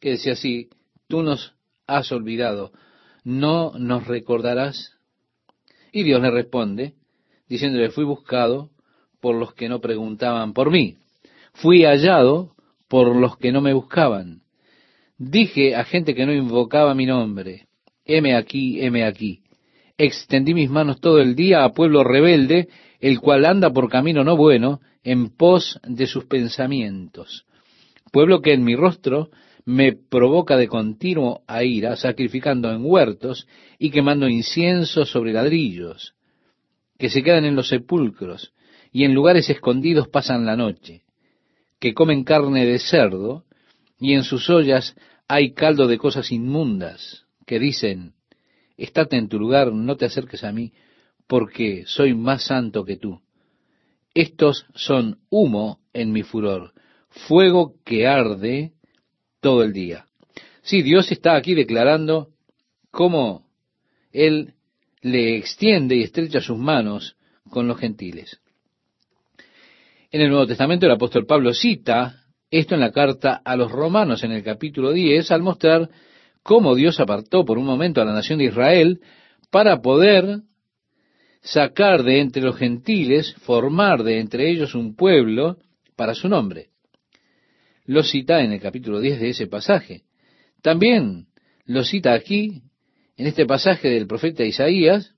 que 0.00 0.12
decía 0.12 0.32
así, 0.32 0.70
tú 1.06 1.22
nos 1.22 1.52
has 1.86 2.10
olvidado, 2.12 2.72
¿no 3.24 3.72
nos 3.78 4.06
recordarás? 4.06 4.96
Y 5.92 6.02
Dios 6.02 6.20
le 6.22 6.30
responde, 6.30 6.94
diciéndole, 7.48 7.90
fui 7.90 8.04
buscado 8.04 8.70
por 9.20 9.34
los 9.34 9.54
que 9.54 9.68
no 9.68 9.80
preguntaban 9.80 10.52
por 10.52 10.70
mí, 10.70 10.96
fui 11.54 11.84
hallado 11.84 12.54
por 12.88 13.14
los 13.14 13.36
que 13.36 13.52
no 13.52 13.60
me 13.60 13.72
buscaban. 13.72 14.42
Dije 15.18 15.74
a 15.74 15.84
gente 15.84 16.14
que 16.14 16.26
no 16.26 16.32
invocaba 16.32 16.94
mi 16.94 17.06
nombre, 17.06 17.66
heme 18.04 18.34
aquí, 18.34 18.80
heme 18.80 19.04
aquí. 19.04 19.40
Extendí 19.98 20.54
mis 20.54 20.70
manos 20.70 21.00
todo 21.00 21.20
el 21.20 21.34
día 21.34 21.64
a 21.64 21.72
pueblo 21.72 22.04
rebelde, 22.04 22.68
el 23.00 23.20
cual 23.20 23.44
anda 23.44 23.70
por 23.70 23.90
camino 23.90 24.24
no 24.24 24.36
bueno, 24.36 24.80
en 25.04 25.28
pos 25.28 25.78
de 25.86 26.06
sus 26.06 26.24
pensamientos. 26.24 27.44
Pueblo 28.10 28.40
que 28.40 28.54
en 28.54 28.64
mi 28.64 28.76
rostro 28.76 29.30
me 29.64 29.92
provoca 29.92 30.56
de 30.56 30.68
continuo 30.68 31.42
a 31.46 31.64
ira, 31.64 31.96
sacrificando 31.96 32.70
en 32.70 32.84
huertos 32.84 33.46
y 33.78 33.90
quemando 33.90 34.28
incienso 34.28 35.04
sobre 35.04 35.32
ladrillos, 35.32 36.14
que 36.98 37.10
se 37.10 37.22
quedan 37.22 37.44
en 37.44 37.56
los 37.56 37.68
sepulcros 37.68 38.52
y 38.92 39.04
en 39.04 39.14
lugares 39.14 39.48
escondidos 39.50 40.08
pasan 40.08 40.46
la 40.46 40.56
noche, 40.56 41.02
que 41.78 41.94
comen 41.94 42.24
carne 42.24 42.66
de 42.66 42.78
cerdo 42.78 43.44
y 43.98 44.14
en 44.14 44.24
sus 44.24 44.48
ollas 44.50 44.96
hay 45.28 45.52
caldo 45.52 45.86
de 45.86 45.98
cosas 45.98 46.32
inmundas, 46.32 47.26
que 47.46 47.58
dicen, 47.58 48.14
estate 48.76 49.16
en 49.16 49.28
tu 49.28 49.38
lugar, 49.38 49.72
no 49.72 49.96
te 49.96 50.06
acerques 50.06 50.42
a 50.42 50.52
mí, 50.52 50.72
porque 51.26 51.84
soy 51.86 52.14
más 52.14 52.44
santo 52.44 52.84
que 52.84 52.96
tú. 52.96 53.20
Estos 54.14 54.66
son 54.74 55.20
humo 55.30 55.78
en 55.92 56.10
mi 56.10 56.22
furor, 56.22 56.72
fuego 57.10 57.74
que 57.84 58.08
arde 58.08 58.72
todo 59.40 59.62
el 59.62 59.72
día. 59.72 60.06
Sí, 60.62 60.82
Dios 60.82 61.10
está 61.10 61.36
aquí 61.36 61.54
declarando 61.54 62.28
cómo 62.90 63.46
Él 64.12 64.54
le 65.00 65.36
extiende 65.36 65.96
y 65.96 66.02
estrecha 66.02 66.40
sus 66.40 66.58
manos 66.58 67.16
con 67.48 67.66
los 67.66 67.78
gentiles. 67.78 68.40
En 70.10 70.20
el 70.20 70.28
Nuevo 70.28 70.46
Testamento 70.46 70.86
el 70.86 70.92
apóstol 70.92 71.26
Pablo 71.26 71.54
cita 71.54 72.24
esto 72.50 72.74
en 72.74 72.80
la 72.80 72.90
carta 72.90 73.40
a 73.44 73.56
los 73.56 73.70
romanos 73.70 74.24
en 74.24 74.32
el 74.32 74.42
capítulo 74.42 74.92
10 74.92 75.30
al 75.30 75.42
mostrar 75.42 75.88
cómo 76.42 76.74
Dios 76.74 76.98
apartó 76.98 77.44
por 77.44 77.58
un 77.58 77.64
momento 77.64 78.02
a 78.02 78.04
la 78.04 78.12
nación 78.12 78.40
de 78.40 78.46
Israel 78.46 79.00
para 79.50 79.80
poder 79.80 80.40
sacar 81.42 82.02
de 82.02 82.20
entre 82.20 82.42
los 82.42 82.56
gentiles, 82.56 83.34
formar 83.42 84.02
de 84.02 84.18
entre 84.18 84.50
ellos 84.50 84.74
un 84.74 84.96
pueblo 84.96 85.58
para 85.96 86.14
su 86.14 86.28
nombre 86.28 86.69
lo 87.90 88.04
cita 88.04 88.40
en 88.40 88.52
el 88.52 88.60
capítulo 88.60 89.00
10 89.00 89.18
de 89.18 89.30
ese 89.30 89.48
pasaje. 89.48 90.04
También 90.62 91.26
lo 91.64 91.82
cita 91.82 92.12
aquí, 92.12 92.62
en 93.16 93.26
este 93.26 93.46
pasaje 93.46 93.88
del 93.88 94.06
profeta 94.06 94.44
Isaías, 94.44 95.16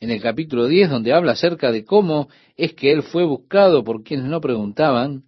en 0.00 0.10
el 0.10 0.20
capítulo 0.20 0.66
10, 0.66 0.90
donde 0.90 1.14
habla 1.14 1.32
acerca 1.32 1.72
de 1.72 1.86
cómo 1.86 2.28
es 2.58 2.74
que 2.74 2.92
él 2.92 3.04
fue 3.04 3.24
buscado 3.24 3.84
por 3.84 4.02
quienes 4.02 4.26
no 4.26 4.42
preguntaban 4.42 5.24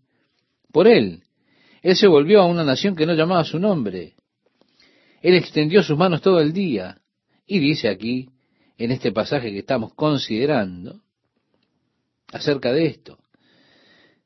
por 0.70 0.86
él. 0.86 1.22
Él 1.80 1.96
se 1.96 2.08
volvió 2.08 2.42
a 2.42 2.46
una 2.46 2.62
nación 2.62 2.94
que 2.94 3.06
no 3.06 3.14
llamaba 3.14 3.44
su 3.44 3.58
nombre. 3.58 4.12
Él 5.22 5.34
extendió 5.34 5.82
sus 5.82 5.96
manos 5.96 6.20
todo 6.20 6.40
el 6.40 6.52
día. 6.52 6.98
Y 7.46 7.58
dice 7.58 7.88
aquí, 7.88 8.28
en 8.76 8.90
este 8.90 9.12
pasaje 9.12 9.50
que 9.50 9.60
estamos 9.60 9.94
considerando, 9.94 11.00
acerca 12.30 12.70
de 12.74 12.84
esto. 12.84 13.18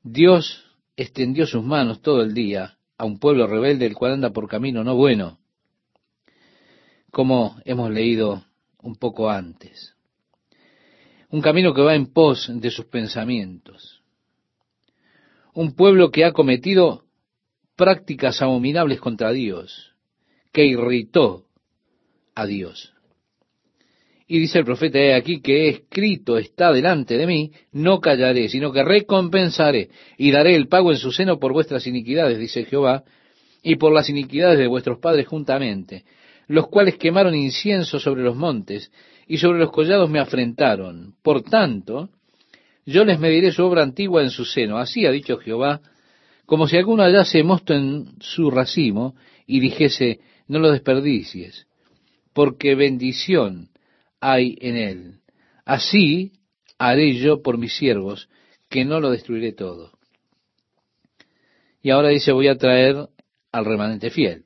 Dios 0.02 0.69
extendió 1.02 1.46
sus 1.46 1.64
manos 1.64 2.02
todo 2.02 2.20
el 2.20 2.34
día 2.34 2.76
a 2.98 3.06
un 3.06 3.18
pueblo 3.18 3.46
rebelde 3.46 3.86
el 3.86 3.94
cual 3.94 4.12
anda 4.12 4.30
por 4.30 4.48
camino 4.48 4.84
no 4.84 4.96
bueno, 4.96 5.38
como 7.10 7.56
hemos 7.64 7.90
leído 7.90 8.44
un 8.82 8.96
poco 8.96 9.30
antes. 9.30 9.94
Un 11.30 11.40
camino 11.40 11.72
que 11.72 11.80
va 11.80 11.94
en 11.94 12.12
pos 12.12 12.50
de 12.52 12.70
sus 12.70 12.84
pensamientos. 12.84 14.02
Un 15.54 15.74
pueblo 15.74 16.10
que 16.10 16.26
ha 16.26 16.32
cometido 16.32 17.04
prácticas 17.76 18.42
abominables 18.42 19.00
contra 19.00 19.30
Dios, 19.30 19.94
que 20.52 20.66
irritó 20.66 21.46
a 22.34 22.44
Dios. 22.44 22.92
Y 24.32 24.38
dice 24.38 24.60
el 24.60 24.64
profeta 24.64 25.00
he 25.00 25.12
aquí 25.12 25.40
que 25.40 25.68
escrito 25.68 26.38
está 26.38 26.72
delante 26.72 27.18
de 27.18 27.26
mí, 27.26 27.50
no 27.72 27.98
callaré, 27.98 28.48
sino 28.48 28.70
que 28.70 28.84
recompensaré 28.84 29.90
y 30.18 30.30
daré 30.30 30.54
el 30.54 30.68
pago 30.68 30.92
en 30.92 30.98
su 30.98 31.10
seno 31.10 31.40
por 31.40 31.52
vuestras 31.52 31.84
iniquidades, 31.88 32.38
dice 32.38 32.64
Jehová, 32.64 33.02
y 33.60 33.74
por 33.74 33.92
las 33.92 34.08
iniquidades 34.08 34.60
de 34.60 34.68
vuestros 34.68 35.00
padres 35.00 35.26
juntamente, 35.26 36.04
los 36.46 36.68
cuales 36.68 36.96
quemaron 36.96 37.34
incienso 37.34 37.98
sobre 37.98 38.22
los 38.22 38.36
montes 38.36 38.92
y 39.26 39.38
sobre 39.38 39.58
los 39.58 39.72
collados 39.72 40.08
me 40.08 40.20
afrentaron. 40.20 41.14
Por 41.24 41.42
tanto, 41.42 42.10
yo 42.86 43.04
les 43.04 43.18
mediré 43.18 43.50
su 43.50 43.64
obra 43.64 43.82
antigua 43.82 44.22
en 44.22 44.30
su 44.30 44.44
seno. 44.44 44.78
Así 44.78 45.06
ha 45.06 45.10
dicho 45.10 45.38
Jehová, 45.38 45.80
como 46.46 46.68
si 46.68 46.76
alguno 46.76 47.02
hallase 47.02 47.42
mosto 47.42 47.74
en 47.74 48.12
su 48.20 48.48
racimo 48.48 49.16
y 49.44 49.58
dijese, 49.58 50.20
no 50.46 50.60
lo 50.60 50.70
desperdicies, 50.70 51.66
porque 52.32 52.76
bendición 52.76 53.69
hay 54.20 54.56
en 54.60 54.76
él. 54.76 55.14
Así 55.64 56.32
haré 56.78 57.14
yo 57.14 57.42
por 57.42 57.58
mis 57.58 57.74
siervos, 57.74 58.28
que 58.68 58.84
no 58.84 59.00
lo 59.00 59.10
destruiré 59.10 59.52
todo. 59.52 59.92
Y 61.82 61.90
ahora 61.90 62.08
dice, 62.08 62.32
voy 62.32 62.48
a 62.48 62.56
traer 62.56 63.08
al 63.52 63.64
remanente 63.64 64.10
fiel. 64.10 64.44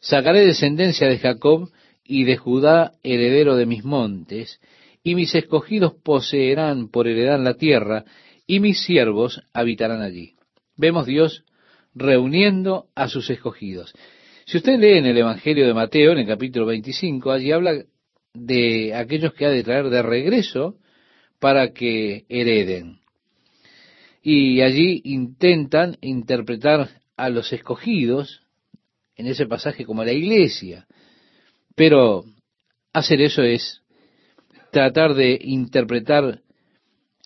Sacaré 0.00 0.46
descendencia 0.46 1.08
de 1.08 1.18
Jacob 1.18 1.70
y 2.04 2.24
de 2.24 2.36
Judá 2.36 2.92
heredero 3.02 3.56
de 3.56 3.66
mis 3.66 3.84
montes, 3.84 4.60
y 5.02 5.14
mis 5.14 5.34
escogidos 5.34 5.94
poseerán 5.94 6.88
por 6.88 7.08
heredad 7.08 7.40
la 7.40 7.54
tierra, 7.54 8.04
y 8.46 8.60
mis 8.60 8.82
siervos 8.82 9.42
habitarán 9.52 10.02
allí. 10.02 10.34
Vemos 10.76 11.06
Dios 11.06 11.44
reuniendo 11.94 12.86
a 12.94 13.08
sus 13.08 13.28
escogidos. 13.30 13.92
Si 14.46 14.56
usted 14.56 14.78
lee 14.78 14.98
en 14.98 15.06
el 15.06 15.18
Evangelio 15.18 15.66
de 15.66 15.74
Mateo, 15.74 16.12
en 16.12 16.18
el 16.18 16.26
capítulo 16.26 16.66
25, 16.66 17.30
allí 17.30 17.52
habla 17.52 17.84
de 18.34 18.94
aquellos 18.94 19.32
que 19.34 19.46
ha 19.46 19.50
de 19.50 19.62
traer 19.62 19.90
de 19.90 20.02
regreso 20.02 20.76
para 21.38 21.72
que 21.72 22.24
hereden. 22.28 23.00
Y 24.22 24.60
allí 24.60 25.00
intentan 25.04 25.96
interpretar 26.00 26.90
a 27.16 27.28
los 27.28 27.52
escogidos 27.52 28.42
en 29.16 29.26
ese 29.26 29.46
pasaje 29.46 29.84
como 29.84 30.04
la 30.04 30.12
iglesia. 30.12 30.86
Pero 31.74 32.24
hacer 32.92 33.20
eso 33.20 33.42
es 33.42 33.82
tratar 34.70 35.14
de 35.14 35.38
interpretar 35.40 36.42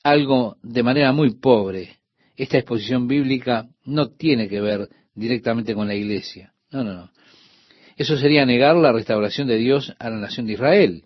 algo 0.02 0.56
de 0.62 0.82
manera 0.82 1.12
muy 1.12 1.34
pobre. 1.34 1.98
Esta 2.36 2.58
exposición 2.58 3.06
bíblica 3.08 3.68
no 3.84 4.10
tiene 4.10 4.48
que 4.48 4.60
ver 4.60 4.88
directamente 5.14 5.74
con 5.74 5.86
la 5.86 5.94
iglesia. 5.94 6.52
No, 6.70 6.82
no, 6.82 6.94
no. 6.94 7.10
Eso 8.02 8.16
sería 8.16 8.44
negar 8.44 8.74
la 8.74 8.90
restauración 8.90 9.46
de 9.46 9.58
Dios 9.58 9.94
a 10.00 10.10
la 10.10 10.16
nación 10.16 10.44
de 10.46 10.54
Israel. 10.54 11.04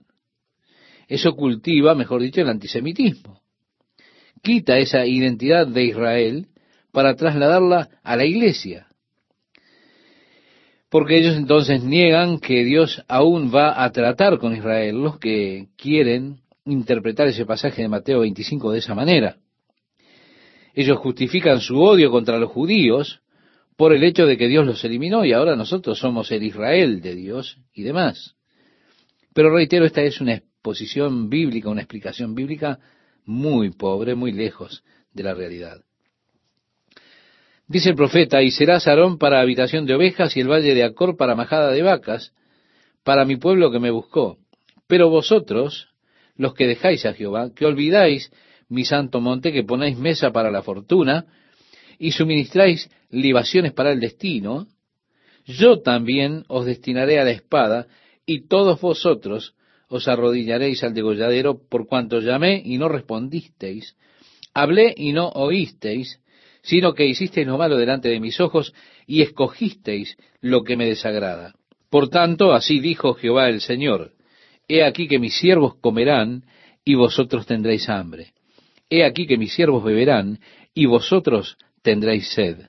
eso 1.09 1.37
cultiva, 1.37 1.95
mejor 1.95 2.23
dicho, 2.23 2.41
el 2.41 2.49
antisemitismo. 2.49 3.43
Quita 4.43 4.79
esa 4.79 5.05
identidad 5.05 5.67
de 5.67 5.85
Israel 5.85 6.47
para 6.93 7.15
trasladarla 7.15 7.91
a 8.03 8.17
la 8.17 8.25
iglesia. 8.25 8.87
Porque 10.89 11.19
ellos 11.19 11.37
entonces 11.37 11.85
niegan 11.85 12.39
que 12.39 12.65
Dios 12.65 13.05
aún 13.09 13.53
va 13.55 13.85
a 13.85 13.93
tratar 13.93 14.39
con 14.39 14.57
Israel, 14.57 14.97
los 14.97 15.19
que 15.19 15.67
quieren 15.77 16.39
interpretar 16.65 17.29
ese 17.29 17.45
pasaje 17.45 17.83
de 17.83 17.89
Mateo 17.89 18.21
25 18.21 18.73
de 18.73 18.79
esa 18.79 18.95
manera. 18.95 19.37
Ellos 20.73 20.97
justifican 20.97 21.61
su 21.61 21.79
odio 21.79 22.11
contra 22.11 22.39
los 22.39 22.51
judíos 22.51 23.21
por 23.77 23.93
el 23.93 24.03
hecho 24.03 24.27
de 24.27 24.37
que 24.37 24.49
Dios 24.49 24.67
los 24.67 24.83
eliminó 24.85 25.25
y 25.25 25.33
ahora 25.33 25.55
nosotros 25.55 25.99
somos 25.99 26.33
el 26.33 26.43
Israel 26.43 27.01
de 27.01 27.15
Dios 27.15 27.59
y 27.75 27.83
demás. 27.83 28.35
Pero 29.35 29.55
reitero, 29.55 29.85
esta 29.85 30.03
es 30.03 30.21
una 30.21 30.35
exposición 30.35 31.29
bíblica, 31.29 31.69
una 31.69 31.83
explicación 31.83 32.35
bíblica 32.35 32.79
muy 33.27 33.71
pobre, 33.71 34.15
muy 34.15 34.33
lejos 34.33 34.83
de 35.13 35.23
la 35.23 35.35
realidad. 35.35 35.83
Dice 37.69 37.91
el 37.91 37.97
profeta, 37.97 38.43
y 38.43 38.51
será 38.51 38.79
Sarón 38.79 39.19
para 39.19 39.41
habitación 39.41 39.87
de 39.87 39.95
ovejas 39.95 40.37
y 40.37 40.41
el 40.41 40.49
valle 40.49 40.75
de 40.75 40.85
Acor 40.85 41.17
para 41.17 41.35
majada 41.35 41.73
de 41.73 41.83
vacas, 41.83 42.33
para 43.03 43.25
mi 43.25 43.37
pueblo 43.37 43.73
que 43.73 43.81
me 43.81 43.91
buscó. 43.91 44.39
Pero 44.87 45.11
vosotros, 45.11 45.89
los 46.37 46.55
que 46.55 46.67
dejáis 46.67 47.05
a 47.07 47.13
Jehová, 47.13 47.51
que 47.55 47.67
olvidáis 47.67 48.31
mi 48.69 48.85
santo 48.85 49.21
monte, 49.21 49.53
que 49.53 49.65
ponéis 49.65 49.99
mesa 49.99 50.31
para 50.31 50.51
la 50.51 50.63
fortuna, 50.63 51.27
y 51.99 52.13
suministráis 52.13 52.89
libaciones 53.17 53.73
para 53.73 53.93
el 53.93 54.01
destino, 54.01 54.67
yo 55.45 55.81
también 55.81 56.45
os 56.49 56.67
destinaré 56.67 57.19
a 57.19 57.25
la 57.25 57.31
espada, 57.31 57.87
y 58.27 58.49
todos 58.49 58.81
vosotros 58.81 59.55
os 59.89 60.09
arrodillaréis 60.09 60.83
al 60.83 60.95
degolladero, 60.95 61.61
por 61.69 61.87
cuanto 61.87 62.21
llamé 62.21 62.61
y 62.65 62.79
no 62.79 62.89
respondisteis, 62.89 63.97
hablé 64.53 64.93
y 64.97 65.13
no 65.13 65.29
oísteis, 65.29 66.21
sino 66.63 66.95
que 66.95 67.07
hicisteis 67.07 67.47
lo 67.47 67.59
malo 67.59 67.77
delante 67.77 68.09
de 68.09 68.21
mis 68.21 68.41
ojos, 68.41 68.75
y 69.07 69.23
escogisteis 69.23 70.17
lo 70.41 70.65
que 70.65 70.77
me 70.77 70.87
desagrada. 70.87 71.55
Por 71.89 72.09
tanto, 72.09 72.53
así 72.53 72.81
dijo 72.81 73.15
Jehová 73.15 73.49
el 73.49 73.61
Señor, 73.61 74.13
He 74.69 74.83
aquí 74.83 75.07
que 75.07 75.21
mis 75.21 75.39
siervos 75.39 75.77
comerán, 75.77 76.45
y 76.85 76.97
vosotros 76.97 77.47
tendréis 77.47 77.89
hambre. 77.89 78.33
He 78.91 79.05
aquí 79.05 79.27
que 79.29 79.39
mis 79.39 79.55
siervos 79.55 79.85
beberán, 79.85 80.41
y 80.75 80.87
vosotros 80.87 81.57
tendréis 81.83 82.29
sed. 82.31 82.67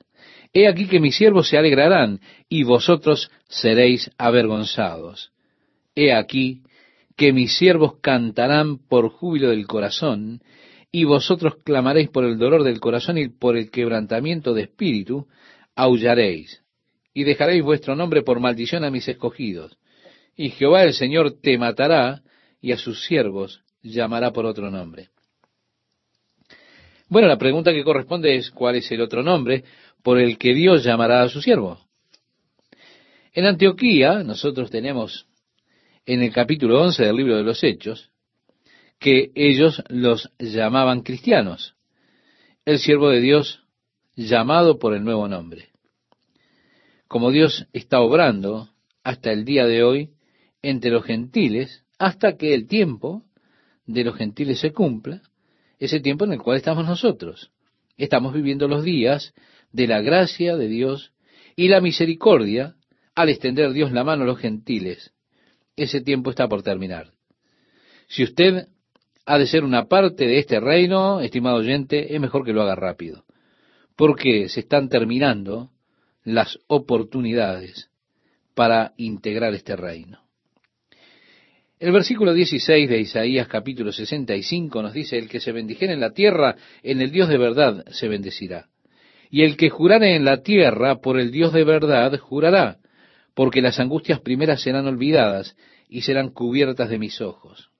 He 0.52 0.66
aquí 0.66 0.86
que 0.88 1.00
mis 1.00 1.16
siervos 1.16 1.48
se 1.48 1.58
alegrarán, 1.58 2.20
y 2.48 2.62
vosotros 2.62 3.30
seréis 3.48 4.10
avergonzados. 4.18 5.32
He 5.94 6.12
aquí 6.12 6.62
que 7.16 7.32
mis 7.32 7.56
siervos 7.56 7.94
cantarán 8.00 8.78
por 8.78 9.10
júbilo 9.10 9.50
del 9.50 9.66
corazón, 9.66 10.40
y 10.90 11.04
vosotros 11.04 11.56
clamaréis 11.64 12.08
por 12.08 12.24
el 12.24 12.38
dolor 12.38 12.64
del 12.64 12.80
corazón 12.80 13.18
y 13.18 13.28
por 13.28 13.56
el 13.56 13.70
quebrantamiento 13.70 14.54
de 14.54 14.62
espíritu, 14.62 15.26
aullaréis, 15.74 16.62
y 17.12 17.24
dejaréis 17.24 17.62
vuestro 17.62 17.94
nombre 17.94 18.22
por 18.22 18.40
maldición 18.40 18.84
a 18.84 18.90
mis 18.90 19.06
escogidos. 19.08 19.76
Y 20.36 20.50
Jehová 20.50 20.84
el 20.84 20.94
Señor 20.94 21.40
te 21.42 21.58
matará, 21.58 22.22
y 22.60 22.72
a 22.72 22.78
sus 22.78 23.04
siervos 23.04 23.62
llamará 23.82 24.32
por 24.32 24.46
otro 24.46 24.70
nombre. 24.70 25.10
Bueno, 27.08 27.26
la 27.26 27.38
pregunta 27.38 27.72
que 27.72 27.84
corresponde 27.84 28.36
es 28.36 28.50
cuál 28.50 28.76
es 28.76 28.90
el 28.92 29.00
otro 29.00 29.22
nombre 29.22 29.64
por 30.02 30.18
el 30.18 30.38
que 30.38 30.54
Dios 30.54 30.84
llamará 30.84 31.22
a 31.22 31.28
su 31.28 31.42
siervo. 31.42 31.78
En 33.32 33.46
Antioquía 33.46 34.22
nosotros 34.22 34.70
tenemos 34.70 35.26
en 36.06 36.22
el 36.22 36.32
capítulo 36.32 36.82
11 36.82 37.04
del 37.04 37.16
libro 37.16 37.36
de 37.36 37.42
los 37.42 37.62
Hechos 37.62 38.10
que 38.98 39.30
ellos 39.34 39.82
los 39.88 40.30
llamaban 40.38 41.02
cristianos, 41.02 41.76
el 42.64 42.78
siervo 42.78 43.10
de 43.10 43.20
Dios 43.20 43.62
llamado 44.16 44.78
por 44.78 44.94
el 44.94 45.04
nuevo 45.04 45.28
nombre. 45.28 45.68
Como 47.06 47.30
Dios 47.30 47.66
está 47.72 48.00
obrando 48.00 48.70
hasta 49.04 49.32
el 49.32 49.44
día 49.44 49.66
de 49.66 49.84
hoy 49.84 50.10
entre 50.62 50.90
los 50.90 51.04
gentiles, 51.04 51.84
hasta 51.98 52.36
que 52.36 52.54
el 52.54 52.66
tiempo 52.66 53.24
de 53.86 54.04
los 54.04 54.16
gentiles 54.16 54.60
se 54.60 54.72
cumpla, 54.72 55.22
ese 55.78 56.00
tiempo 56.00 56.24
en 56.24 56.32
el 56.32 56.42
cual 56.42 56.56
estamos 56.56 56.84
nosotros. 56.84 57.50
Estamos 57.96 58.34
viviendo 58.34 58.68
los 58.68 58.84
días 58.84 59.32
de 59.72 59.86
la 59.86 60.00
gracia 60.00 60.56
de 60.56 60.68
Dios 60.68 61.12
y 61.56 61.68
la 61.68 61.80
misericordia 61.80 62.76
al 63.14 63.28
extender 63.28 63.72
Dios 63.72 63.92
la 63.92 64.04
mano 64.04 64.22
a 64.22 64.26
los 64.26 64.38
gentiles. 64.38 65.12
Ese 65.76 66.00
tiempo 66.00 66.30
está 66.30 66.48
por 66.48 66.62
terminar. 66.62 67.12
Si 68.08 68.22
usted 68.22 68.68
ha 69.26 69.38
de 69.38 69.46
ser 69.46 69.64
una 69.64 69.88
parte 69.88 70.26
de 70.26 70.38
este 70.38 70.60
reino, 70.60 71.20
estimado 71.20 71.56
oyente, 71.56 72.14
es 72.14 72.20
mejor 72.20 72.44
que 72.44 72.52
lo 72.52 72.62
haga 72.62 72.74
rápido, 72.74 73.24
porque 73.96 74.48
se 74.48 74.60
están 74.60 74.88
terminando 74.88 75.70
las 76.24 76.58
oportunidades 76.66 77.90
para 78.54 78.94
integrar 78.96 79.54
este 79.54 79.76
reino. 79.76 80.20
El 81.78 81.92
versículo 81.92 82.34
16 82.34 82.88
de 82.88 83.00
Isaías 83.00 83.46
capítulo 83.46 83.92
65 83.92 84.82
nos 84.82 84.92
dice, 84.92 85.16
el 85.16 85.28
que 85.28 85.38
se 85.38 85.52
bendijere 85.52 85.92
en 85.92 86.00
la 86.00 86.12
tierra, 86.12 86.56
en 86.82 87.00
el 87.00 87.12
Dios 87.12 87.28
de 87.28 87.38
verdad 87.38 87.84
se 87.90 88.08
bendecirá. 88.08 88.68
Y 89.30 89.42
el 89.42 89.56
que 89.56 89.70
jurare 89.70 90.16
en 90.16 90.24
la 90.24 90.42
tierra, 90.42 91.00
por 91.00 91.18
el 91.18 91.30
Dios 91.30 91.52
de 91.52 91.64
verdad, 91.64 92.18
jurará, 92.18 92.78
porque 93.34 93.60
las 93.60 93.78
angustias 93.78 94.20
primeras 94.20 94.62
serán 94.62 94.86
olvidadas 94.86 95.56
y 95.88 96.02
serán 96.02 96.30
cubiertas 96.30 96.88
de 96.88 96.98
mis 96.98 97.20
ojos. 97.20 97.70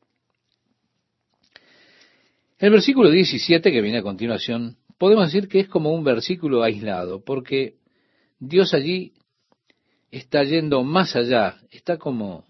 El 2.58 2.70
versículo 2.70 3.10
17 3.10 3.70
que 3.70 3.80
viene 3.80 3.98
a 3.98 4.02
continuación, 4.02 4.76
podemos 4.98 5.26
decir 5.26 5.48
que 5.48 5.60
es 5.60 5.68
como 5.68 5.92
un 5.92 6.04
versículo 6.04 6.62
aislado, 6.62 7.22
porque 7.24 7.74
Dios 8.40 8.74
allí 8.74 9.12
está 10.10 10.42
yendo 10.42 10.82
más 10.82 11.14
allá, 11.16 11.56
está 11.70 11.98
como 11.98 12.46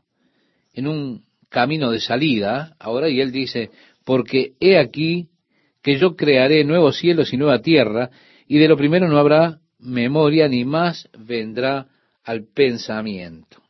en 0.72 0.86
un 0.86 1.24
camino 1.48 1.90
de 1.90 2.00
salida 2.00 2.74
ahora 2.78 3.08
y 3.08 3.20
él 3.20 3.32
dice, 3.32 3.70
porque 4.04 4.52
he 4.60 4.78
aquí 4.78 5.28
que 5.82 5.98
yo 5.98 6.16
crearé 6.16 6.64
nuevos 6.64 6.98
cielos 6.98 7.32
y 7.32 7.36
nueva 7.36 7.60
tierra 7.60 8.10
y 8.48 8.58
de 8.58 8.68
lo 8.68 8.76
primero 8.76 9.06
no 9.08 9.18
habrá 9.18 9.60
memoria 9.78 10.48
ni 10.48 10.64
más 10.64 11.08
vendrá 11.16 11.86
al 12.24 12.44
pensamiento. 12.44 13.62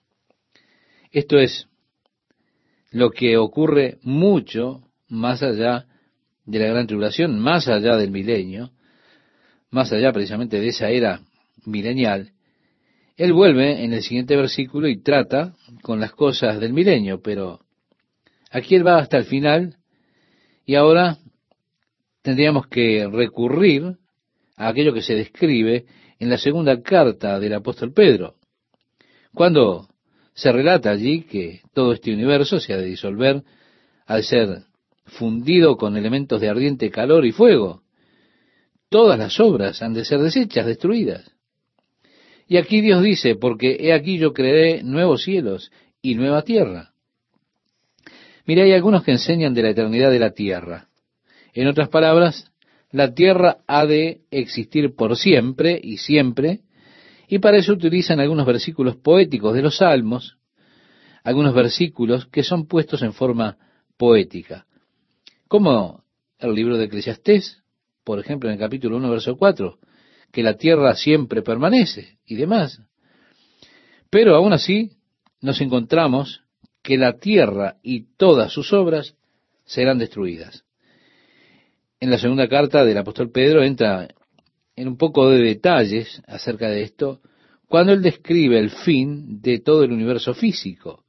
Esto 1.11 1.39
es 1.39 1.67
lo 2.91 3.11
que 3.11 3.37
ocurre 3.37 3.99
mucho 4.03 4.83
más 5.09 5.43
allá 5.43 5.87
de 6.47 6.59
la 6.59 6.69
gran 6.69 6.87
tribulación, 6.87 7.39
más 7.39 7.69
allá 7.69 7.97
del 7.97 8.11
milenio, 8.11 8.71
más 9.71 9.93
allá 9.93 10.13
precisamente 10.13 10.61
de 10.61 10.69
esa 10.69 10.89
era 10.89 11.21
milenial, 11.67 12.33
él 13.17 13.33
vuelve 13.33 13.85
en 13.85 13.93
el 13.93 14.03
siguiente 14.03 14.37
versículo 14.37 14.89
y 14.89 15.03
trata 15.03 15.55
con 15.83 16.01
las 16.01 16.13
cosas 16.13 16.61
del 16.61 16.73
milenio, 16.73 17.21
pero 17.21 17.61
Aquí 18.51 18.75
él 18.75 18.87
va 18.87 18.99
hasta 18.99 19.19
el 19.19 19.25
final 19.25 19.77
y 20.65 20.75
ahora 20.75 21.19
tendríamos 22.23 22.67
que 22.67 23.07
recurrir 23.11 23.97
aquello 24.67 24.93
que 24.93 25.03
se 25.03 25.15
describe 25.15 25.87
en 26.19 26.31
la 26.31 26.39
segunda 26.39 26.83
carta 26.83 27.39
del 27.39 27.55
apóstol 27.55 27.93
Pedro, 27.93 28.35
cuando 29.35 29.89
se 30.35 30.53
relata 30.53 30.91
allí 30.91 31.23
que 31.23 31.63
todo 31.73 31.93
este 31.93 32.13
universo 32.13 32.61
se 32.61 32.73
ha 32.73 32.77
de 32.77 32.87
disolver 32.87 33.43
al 34.07 34.25
ser 34.25 34.63
fundido 35.05 35.77
con 35.77 35.97
elementos 35.97 36.41
de 36.41 36.49
ardiente 36.49 36.91
calor 36.91 37.25
y 37.25 37.33
fuego. 37.33 37.83
Todas 38.89 39.19
las 39.19 39.39
obras 39.41 39.83
han 39.83 39.95
de 39.95 40.05
ser 40.05 40.21
desechas, 40.21 40.67
destruidas. 40.67 41.31
Y 42.47 42.57
aquí 42.57 42.81
Dios 42.81 43.03
dice, 43.03 43.35
porque 43.37 43.77
he 43.79 43.93
aquí 43.93 44.19
yo 44.19 44.33
crearé 44.33 44.83
nuevos 44.83 45.23
cielos 45.23 45.71
y 46.01 46.15
nueva 46.15 46.43
tierra. 46.43 46.93
Mira, 48.47 48.63
hay 48.65 48.73
algunos 48.73 49.05
que 49.05 49.13
enseñan 49.13 49.53
de 49.53 49.63
la 49.63 49.71
eternidad 49.71 50.11
de 50.11 50.19
la 50.19 50.31
tierra. 50.31 50.89
En 51.53 51.69
otras 51.69 51.91
palabras, 51.91 52.51
la 52.91 53.13
tierra 53.13 53.59
ha 53.67 53.87
de 53.87 54.23
existir 54.31 54.95
por 54.95 55.17
siempre 55.17 55.79
y 55.83 55.99
siempre, 55.99 56.61
y 57.29 57.39
para 57.39 57.59
eso 57.59 57.73
utilizan 57.73 58.21
algunos 58.21 58.47
versículos 58.47 58.97
poéticos 58.97 59.55
de 59.55 59.63
los 59.63 59.77
salmos, 59.79 60.39
algunos 61.23 61.55
versículos 61.55 62.27
que 62.27 62.43
son 62.43 62.67
puestos 62.67 63.03
en 63.03 63.13
forma 63.13 63.59
poética, 63.97 64.67
como 65.49 66.05
el 66.39 66.55
libro 66.55 66.79
de 66.79 66.85
Eclesiastés, 66.85 67.63
por 68.05 68.19
ejemplo, 68.19 68.49
en 68.49 68.55
el 68.55 68.61
capítulo 68.61 68.97
1, 68.97 69.11
verso 69.11 69.37
4, 69.37 69.79
que 70.33 70.43
la 70.43 70.57
tierra 70.57 70.95
siempre 70.95 71.43
permanece 71.43 72.19
y 72.25 72.37
demás. 72.37 72.81
Pero 74.11 74.35
aún 74.35 74.53
así 74.53 74.93
nos 75.41 75.61
encontramos 75.61 76.43
que 76.83 76.97
la 76.97 77.19
tierra 77.19 77.77
y 77.83 78.15
todas 78.17 78.53
sus 78.53 78.73
obras 78.73 79.15
serán 79.65 79.99
destruidas. 79.99 80.65
En 82.01 82.11
la 82.11 82.19
segunda 82.19 82.49
carta 82.49 82.85
del 82.85 82.99
apóstol 82.99 83.31
Pedro 83.31 83.63
entra 83.63 84.09
en 84.77 84.87
un 84.87 84.97
poco 84.97 85.29
de 85.29 85.43
detalles 85.43 86.23
acerca 86.29 86.71
de 86.71 86.83
esto, 86.83 87.21
cuando 87.67 87.93
él 87.93 88.03
describe 88.03 88.59
el 88.59 88.71
fin 88.71 89.43
de 89.43 89.59
todo 89.59 89.83
el 89.83 89.93
universo 89.93 90.35
físico. 90.35 91.05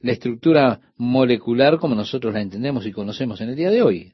la 0.00 0.12
estructura 0.12 0.80
molecular 0.98 1.78
como 1.78 1.94
nosotros 1.94 2.32
la 2.32 2.40
entendemos 2.40 2.86
y 2.86 2.92
conocemos 2.92 3.40
en 3.40 3.48
el 3.48 3.56
día 3.56 3.70
de 3.70 3.82
hoy. 3.82 4.12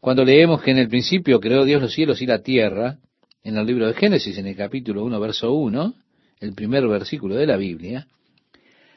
Cuando 0.00 0.24
leemos 0.24 0.60
que 0.60 0.72
en 0.72 0.78
el 0.78 0.88
principio 0.88 1.40
creó 1.40 1.64
Dios 1.64 1.80
los 1.80 1.94
cielos 1.94 2.20
y 2.20 2.26
la 2.26 2.42
tierra, 2.42 2.98
en 3.42 3.56
el 3.56 3.64
libro 3.64 3.86
de 3.86 3.94
Génesis, 3.94 4.36
en 4.36 4.46
el 4.46 4.56
capítulo 4.56 5.04
1, 5.04 5.20
verso 5.20 5.52
1, 5.52 5.94
el 6.40 6.54
primer 6.54 6.86
versículo 6.88 7.36
de 7.36 7.46
la 7.46 7.56
Biblia, 7.56 8.06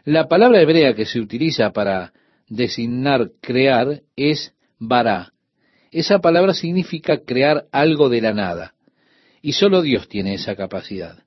la 0.03 0.27
palabra 0.27 0.61
hebrea 0.61 0.95
que 0.95 1.05
se 1.05 1.19
utiliza 1.19 1.71
para 1.71 2.11
designar 2.49 3.31
crear 3.39 4.01
es 4.15 4.53
bara. 4.79 5.33
Esa 5.91 6.19
palabra 6.19 6.53
significa 6.53 7.19
crear 7.23 7.65
algo 7.71 8.09
de 8.09 8.21
la 8.21 8.33
nada. 8.33 8.73
Y 9.41 9.53
solo 9.53 9.81
Dios 9.81 10.07
tiene 10.07 10.33
esa 10.33 10.55
capacidad. 10.55 11.23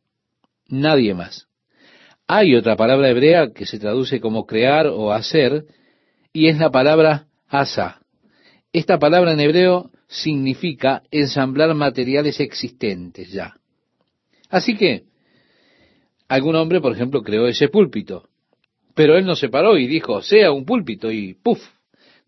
Nadie 0.68 1.14
más. 1.14 1.48
Hay 2.26 2.54
otra 2.54 2.76
palabra 2.76 3.08
hebrea 3.08 3.52
que 3.52 3.66
se 3.66 3.78
traduce 3.78 4.20
como 4.20 4.46
crear 4.46 4.86
o 4.86 5.12
hacer, 5.12 5.64
y 6.32 6.48
es 6.48 6.58
la 6.58 6.70
palabra 6.70 7.26
asa. 7.48 8.00
Esta 8.72 8.98
palabra 8.98 9.32
en 9.32 9.40
hebreo 9.40 9.90
significa 10.06 11.02
ensamblar 11.10 11.74
materiales 11.74 12.38
existentes 12.38 13.32
ya. 13.32 13.56
Así 14.48 14.76
que, 14.76 15.04
algún 16.28 16.54
hombre, 16.54 16.80
por 16.80 16.92
ejemplo, 16.92 17.22
creó 17.22 17.48
ese 17.48 17.68
púlpito, 17.68 18.28
pero 18.94 19.16
él 19.16 19.24
no 19.24 19.34
se 19.34 19.48
paró 19.48 19.76
y 19.76 19.86
dijo, 19.86 20.22
sea 20.22 20.52
un 20.52 20.64
púlpito, 20.64 21.10
y 21.10 21.34
¡puf! 21.34 21.60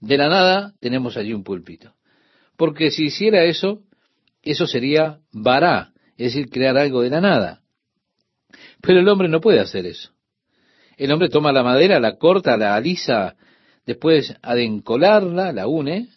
De 0.02 0.18
la 0.18 0.28
nada 0.28 0.74
tenemos 0.80 1.16
allí 1.16 1.32
un 1.32 1.44
púlpito. 1.44 1.94
Porque 2.56 2.90
si 2.90 3.04
hiciera 3.04 3.44
eso, 3.44 3.82
eso 4.42 4.66
sería 4.66 5.20
vará, 5.32 5.92
es 6.18 6.34
decir, 6.34 6.50
crear 6.50 6.76
algo 6.76 7.02
de 7.02 7.10
la 7.10 7.20
nada. 7.20 7.62
Pero 8.80 8.98
el 8.98 9.08
hombre 9.08 9.28
no 9.28 9.40
puede 9.40 9.60
hacer 9.60 9.86
eso. 9.86 10.10
El 10.96 11.12
hombre 11.12 11.28
toma 11.28 11.52
la 11.52 11.62
madera, 11.62 12.00
la 12.00 12.16
corta, 12.16 12.56
la 12.56 12.74
alisa, 12.74 13.36
después 13.86 14.34
ha 14.42 14.56
de 14.56 14.64
encolarla, 14.64 15.52
la 15.52 15.68
une, 15.68 16.08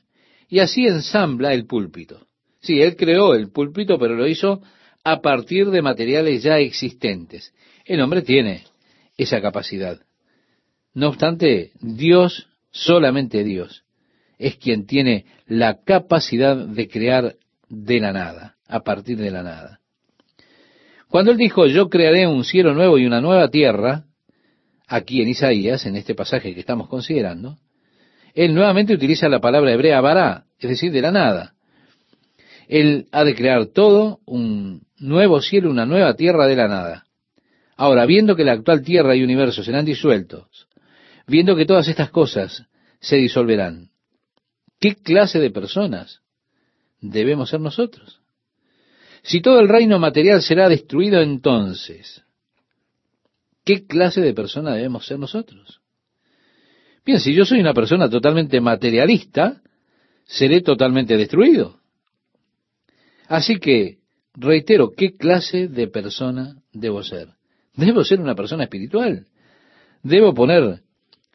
y 0.49 0.59
así 0.59 0.87
ensambla 0.87 1.53
el 1.53 1.67
púlpito. 1.67 2.27
Sí, 2.61 2.81
él 2.81 2.95
creó 2.95 3.35
el 3.35 3.51
púlpito, 3.51 3.99
pero 3.99 4.15
lo 4.15 4.27
hizo 4.27 4.63
a 5.03 5.21
partir 5.21 5.69
de 5.69 5.83
materiales 5.83 6.41
ya 6.41 6.57
existentes. 6.57 7.53
El 7.85 8.01
hombre 8.01 8.23
tiene 8.23 8.63
esa 9.15 9.41
capacidad. 9.41 9.99
No 10.95 11.09
obstante, 11.09 11.71
Dios, 11.79 12.47
solamente 12.75 13.45
Dios, 13.45 13.85
es 14.37 14.57
quien 14.57 14.85
tiene 14.85 15.25
la 15.47 15.81
capacidad 15.83 16.57
de 16.57 16.89
crear 16.89 17.35
de 17.69 17.99
la 18.01 18.11
nada, 18.11 18.57
a 18.67 18.81
partir 18.81 19.17
de 19.17 19.31
la 19.31 19.43
nada. 19.43 19.79
Cuando 21.07 21.31
él 21.31 21.37
dijo, 21.37 21.67
yo 21.67 21.89
crearé 21.89 22.27
un 22.27 22.43
cielo 22.43 22.73
nuevo 22.73 22.97
y 22.97 23.05
una 23.05 23.21
nueva 23.21 23.49
tierra, 23.49 24.03
aquí 24.87 25.21
en 25.21 25.29
Isaías, 25.29 25.85
en 25.85 25.95
este 25.95 26.15
pasaje 26.15 26.53
que 26.53 26.59
estamos 26.59 26.89
considerando, 26.89 27.57
él 28.33 28.53
nuevamente 28.53 28.93
utiliza 28.93 29.29
la 29.29 29.39
palabra 29.39 29.71
hebrea 29.71 30.01
bará, 30.01 30.43
es 30.59 30.69
decir, 30.69 30.91
de 30.91 31.01
la 31.01 31.11
nada. 31.11 31.53
Él 32.67 33.07
ha 33.13 33.23
de 33.23 33.35
crear 33.35 33.67
todo, 33.67 34.19
un 34.25 34.81
nuevo 34.97 35.41
cielo, 35.41 35.69
una 35.69 35.85
nueva 35.85 36.15
tierra 36.15 36.45
de 36.45 36.55
la 36.57 36.67
nada. 36.67 37.05
Ahora, 37.77 38.05
viendo 38.05 38.35
que 38.35 38.43
la 38.43 38.51
actual 38.51 38.81
tierra 38.81 39.15
y 39.15 39.23
universo 39.23 39.63
serán 39.63 39.85
disueltos, 39.85 40.67
viendo 41.27 41.55
que 41.55 41.65
todas 41.65 41.87
estas 41.87 42.09
cosas 42.09 42.65
se 42.99 43.17
disolverán, 43.17 43.91
¿qué 44.79 44.95
clase 44.95 45.39
de 45.39 45.51
personas 45.51 46.21
debemos 47.01 47.49
ser 47.49 47.59
nosotros? 47.59 48.21
Si 49.23 49.41
todo 49.41 49.59
el 49.59 49.67
reino 49.67 49.97
material 49.99 50.41
será 50.41 50.69
destruido 50.69 51.21
entonces, 51.21 52.23
¿qué 53.63 53.87
clase 53.87 54.21
de 54.21 54.33
persona 54.33 54.75
debemos 54.75 55.05
ser 55.05 55.17
nosotros? 55.17 55.81
Bien, 57.05 57.19
si 57.19 57.33
yo 57.33 57.45
soy 57.45 57.59
una 57.59 57.73
persona 57.73 58.09
totalmente 58.09 58.59
materialista, 58.61 59.61
seré 60.25 60.61
totalmente 60.61 61.17
destruido. 61.17 61.79
Así 63.27 63.59
que, 63.59 63.99
reitero, 64.33 64.93
¿qué 64.95 65.15
clase 65.15 65.67
de 65.67 65.87
persona 65.87 66.61
debo 66.71 67.03
ser? 67.03 67.29
Debo 67.75 68.03
ser 68.03 68.21
una 68.21 68.35
persona 68.35 68.63
espiritual. 68.63 69.27
Debo 70.03 70.33
poner 70.33 70.81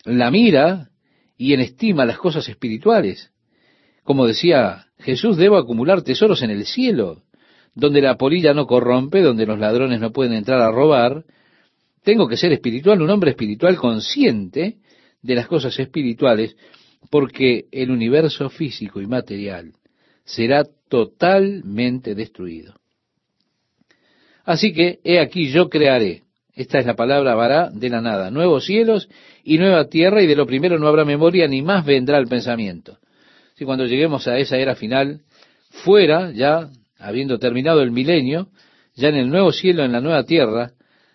la 0.05 0.31
mira 0.31 0.91
y 1.37 1.55
en 1.55 1.61
estima 1.61 2.05
las 2.05 2.19
cosas 2.19 2.49
espirituales. 2.49 3.31
Como 4.05 4.27
decía 4.27 4.87
Jesús, 4.99 5.37
debo 5.37 5.57
acumular 5.57 6.03
tesoros 6.03 6.43
en 6.43 6.51
el 6.51 6.67
cielo, 6.67 7.23
donde 7.75 8.01
la 8.01 8.17
polilla 8.17 8.55
no 8.55 8.67
corrompe, 8.67 9.23
donde 9.23 9.47
los 9.47 9.59
ladrones 9.59 10.01
no 10.01 10.13
pueden 10.13 10.33
entrar 10.33 10.61
a 10.61 10.71
robar. 10.71 11.25
Tengo 12.03 12.29
que 12.29 12.37
ser 12.37 12.53
espiritual, 12.53 13.01
un 13.03 13.11
hombre 13.11 13.31
espiritual 13.31 13.77
consciente 13.77 14.79
de 15.23 15.35
las 15.35 15.47
cosas 15.47 15.79
espirituales, 15.79 16.57
porque 17.11 17.67
el 17.71 17.91
universo 17.91 18.51
físico 18.51 19.01
y 19.01 19.07
material 19.07 19.73
será 20.25 20.65
totalmente 20.89 22.15
destruido. 22.15 22.75
Así 24.45 24.73
que, 24.73 25.01
he 25.05 25.21
aquí 25.21 25.51
yo 25.51 25.69
crearé, 25.69 26.25
esta 26.63 26.79
es 26.79 26.85
la 26.85 26.95
palabra 26.95 27.35
vará 27.35 27.71
de 27.71 27.89
la 27.89 28.03
nada, 28.03 28.31
nuevos 28.31 28.67
cielos 28.67 29.09
y 29.43 29.57
nueva 29.57 29.87
tierra, 29.87 30.23
y 30.23 30.27
de 30.27 30.37
lo 30.37 30.47
primero 30.47 30.79
no 30.79 30.89
habrá 30.89 31.07
memoria, 31.07 31.49
ni 31.49 31.63
más 31.63 31.87
vendrá 31.87 32.19
el 32.19 32.27
pensamiento. 32.27 32.99
Si 33.55 33.65
cuando 33.65 33.87
lleguemos 33.87 34.29
a 34.29 34.37
esa 34.37 34.59
era 34.59 34.75
final, 34.75 35.23
fuera, 35.71 36.31
ya 36.33 36.69
habiendo 36.99 37.39
terminado 37.39 37.81
el 37.81 37.91
milenio, 37.91 38.49
ya 38.95 39.09
en 39.09 39.17
el 39.17 39.31
nuevo 39.31 39.53
cielo, 39.53 39.85
en 39.85 39.93
la 39.93 40.03
nueva 40.03 40.25
tierra, 40.25 40.73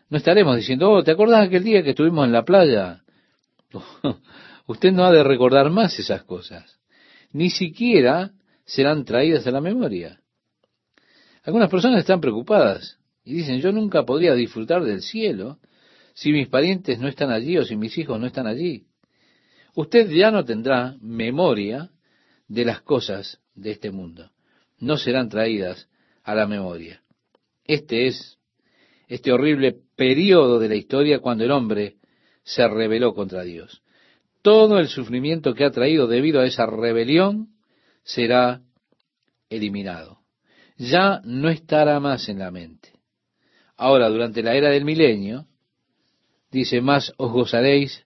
no 0.09 0.17
estaremos 0.17 0.55
diciendo, 0.55 0.89
oh, 0.89 1.03
¿te 1.03 1.11
acordás 1.11 1.45
aquel 1.45 1.63
día 1.63 1.83
que 1.83 1.91
estuvimos 1.91 2.25
en 2.25 2.31
la 2.31 2.43
playa? 2.43 3.03
Usted 4.65 4.91
no 4.93 5.05
ha 5.05 5.11
de 5.11 5.23
recordar 5.23 5.69
más 5.69 5.99
esas 5.99 6.23
cosas. 6.23 6.79
Ni 7.31 7.51
siquiera 7.51 8.31
serán 8.65 9.05
traídas 9.05 9.45
a 9.45 9.51
la 9.51 9.61
memoria. 9.61 10.19
Algunas 11.43 11.69
personas 11.69 11.99
están 11.99 12.19
preocupadas 12.19 12.97
y 13.25 13.33
dicen, 13.33 13.59
yo 13.59 13.71
nunca 13.71 14.03
podría 14.03 14.35
disfrutar 14.35 14.83
del 14.83 15.01
cielo 15.01 15.57
si 16.13 16.31
mis 16.31 16.47
parientes 16.47 16.99
no 16.99 17.07
están 17.07 17.31
allí 17.31 17.57
o 17.57 17.65
si 17.65 17.75
mis 17.75 17.97
hijos 17.97 18.19
no 18.19 18.27
están 18.27 18.47
allí. 18.47 18.85
Usted 19.73 20.09
ya 20.11 20.31
no 20.31 20.45
tendrá 20.45 20.95
memoria 21.01 21.89
de 22.47 22.63
las 22.63 22.81
cosas 22.81 23.39
de 23.55 23.71
este 23.71 23.91
mundo. 23.91 24.31
No 24.79 24.97
serán 24.97 25.27
traídas 25.27 25.89
a 26.23 26.35
la 26.35 26.47
memoria. 26.47 27.01
Este 27.65 28.07
es 28.07 28.37
este 29.07 29.31
horrible 29.31 29.75
periodo 29.95 30.59
de 30.59 30.69
la 30.69 30.75
historia 30.75 31.19
cuando 31.19 31.43
el 31.43 31.51
hombre 31.51 31.95
se 32.43 32.67
rebeló 32.67 33.13
contra 33.13 33.43
Dios. 33.43 33.81
Todo 34.41 34.79
el 34.79 34.87
sufrimiento 34.87 35.55
que 35.55 35.65
ha 35.65 35.71
traído 35.71 36.07
debido 36.07 36.39
a 36.39 36.45
esa 36.45 36.67
rebelión 36.67 37.49
será 38.03 38.61
eliminado. 39.49 40.19
Ya 40.77 41.21
no 41.23 41.49
estará 41.49 41.99
más 41.99 42.29
en 42.29 42.39
la 42.39 42.51
mente. 42.51 42.94
Ahora, 43.77 44.09
durante 44.09 44.41
la 44.41 44.55
era 44.55 44.69
del 44.69 44.85
milenio, 44.85 45.45
dice, 46.51 46.81
más 46.81 47.13
os 47.17 47.31
gozaréis 47.31 48.05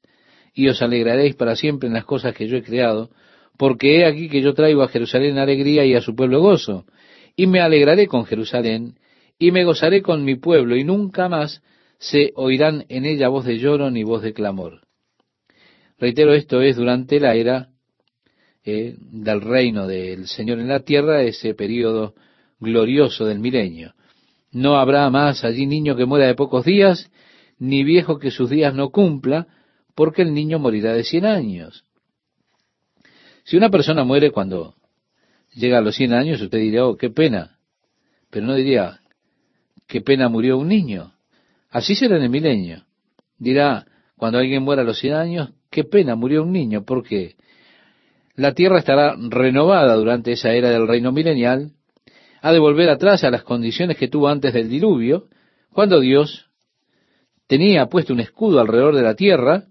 y 0.53 0.67
os 0.67 0.81
alegraréis 0.81 1.35
para 1.35 1.55
siempre 1.55 1.87
en 1.87 1.93
las 1.93 2.05
cosas 2.05 2.33
que 2.33 2.47
yo 2.47 2.57
he 2.57 2.63
creado, 2.63 3.09
porque 3.57 3.99
he 3.99 4.05
aquí 4.05 4.29
que 4.29 4.41
yo 4.41 4.53
traigo 4.53 4.81
a 4.81 4.87
Jerusalén 4.87 5.37
alegría 5.37 5.85
y 5.85 5.93
a 5.93 6.01
su 6.01 6.15
pueblo 6.15 6.41
gozo, 6.41 6.85
y 7.35 7.47
me 7.47 7.59
alegraré 7.59 8.07
con 8.07 8.25
Jerusalén, 8.25 8.95
y 9.37 9.51
me 9.51 9.63
gozaré 9.63 10.01
con 10.01 10.23
mi 10.23 10.35
pueblo, 10.35 10.75
y 10.75 10.83
nunca 10.83 11.29
más 11.29 11.61
se 11.97 12.31
oirán 12.35 12.85
en 12.89 13.05
ella 13.05 13.29
voz 13.29 13.45
de 13.45 13.59
lloro 13.59 13.91
ni 13.91 14.03
voz 14.03 14.21
de 14.21 14.33
clamor. 14.33 14.81
Reitero, 15.99 16.33
esto 16.33 16.61
es 16.61 16.77
durante 16.77 17.19
la 17.19 17.35
era 17.35 17.69
eh, 18.63 18.95
del 18.97 19.41
reino 19.41 19.85
del 19.85 20.27
Señor 20.27 20.59
en 20.59 20.69
la 20.69 20.79
tierra, 20.79 21.21
ese 21.23 21.53
periodo 21.53 22.15
glorioso 22.59 23.25
del 23.25 23.39
milenio. 23.39 23.93
No 24.51 24.77
habrá 24.77 25.09
más 25.09 25.43
allí 25.43 25.65
niño 25.65 25.95
que 25.95 26.05
muera 26.05 26.27
de 26.27 26.35
pocos 26.35 26.65
días, 26.65 27.11
ni 27.59 27.83
viejo 27.83 28.19
que 28.19 28.31
sus 28.31 28.49
días 28.49 28.73
no 28.73 28.89
cumpla, 28.89 29.47
porque 29.95 30.21
el 30.21 30.33
niño 30.33 30.59
morirá 30.59 30.93
de 30.93 31.03
cien 31.03 31.25
años. 31.25 31.85
Si 33.43 33.57
una 33.57 33.69
persona 33.69 34.03
muere 34.03 34.31
cuando 34.31 34.75
llega 35.53 35.79
a 35.79 35.81
los 35.81 35.95
cien 35.95 36.13
años, 36.13 36.41
usted 36.41 36.57
diría, 36.59 36.85
oh, 36.85 36.97
qué 36.97 37.09
pena. 37.09 37.57
Pero 38.29 38.45
no 38.45 38.55
diría, 38.55 39.01
qué 39.87 40.01
pena 40.01 40.29
murió 40.29 40.57
un 40.57 40.67
niño. 40.67 41.13
Así 41.69 41.95
será 41.95 42.17
en 42.17 42.23
el 42.23 42.29
milenio. 42.29 42.85
Dirá, 43.37 43.85
cuando 44.17 44.39
alguien 44.39 44.63
muera 44.63 44.81
a 44.83 44.85
los 44.85 44.99
cien 44.99 45.13
años, 45.13 45.51
qué 45.69 45.83
pena, 45.83 46.15
murió 46.15 46.43
un 46.43 46.51
niño, 46.51 46.83
porque 46.85 47.35
la 48.35 48.53
tierra 48.53 48.79
estará 48.79 49.15
renovada 49.17 49.95
durante 49.95 50.31
esa 50.31 50.51
era 50.51 50.69
del 50.69 50.87
reino 50.87 51.11
milenial, 51.11 51.73
ha 52.41 52.51
de 52.51 52.59
volver 52.59 52.89
atrás 52.89 53.23
a 53.23 53.31
las 53.31 53.43
condiciones 53.43 53.97
que 53.97 54.07
tuvo 54.07 54.29
antes 54.29 54.53
del 54.53 54.69
diluvio, 54.69 55.27
cuando 55.71 55.99
Dios 55.99 56.49
tenía 57.47 57.87
puesto 57.87 58.13
un 58.13 58.19
escudo 58.19 58.59
alrededor 58.59 58.95
de 58.95 59.01
la 59.01 59.15
tierra 59.15 59.65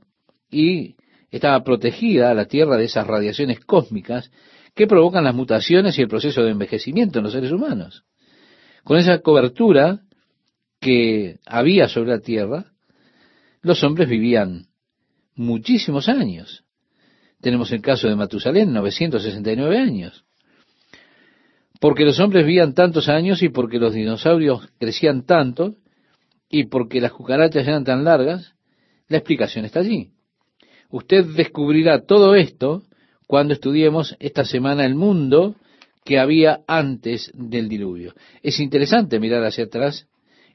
y 0.50 0.96
estaba 1.30 1.62
protegida 1.62 2.34
la 2.34 2.46
tierra 2.46 2.76
de 2.76 2.84
esas 2.84 3.06
radiaciones 3.06 3.60
cósmicas 3.60 4.30
que 4.74 4.86
provocan 4.86 5.24
las 5.24 5.34
mutaciones 5.34 5.98
y 5.98 6.02
el 6.02 6.08
proceso 6.08 6.42
de 6.42 6.50
envejecimiento 6.50 7.18
en 7.18 7.24
los 7.24 7.32
seres 7.32 7.52
humanos. 7.52 8.04
Con 8.84 8.96
esa 8.98 9.18
cobertura 9.18 10.00
que 10.80 11.40
había 11.46 11.88
sobre 11.88 12.10
la 12.10 12.20
tierra, 12.20 12.72
los 13.60 13.82
hombres 13.82 14.08
vivían 14.08 14.66
muchísimos 15.34 16.08
años. 16.08 16.64
Tenemos 17.40 17.70
el 17.72 17.82
caso 17.82 18.08
de 18.08 18.16
Matusalén, 18.16 18.72
969 18.72 19.78
años. 19.78 20.24
Porque 21.80 22.04
los 22.04 22.18
hombres 22.18 22.44
vivían 22.44 22.74
tantos 22.74 23.08
años 23.08 23.42
y 23.42 23.50
porque 23.50 23.78
los 23.78 23.94
dinosaurios 23.94 24.68
crecían 24.78 25.24
tanto 25.24 25.76
y 26.50 26.64
porque 26.64 27.00
las 27.00 27.12
cucarachas 27.12 27.66
eran 27.66 27.84
tan 27.84 28.04
largas, 28.04 28.54
la 29.08 29.18
explicación 29.18 29.64
está 29.64 29.80
allí. 29.80 30.10
Usted 30.90 31.24
descubrirá 31.36 32.04
todo 32.04 32.34
esto 32.34 32.82
cuando 33.26 33.54
estudiemos 33.54 34.16
esta 34.18 34.44
semana 34.44 34.86
el 34.86 34.94
mundo 34.94 35.54
que 36.04 36.18
había 36.18 36.60
antes 36.66 37.30
del 37.34 37.68
diluvio. 37.68 38.14
Es 38.42 38.58
interesante 38.60 39.20
mirar 39.20 39.44
hacia 39.44 39.64
atrás 39.64 40.08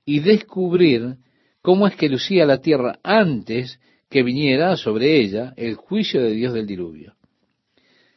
y 0.05 0.19
descubrir 0.19 1.17
cómo 1.61 1.87
es 1.87 1.95
que 1.95 2.09
lucía 2.09 2.45
la 2.45 2.59
tierra 2.59 2.99
antes 3.03 3.79
que 4.09 4.23
viniera 4.23 4.75
sobre 4.75 5.19
ella 5.19 5.53
el 5.55 5.75
juicio 5.75 6.21
de 6.21 6.31
Dios 6.31 6.53
del 6.53 6.65
diluvio. 6.65 7.15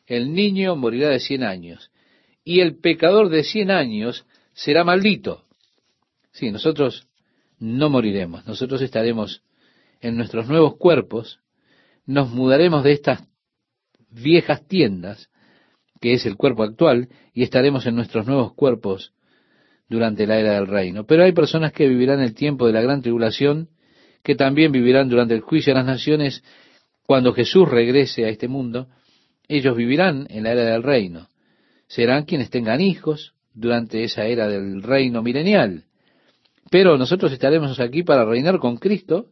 El 0.06 0.32
niño 0.32 0.76
morirá 0.76 1.10
de 1.10 1.20
cien 1.20 1.42
años 1.42 1.90
y 2.46 2.60
el 2.60 2.78
pecador 2.78 3.28
de 3.28 3.42
cien 3.42 3.72
años 3.72 4.24
será 4.54 4.84
maldito. 4.84 5.42
Sí, 6.30 6.52
nosotros 6.52 7.08
no 7.58 7.90
moriremos, 7.90 8.46
nosotros 8.46 8.80
estaremos 8.82 9.42
en 10.00 10.16
nuestros 10.16 10.46
nuevos 10.46 10.76
cuerpos, 10.76 11.40
nos 12.06 12.30
mudaremos 12.30 12.84
de 12.84 12.92
estas 12.92 13.24
viejas 14.10 14.64
tiendas, 14.68 15.28
que 16.00 16.12
es 16.12 16.24
el 16.24 16.36
cuerpo 16.36 16.62
actual, 16.62 17.08
y 17.34 17.42
estaremos 17.42 17.84
en 17.84 17.96
nuestros 17.96 18.28
nuevos 18.28 18.54
cuerpos 18.54 19.12
durante 19.88 20.24
la 20.24 20.38
era 20.38 20.52
del 20.52 20.68
reino. 20.68 21.04
Pero 21.04 21.24
hay 21.24 21.32
personas 21.32 21.72
que 21.72 21.88
vivirán 21.88 22.20
el 22.20 22.34
tiempo 22.34 22.68
de 22.68 22.74
la 22.74 22.80
gran 22.80 23.02
tribulación, 23.02 23.70
que 24.22 24.36
también 24.36 24.70
vivirán 24.70 25.08
durante 25.08 25.34
el 25.34 25.40
juicio 25.40 25.72
de 25.72 25.80
las 25.80 25.86
naciones, 25.86 26.44
cuando 27.06 27.32
Jesús 27.32 27.68
regrese 27.68 28.24
a 28.24 28.28
este 28.28 28.46
mundo, 28.46 28.86
ellos 29.48 29.76
vivirán 29.76 30.28
en 30.30 30.44
la 30.44 30.52
era 30.52 30.62
del 30.62 30.84
reino 30.84 31.28
serán 31.86 32.24
quienes 32.24 32.50
tengan 32.50 32.80
hijos 32.80 33.34
durante 33.54 34.04
esa 34.04 34.26
era 34.26 34.48
del 34.48 34.82
reino 34.82 35.22
milenial. 35.22 35.84
Pero 36.70 36.98
nosotros 36.98 37.32
estaremos 37.32 37.78
aquí 37.80 38.02
para 38.02 38.24
reinar 38.24 38.58
con 38.58 38.76
Cristo 38.76 39.30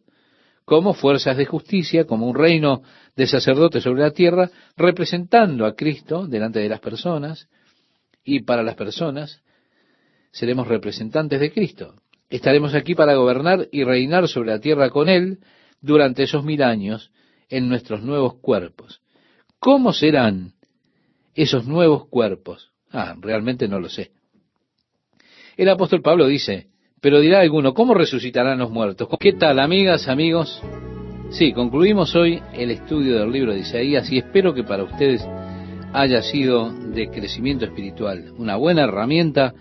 como 0.65 0.95
fuerzas 0.95 1.37
de 1.37 1.45
justicia, 1.45 2.07
como 2.07 2.27
un 2.27 2.35
reino 2.35 2.83
de 3.17 3.27
sacerdotes 3.27 3.83
sobre 3.83 4.03
la 4.03 4.13
tierra, 4.13 4.51
representando 4.77 5.67
a 5.67 5.75
Cristo 5.75 6.27
delante 6.27 6.61
de 6.61 6.69
las 6.69 6.81
personas, 6.81 7.49
y 8.25 8.41
para 8.41 8.63
las 8.63 8.75
personas 8.75 9.43
seremos 10.33 10.67
representantes 10.67 11.39
de 11.39 11.53
Cristo. 11.53 11.95
Estaremos 12.31 12.75
aquí 12.75 12.95
para 12.95 13.15
gobernar 13.15 13.69
y 13.71 13.85
reinar 13.85 14.27
sobre 14.27 14.53
la 14.53 14.59
tierra 14.59 14.89
con 14.89 15.09
Él 15.09 15.41
durante 15.83 16.23
esos 16.23 16.45
mil 16.45 16.63
años 16.63 17.13
en 17.51 17.69
nuestros 17.69 18.03
nuevos 18.03 18.37
cuerpos. 18.37 19.03
¿Cómo 19.59 19.93
serán 19.93 20.55
esos 21.35 21.67
nuevos 21.67 22.09
cuerpos? 22.09 22.71
Ah, 22.91 23.17
realmente 23.21 23.69
no 23.69 23.81
lo 23.81 23.89
sé. 23.89 24.13
El 25.57 25.69
apóstol 25.69 26.03
Pablo 26.03 26.27
dice, 26.27 26.69
pero 27.01 27.21
dirá 27.21 27.41
alguno, 27.41 27.75
¿cómo 27.75 27.95
resucitarán 27.95 28.59
los 28.59 28.71
muertos? 28.71 29.09
¿Qué 29.21 29.33
tal, 29.33 29.59
amigas, 29.59 30.09
amigos? 30.09 30.63
Sí, 31.31 31.53
concluimos 31.53 32.15
hoy 32.15 32.41
el 32.53 32.71
estudio 32.71 33.19
del 33.19 33.33
libro 33.33 33.53
de 33.53 33.61
Isaías 33.61 34.11
y 34.11 34.19
espero 34.19 34.55
que 34.55 34.65
para 34.65 34.85
ustedes 34.85 35.23
haya 35.93 36.23
sido 36.23 36.73
de 36.73 37.09
crecimiento 37.09 37.65
espiritual, 37.65 38.33
una 38.37 38.57
buena 38.57 38.85
herramienta 38.85 39.55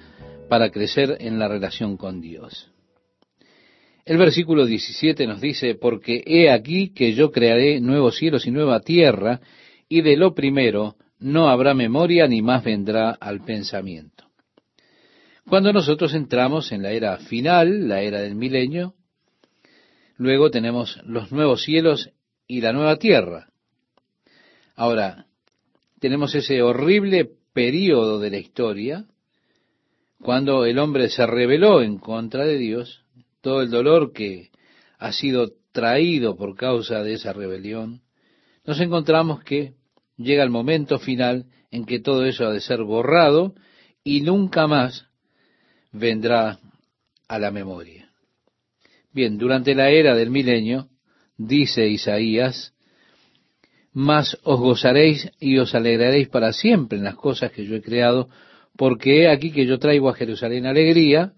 para 0.50 0.70
crecer 0.70 1.18
en 1.20 1.40
la 1.40 1.48
relación 1.48 1.98
con 1.98 2.22
Dios. 2.22 2.72
El 4.06 4.18
versículo 4.18 4.66
17 4.66 5.26
nos 5.28 5.40
dice, 5.40 5.76
porque 5.76 6.24
he 6.26 6.50
aquí 6.50 6.90
que 6.90 7.14
yo 7.14 7.32
crearé 7.32 7.80
nuevos 7.80 8.18
cielos 8.18 8.46
y 8.46 8.52
nueva 8.52 8.82
tierra, 8.82 9.40
y 9.88 10.02
de 10.02 10.18
lo 10.18 10.34
primero 10.34 10.96
no 11.24 11.48
habrá 11.48 11.74
memoria 11.74 12.28
ni 12.28 12.42
más 12.42 12.64
vendrá 12.66 13.12
al 13.12 13.44
pensamiento. 13.46 14.26
Cuando 15.48 15.72
nosotros 15.72 16.14
entramos 16.14 16.72
en 16.74 16.84
la 16.84 16.92
era 16.92 17.18
final, 17.18 17.88
la 17.88 18.02
era 18.02 18.20
del 18.20 18.36
milenio, 18.36 18.94
luego 20.18 20.52
tenemos 20.52 21.00
los 21.06 21.32
nuevos 21.32 21.64
cielos 21.64 22.12
y 22.46 22.60
la 22.60 22.74
nueva 22.74 22.98
tierra. 22.98 23.48
Ahora, 24.76 25.28
tenemos 26.00 26.36
ese 26.36 26.62
horrible 26.62 27.30
periodo 27.54 28.20
de 28.20 28.30
la 28.30 28.38
historia, 28.38 29.06
cuando 30.22 30.66
el 30.66 30.78
hombre 30.78 31.10
se 31.10 31.26
rebeló 31.26 31.82
en 31.82 32.00
contra 32.00 32.46
de 32.46 32.58
Dios, 32.58 33.06
todo 33.40 33.62
el 33.62 33.70
dolor 33.70 34.12
que 34.12 34.52
ha 34.98 35.14
sido 35.14 35.54
traído 35.72 36.36
por 36.36 36.56
causa 36.56 37.02
de 37.02 37.14
esa 37.14 37.32
rebelión, 37.32 38.02
nos 38.66 38.80
encontramos 38.82 39.42
que 39.44 39.74
llega 40.18 40.44
el 40.44 40.50
momento 40.50 41.00
final 41.00 41.46
en 41.72 41.86
que 41.86 42.00
todo 42.00 42.26
eso 42.26 42.46
ha 42.46 42.52
de 42.52 42.62
ser 42.62 42.84
borrado 42.84 43.56
y 44.04 44.22
nunca 44.22 44.68
más 44.68 45.08
vendrá 45.92 46.60
a 47.28 47.40
la 47.40 47.52
memoria. 47.52 48.10
Bien, 49.12 49.38
durante 49.38 49.76
la 49.76 49.90
era 49.90 50.16
del 50.16 50.30
milenio, 50.30 50.90
dice 51.38 51.88
Isaías, 51.88 52.74
mas 53.94 54.38
os 54.44 54.60
gozaréis 54.60 55.32
y 55.40 55.58
os 55.60 55.76
alegraréis 55.76 56.28
para 56.30 56.52
siempre 56.52 56.98
en 56.98 57.04
las 57.04 57.16
cosas 57.16 57.52
que 57.52 57.66
yo 57.66 57.76
he 57.76 57.82
creado, 57.82 58.30
porque 58.76 59.22
he 59.22 59.30
aquí 59.30 59.52
que 59.52 59.68
yo 59.68 59.78
traigo 59.78 60.10
a 60.10 60.16
Jerusalén 60.16 60.66
alegría 60.66 61.34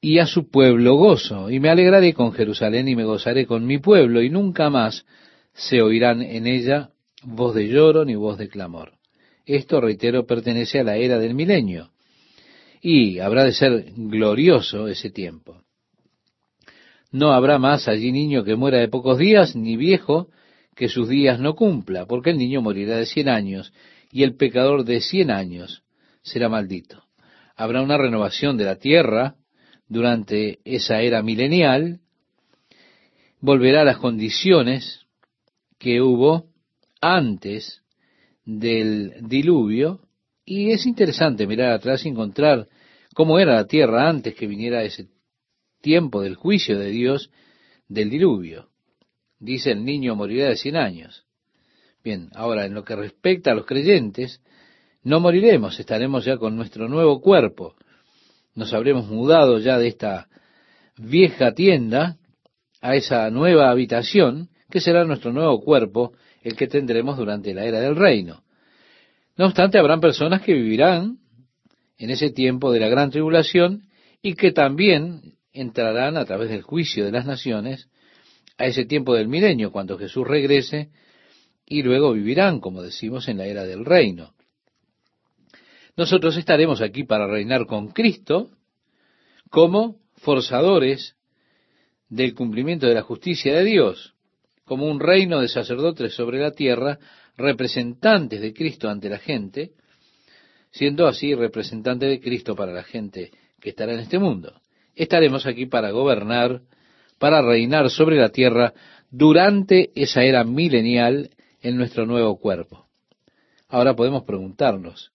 y 0.00 0.20
a 0.20 0.26
su 0.26 0.50
pueblo 0.50 0.94
gozo, 0.94 1.50
y 1.50 1.58
me 1.58 1.68
alegraré 1.68 2.14
con 2.14 2.32
Jerusalén 2.32 2.86
y 2.86 2.94
me 2.94 3.04
gozaré 3.04 3.44
con 3.44 3.66
mi 3.66 3.78
pueblo, 3.78 4.22
y 4.22 4.30
nunca 4.30 4.70
más 4.70 5.04
se 5.52 5.82
oirán 5.82 6.22
en 6.22 6.46
ella 6.46 6.90
voz 7.26 7.54
de 7.54 7.66
lloro 7.68 8.04
ni 8.04 8.14
voz 8.14 8.38
de 8.38 8.48
clamor. 8.48 8.92
Esto, 9.44 9.80
reitero, 9.80 10.26
pertenece 10.26 10.80
a 10.80 10.84
la 10.84 10.96
era 10.96 11.18
del 11.18 11.34
milenio. 11.34 11.90
Y 12.80 13.18
habrá 13.18 13.44
de 13.44 13.52
ser 13.52 13.92
glorioso 13.96 14.88
ese 14.88 15.10
tiempo. 15.10 15.62
No 17.10 17.32
habrá 17.32 17.58
más 17.58 17.88
allí 17.88 18.12
niño 18.12 18.44
que 18.44 18.56
muera 18.56 18.78
de 18.78 18.88
pocos 18.88 19.18
días, 19.18 19.56
ni 19.56 19.76
viejo 19.76 20.28
que 20.74 20.88
sus 20.88 21.08
días 21.08 21.40
no 21.40 21.54
cumpla, 21.54 22.06
porque 22.06 22.30
el 22.30 22.38
niño 22.38 22.60
morirá 22.62 22.96
de 22.96 23.06
cien 23.06 23.28
años, 23.28 23.72
y 24.12 24.22
el 24.22 24.36
pecador 24.36 24.84
de 24.84 25.00
cien 25.00 25.30
años 25.30 25.82
será 26.22 26.48
maldito. 26.48 27.02
Habrá 27.56 27.82
una 27.82 27.96
renovación 27.96 28.56
de 28.56 28.64
la 28.64 28.76
tierra 28.76 29.36
durante 29.88 30.58
esa 30.64 31.00
era 31.00 31.22
milenial, 31.22 32.00
volverá 33.40 33.82
a 33.82 33.84
las 33.84 33.98
condiciones 33.98 35.06
que 35.78 36.02
hubo 36.02 36.55
antes 37.00 37.82
del 38.44 39.14
diluvio, 39.28 40.00
y 40.44 40.70
es 40.70 40.86
interesante 40.86 41.46
mirar 41.46 41.72
atrás 41.72 42.04
y 42.04 42.08
encontrar 42.08 42.68
cómo 43.14 43.38
era 43.38 43.54
la 43.54 43.66
tierra 43.66 44.08
antes 44.08 44.34
que 44.34 44.46
viniera 44.46 44.84
ese 44.84 45.08
tiempo 45.80 46.22
del 46.22 46.36
juicio 46.36 46.78
de 46.78 46.90
Dios 46.90 47.30
del 47.88 48.10
diluvio. 48.10 48.68
Dice 49.38 49.72
el 49.72 49.84
niño 49.84 50.14
morirá 50.14 50.48
de 50.48 50.56
cien 50.56 50.76
años. 50.76 51.26
Bien, 52.02 52.30
ahora 52.34 52.64
en 52.66 52.74
lo 52.74 52.84
que 52.84 52.94
respecta 52.94 53.50
a 53.50 53.54
los 53.54 53.66
creyentes, 53.66 54.40
no 55.02 55.20
moriremos, 55.20 55.78
estaremos 55.78 56.24
ya 56.24 56.36
con 56.36 56.56
nuestro 56.56 56.88
nuevo 56.88 57.20
cuerpo. 57.20 57.74
Nos 58.54 58.72
habremos 58.72 59.08
mudado 59.08 59.58
ya 59.58 59.78
de 59.78 59.88
esta 59.88 60.28
vieja 60.96 61.52
tienda 61.52 62.16
a 62.80 62.94
esa 62.94 63.30
nueva 63.30 63.70
habitación, 63.70 64.48
que 64.70 64.80
será 64.80 65.04
nuestro 65.04 65.32
nuevo 65.32 65.60
cuerpo, 65.60 66.12
el 66.46 66.54
que 66.54 66.68
tendremos 66.68 67.16
durante 67.16 67.52
la 67.52 67.64
era 67.64 67.80
del 67.80 67.96
reino. 67.96 68.44
No 69.36 69.46
obstante, 69.46 69.78
habrán 69.78 70.00
personas 70.00 70.42
que 70.42 70.54
vivirán 70.54 71.18
en 71.98 72.10
ese 72.10 72.30
tiempo 72.30 72.70
de 72.70 72.78
la 72.78 72.88
gran 72.88 73.10
tribulación 73.10 73.88
y 74.22 74.34
que 74.34 74.52
también 74.52 75.34
entrarán 75.52 76.16
a 76.16 76.24
través 76.24 76.48
del 76.48 76.62
juicio 76.62 77.04
de 77.04 77.10
las 77.10 77.26
naciones 77.26 77.88
a 78.58 78.66
ese 78.66 78.84
tiempo 78.84 79.14
del 79.14 79.26
milenio, 79.26 79.72
cuando 79.72 79.98
Jesús 79.98 80.24
regrese, 80.24 80.90
y 81.66 81.82
luego 81.82 82.12
vivirán, 82.12 82.60
como 82.60 82.80
decimos, 82.80 83.26
en 83.26 83.38
la 83.38 83.46
era 83.46 83.64
del 83.64 83.84
reino. 83.84 84.32
Nosotros 85.96 86.36
estaremos 86.36 86.80
aquí 86.80 87.02
para 87.02 87.26
reinar 87.26 87.66
con 87.66 87.88
Cristo 87.88 88.50
como 89.50 89.96
forzadores 90.14 91.16
del 92.08 92.34
cumplimiento 92.34 92.86
de 92.86 92.94
la 92.94 93.02
justicia 93.02 93.52
de 93.52 93.64
Dios 93.64 94.15
como 94.66 94.86
un 94.86 95.00
reino 95.00 95.40
de 95.40 95.48
sacerdotes 95.48 96.14
sobre 96.14 96.40
la 96.40 96.50
tierra, 96.50 96.98
representantes 97.36 98.40
de 98.40 98.52
Cristo 98.52 98.90
ante 98.90 99.08
la 99.08 99.18
gente, 99.18 99.70
siendo 100.72 101.06
así 101.06 101.34
representantes 101.34 102.10
de 102.10 102.20
Cristo 102.20 102.54
para 102.54 102.72
la 102.72 102.82
gente 102.82 103.30
que 103.60 103.70
estará 103.70 103.94
en 103.94 104.00
este 104.00 104.18
mundo. 104.18 104.60
Estaremos 104.94 105.46
aquí 105.46 105.66
para 105.66 105.92
gobernar, 105.92 106.62
para 107.18 107.42
reinar 107.42 107.90
sobre 107.90 108.16
la 108.16 108.30
tierra 108.30 108.74
durante 109.08 109.92
esa 109.94 110.24
era 110.24 110.42
milenial 110.42 111.30
en 111.62 111.76
nuestro 111.76 112.04
nuevo 112.04 112.38
cuerpo. 112.38 112.86
Ahora 113.68 113.94
podemos 113.94 114.24
preguntarnos, 114.24 115.12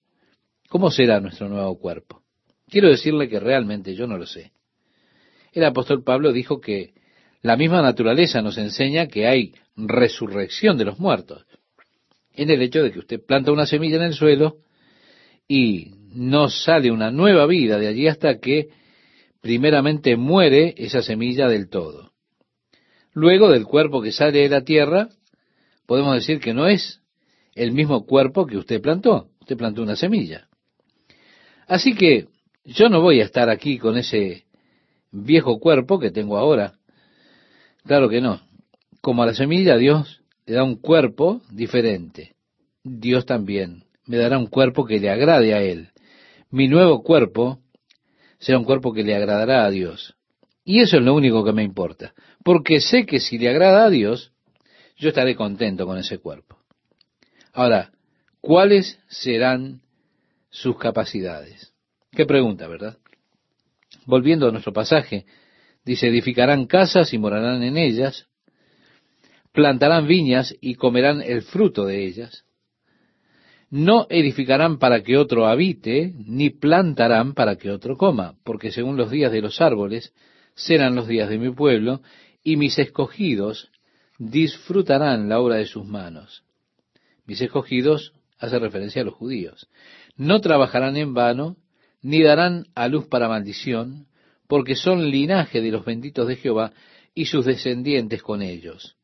¿cómo 0.69 0.91
será 0.91 1.19
nuestro 1.19 1.49
nuevo 1.49 1.77
cuerpo? 1.77 2.23
Quiero 2.69 2.87
decirle 2.87 3.27
que 3.27 3.39
realmente 3.39 3.95
yo 3.95 4.07
no 4.07 4.17
lo 4.17 4.25
sé. 4.25 4.53
El 5.51 5.65
apóstol 5.65 6.03
Pablo 6.03 6.31
dijo 6.31 6.61
que 6.61 6.93
La 7.41 7.57
misma 7.57 7.81
naturaleza 7.81 8.41
nos 8.41 8.57
enseña 8.57 9.07
que 9.07 9.27
hay 9.27 9.53
resurrección 9.75 10.77
de 10.77 10.85
los 10.85 10.99
muertos. 10.99 11.45
En 12.33 12.49
el 12.49 12.61
hecho 12.61 12.83
de 12.83 12.91
que 12.91 12.99
usted 12.99 13.25
planta 13.25 13.51
una 13.51 13.65
semilla 13.65 13.97
en 13.97 14.03
el 14.03 14.13
suelo 14.13 14.57
y 15.47 15.95
no 16.13 16.49
sale 16.49 16.91
una 16.91 17.11
nueva 17.11 17.45
vida 17.45 17.77
de 17.77 17.87
allí 17.87 18.07
hasta 18.07 18.39
que 18.39 18.69
primeramente 19.41 20.15
muere 20.17 20.75
esa 20.77 21.01
semilla 21.01 21.47
del 21.47 21.69
todo. 21.69 22.11
Luego 23.13 23.49
del 23.49 23.65
cuerpo 23.65 24.01
que 24.01 24.11
sale 24.11 24.39
de 24.39 24.49
la 24.49 24.61
tierra, 24.61 25.09
podemos 25.85 26.15
decir 26.15 26.39
que 26.39 26.53
no 26.53 26.67
es 26.67 27.01
el 27.55 27.71
mismo 27.71 28.05
cuerpo 28.05 28.45
que 28.45 28.57
usted 28.57 28.81
plantó. 28.81 29.29
Usted 29.41 29.57
plantó 29.57 29.81
una 29.81 29.95
semilla. 29.95 30.47
Así 31.67 31.95
que 31.95 32.27
yo 32.63 32.89
no 32.89 33.01
voy 33.01 33.19
a 33.19 33.25
estar 33.25 33.49
aquí 33.49 33.77
con 33.77 33.97
ese 33.97 34.45
viejo 35.11 35.59
cuerpo 35.59 35.99
que 35.99 36.11
tengo 36.11 36.37
ahora. 36.37 36.75
Claro 37.85 38.09
que 38.09 38.21
no. 38.21 38.41
Como 39.01 39.23
a 39.23 39.25
la 39.25 39.33
semilla 39.33 39.77
Dios 39.77 40.21
le 40.45 40.55
da 40.55 40.63
un 40.63 40.75
cuerpo 40.75 41.41
diferente. 41.51 42.35
Dios 42.83 43.25
también 43.25 43.85
me 44.05 44.17
dará 44.17 44.37
un 44.37 44.47
cuerpo 44.47 44.85
que 44.85 44.99
le 44.99 45.09
agrade 45.09 45.53
a 45.53 45.61
Él. 45.61 45.89
Mi 46.49 46.67
nuevo 46.67 47.03
cuerpo 47.03 47.59
será 48.39 48.57
un 48.57 48.65
cuerpo 48.65 48.93
que 48.93 49.03
le 49.03 49.15
agradará 49.15 49.65
a 49.65 49.69
Dios. 49.69 50.15
Y 50.63 50.81
eso 50.81 50.97
es 50.97 51.03
lo 51.03 51.15
único 51.15 51.43
que 51.43 51.53
me 51.53 51.63
importa. 51.63 52.13
Porque 52.43 52.81
sé 52.81 53.05
que 53.05 53.19
si 53.19 53.37
le 53.37 53.49
agrada 53.49 53.85
a 53.85 53.89
Dios, 53.89 54.31
yo 54.97 55.09
estaré 55.09 55.35
contento 55.35 55.85
con 55.85 55.97
ese 55.97 56.19
cuerpo. 56.19 56.57
Ahora, 57.53 57.91
¿cuáles 58.39 58.99
serán 59.07 59.81
sus 60.49 60.77
capacidades? 60.77 61.73
Qué 62.11 62.25
pregunta, 62.25 62.67
¿verdad? 62.67 62.97
Volviendo 64.05 64.47
a 64.47 64.51
nuestro 64.51 64.73
pasaje, 64.73 65.25
dice, 65.85 66.07
edificarán 66.07 66.65
casas 66.65 67.13
y 67.13 67.17
morarán 67.17 67.63
en 67.63 67.77
ellas, 67.77 68.27
plantarán 69.51 70.07
viñas 70.07 70.55
y 70.61 70.75
comerán 70.75 71.21
el 71.21 71.41
fruto 71.41 71.85
de 71.85 72.05
ellas. 72.05 72.45
No 73.69 74.05
edificarán 74.09 74.79
para 74.79 75.01
que 75.01 75.17
otro 75.17 75.47
habite, 75.47 76.13
ni 76.17 76.49
plantarán 76.49 77.33
para 77.33 77.55
que 77.55 77.71
otro 77.71 77.97
coma, 77.97 78.35
porque 78.43 78.71
según 78.71 78.97
los 78.97 79.09
días 79.09 79.31
de 79.31 79.41
los 79.41 79.61
árboles 79.61 80.13
serán 80.55 80.95
los 80.95 81.07
días 81.07 81.29
de 81.29 81.37
mi 81.37 81.51
pueblo, 81.51 82.01
y 82.43 82.57
mis 82.57 82.77
escogidos 82.79 83.71
disfrutarán 84.17 85.29
la 85.29 85.39
obra 85.39 85.55
de 85.55 85.65
sus 85.65 85.85
manos. 85.85 86.43
Mis 87.25 87.41
escogidos 87.41 88.13
hace 88.37 88.59
referencia 88.59 89.03
a 89.03 89.05
los 89.05 89.13
judíos. 89.13 89.69
No 90.17 90.41
trabajarán 90.41 90.97
en 90.97 91.13
vano, 91.13 91.55
ni 92.01 92.21
darán 92.21 92.65
a 92.75 92.87
luz 92.87 93.07
para 93.07 93.29
maldición, 93.29 94.07
porque 94.51 94.75
son 94.75 95.09
linaje 95.09 95.61
de 95.61 95.71
los 95.71 95.85
benditos 95.85 96.27
de 96.27 96.35
Jehová 96.35 96.73
y 97.15 97.27
sus 97.27 97.45
descendientes 97.45 98.21
con 98.21 98.41
ellos. 98.41 98.97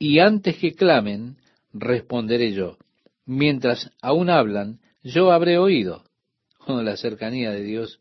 Y 0.00 0.18
antes 0.18 0.56
que 0.56 0.74
clamen, 0.74 1.36
responderé 1.72 2.50
yo. 2.50 2.76
Mientras 3.24 3.92
aún 4.02 4.30
hablan, 4.30 4.80
yo 5.04 5.30
habré 5.30 5.58
oído. 5.58 6.02
con 6.58 6.84
la 6.84 6.96
cercanía 6.96 7.52
de 7.52 7.62
Dios 7.62 8.00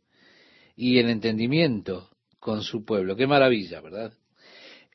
y 0.76 0.98
el 0.98 1.12
entendimiento 1.12 2.10
con 2.40 2.64
su 2.64 2.84
pueblo. 2.84 3.16
Qué 3.16 3.28
maravilla, 3.28 3.82
¿verdad? 3.82 4.14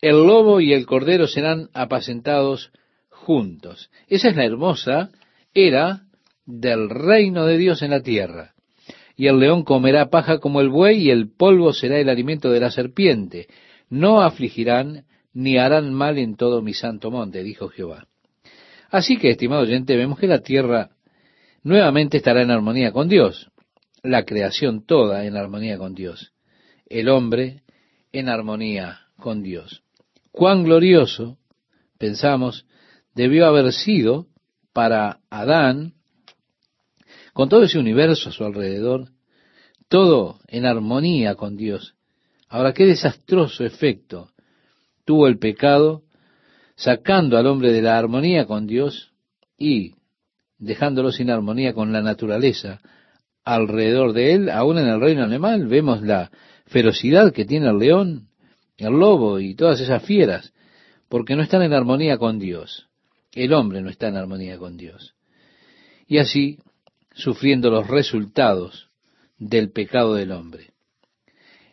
El 0.01 0.17
lobo 0.17 0.61
y 0.61 0.73
el 0.73 0.87
cordero 0.87 1.29
serán 1.29 1.71
apacentados 1.75 2.73
juntos. 3.09 3.89
Esa 4.09 4.31
es 4.31 4.35
la 4.35 4.45
hermosa 4.45 5.11
era 5.55 6.09
del 6.45 6.91
reino 6.91 7.47
de 7.47 7.57
Dios 7.57 7.83
en 7.83 7.93
la 7.93 8.03
tierra 8.03 8.54
y 9.17 9.27
el 9.29 9.39
león 9.39 9.63
comerá 9.63 10.11
paja 10.11 10.39
como 10.39 10.61
el 10.61 10.69
buey, 10.69 11.03
y 11.03 11.11
el 11.11 11.31
polvo 11.31 11.73
será 11.73 11.99
el 11.99 12.09
alimento 12.09 12.51
de 12.51 12.61
la 12.61 12.71
serpiente. 12.71 13.49
No 13.89 14.23
afligirán 14.23 15.05
ni 15.33 15.59
harán 15.59 15.93
mal 15.93 16.19
en 16.19 16.37
todo 16.37 16.63
mi 16.63 16.75
santo 16.75 17.11
monte, 17.11 17.43
dijo 17.43 17.69
Jehová. 17.69 18.07
Así 18.91 19.17
que, 19.17 19.31
estimado 19.31 19.63
oyente, 19.63 19.97
vemos 19.97 20.19
que 20.19 20.27
la 20.27 20.41
tierra 20.41 20.91
nuevamente 21.63 22.19
estará 22.19 22.43
en 22.43 22.51
armonía 22.51 22.93
con 22.93 23.09
Dios, 23.09 23.51
la 24.03 24.25
creación 24.25 24.85
toda 24.85 25.25
en 25.25 25.37
armonía 25.37 25.79
con 25.79 25.95
Dios, 25.95 26.33
el 26.87 27.09
hombre 27.09 27.63
en 28.13 28.29
armonía 28.29 29.01
con 29.19 29.43
Dios. 29.43 29.83
Cuán 30.31 30.65
glorioso, 30.65 31.39
pensamos, 31.99 32.67
debió 33.15 33.47
haber 33.47 33.73
sido 33.73 34.27
para 34.73 35.21
Adán 35.31 35.95
con 37.35 37.49
todo 37.49 37.65
ese 37.65 37.79
universo 37.79 38.31
a 38.31 38.33
su 38.33 38.45
alrededor, 38.45 39.11
todo 39.89 40.39
en 40.47 40.65
armonía 40.65 41.35
con 41.35 41.57
Dios. 41.57 41.95
Ahora, 42.49 42.73
qué 42.73 42.87
desastroso 42.87 43.65
efecto 43.65 44.31
tuvo 45.05 45.27
el 45.27 45.39
pecado 45.39 46.03
sacando 46.77 47.37
al 47.37 47.47
hombre 47.47 47.73
de 47.73 47.83
la 47.83 47.99
armonía 47.99 48.47
con 48.47 48.67
Dios 48.67 49.13
y 49.59 49.95
dejándolo 50.59 51.13
sin 51.13 51.29
armonía 51.29 51.75
con 51.75 51.93
la 51.93 52.01
naturaleza 52.01 52.81
alrededor 53.45 54.13
de 54.13 54.33
él, 54.33 54.49
aún 54.49 54.79
en 54.79 54.87
el 54.87 55.01
reino 55.01 55.25
animal, 55.25 55.67
vemos 55.67 56.03
la 56.03 56.31
ferocidad 56.67 57.33
que 57.33 57.45
tiene 57.45 57.69
el 57.69 57.79
león, 57.79 58.29
el 58.79 58.93
lobo 58.93 59.39
y 59.41 59.55
todas 59.55 59.81
esas 59.81 60.03
fieras, 60.03 60.55
porque 61.09 61.37
no 61.37 61.43
están 61.43 61.63
en 61.63 61.75
armonía 61.75 62.17
con 62.17 62.39
Dios. 62.39 62.89
El 63.33 63.53
hombre 63.53 63.83
no 63.83 63.91
está 63.91 64.09
en 64.09 64.17
armonía 64.17 64.57
con 64.57 64.77
Dios. 64.77 65.15
Y 66.07 66.19
así 66.19 66.59
sufriendo 67.15 67.71
los 67.71 67.89
resultados 67.89 68.91
del 69.39 69.71
pecado 69.71 70.15
del 70.15 70.33
hombre. 70.33 70.73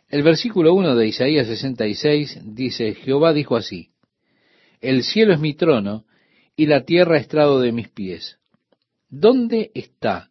El 0.08 0.22
versículo 0.22 0.74
1 0.74 0.94
de 0.94 1.06
Isaías 1.06 1.46
66 1.46 2.40
dice, 2.54 2.94
Jehová 2.94 3.32
dijo 3.32 3.56
así, 3.56 3.90
El 4.80 5.04
cielo 5.04 5.32
es 5.32 5.40
mi 5.40 5.54
trono 5.54 6.04
y 6.56 6.66
la 6.66 6.84
tierra 6.84 7.18
estrado 7.18 7.60
de 7.60 7.72
mis 7.72 7.88
pies. 7.88 8.38
¿Dónde 9.08 9.70
está 9.74 10.30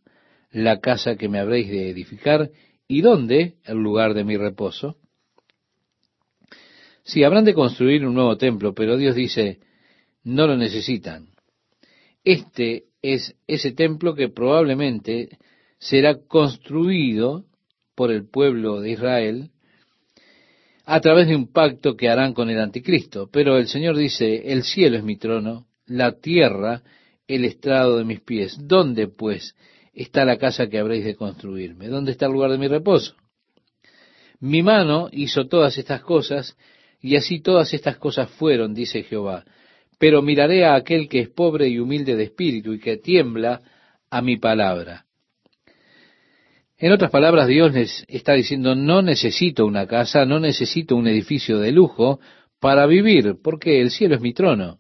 la 0.51 0.79
casa 0.79 1.15
que 1.15 1.29
me 1.29 1.39
habréis 1.39 1.69
de 1.69 1.89
edificar 1.89 2.51
y 2.87 3.01
dónde 3.01 3.55
el 3.65 3.77
lugar 3.77 4.13
de 4.13 4.23
mi 4.23 4.37
reposo? 4.37 4.97
Sí, 7.03 7.23
habrán 7.23 7.45
de 7.45 7.53
construir 7.53 8.05
un 8.05 8.13
nuevo 8.13 8.37
templo, 8.37 8.73
pero 8.73 8.97
Dios 8.97 9.15
dice, 9.15 9.59
no 10.23 10.45
lo 10.45 10.55
necesitan. 10.55 11.29
Este 12.23 12.85
es 13.01 13.35
ese 13.47 13.71
templo 13.71 14.15
que 14.15 14.29
probablemente 14.29 15.37
será 15.79 16.15
construido 16.15 17.45
por 17.95 18.11
el 18.11 18.27
pueblo 18.29 18.81
de 18.81 18.91
Israel 18.91 19.51
a 20.85 20.99
través 20.99 21.27
de 21.27 21.35
un 21.35 21.51
pacto 21.51 21.95
que 21.95 22.09
harán 22.09 22.33
con 22.33 22.49
el 22.49 22.59
anticristo. 22.59 23.29
Pero 23.31 23.57
el 23.57 23.67
Señor 23.67 23.97
dice, 23.97 24.51
el 24.51 24.63
cielo 24.63 24.97
es 24.97 25.03
mi 25.03 25.17
trono, 25.17 25.67
la 25.85 26.13
tierra 26.19 26.83
el 27.27 27.45
estrado 27.45 27.97
de 27.97 28.03
mis 28.03 28.21
pies. 28.21 28.57
¿Dónde, 28.59 29.07
pues, 29.07 29.55
está 29.93 30.25
la 30.25 30.37
casa 30.37 30.67
que 30.67 30.79
habréis 30.79 31.05
de 31.05 31.15
construirme? 31.15 31.87
¿Dónde 31.87 32.11
está 32.11 32.25
el 32.25 32.33
lugar 32.33 32.51
de 32.51 32.57
mi 32.57 32.67
reposo? 32.67 33.15
Mi 34.39 34.63
mano 34.63 35.09
hizo 35.11 35.47
todas 35.47 35.77
estas 35.77 36.01
cosas, 36.01 36.57
y 36.99 37.15
así 37.15 37.39
todas 37.39 37.73
estas 37.73 37.97
cosas 37.97 38.29
fueron, 38.31 38.73
dice 38.73 39.03
Jehová 39.03 39.45
pero 40.01 40.23
miraré 40.23 40.65
a 40.65 40.73
aquel 40.73 41.07
que 41.07 41.19
es 41.19 41.29
pobre 41.29 41.69
y 41.69 41.77
humilde 41.77 42.15
de 42.15 42.23
espíritu 42.23 42.73
y 42.73 42.79
que 42.79 42.97
tiembla 42.97 43.61
a 44.09 44.23
mi 44.23 44.37
palabra. 44.37 45.05
En 46.79 46.91
otras 46.91 47.11
palabras, 47.11 47.47
Dios 47.47 47.71
les 47.71 48.03
está 48.07 48.33
diciendo, 48.33 48.73
no 48.73 49.03
necesito 49.03 49.63
una 49.63 49.85
casa, 49.85 50.25
no 50.25 50.39
necesito 50.39 50.95
un 50.95 51.05
edificio 51.05 51.59
de 51.59 51.71
lujo 51.71 52.19
para 52.59 52.87
vivir, 52.87 53.35
porque 53.43 53.79
el 53.79 53.91
cielo 53.91 54.15
es 54.15 54.21
mi 54.21 54.33
trono, 54.33 54.79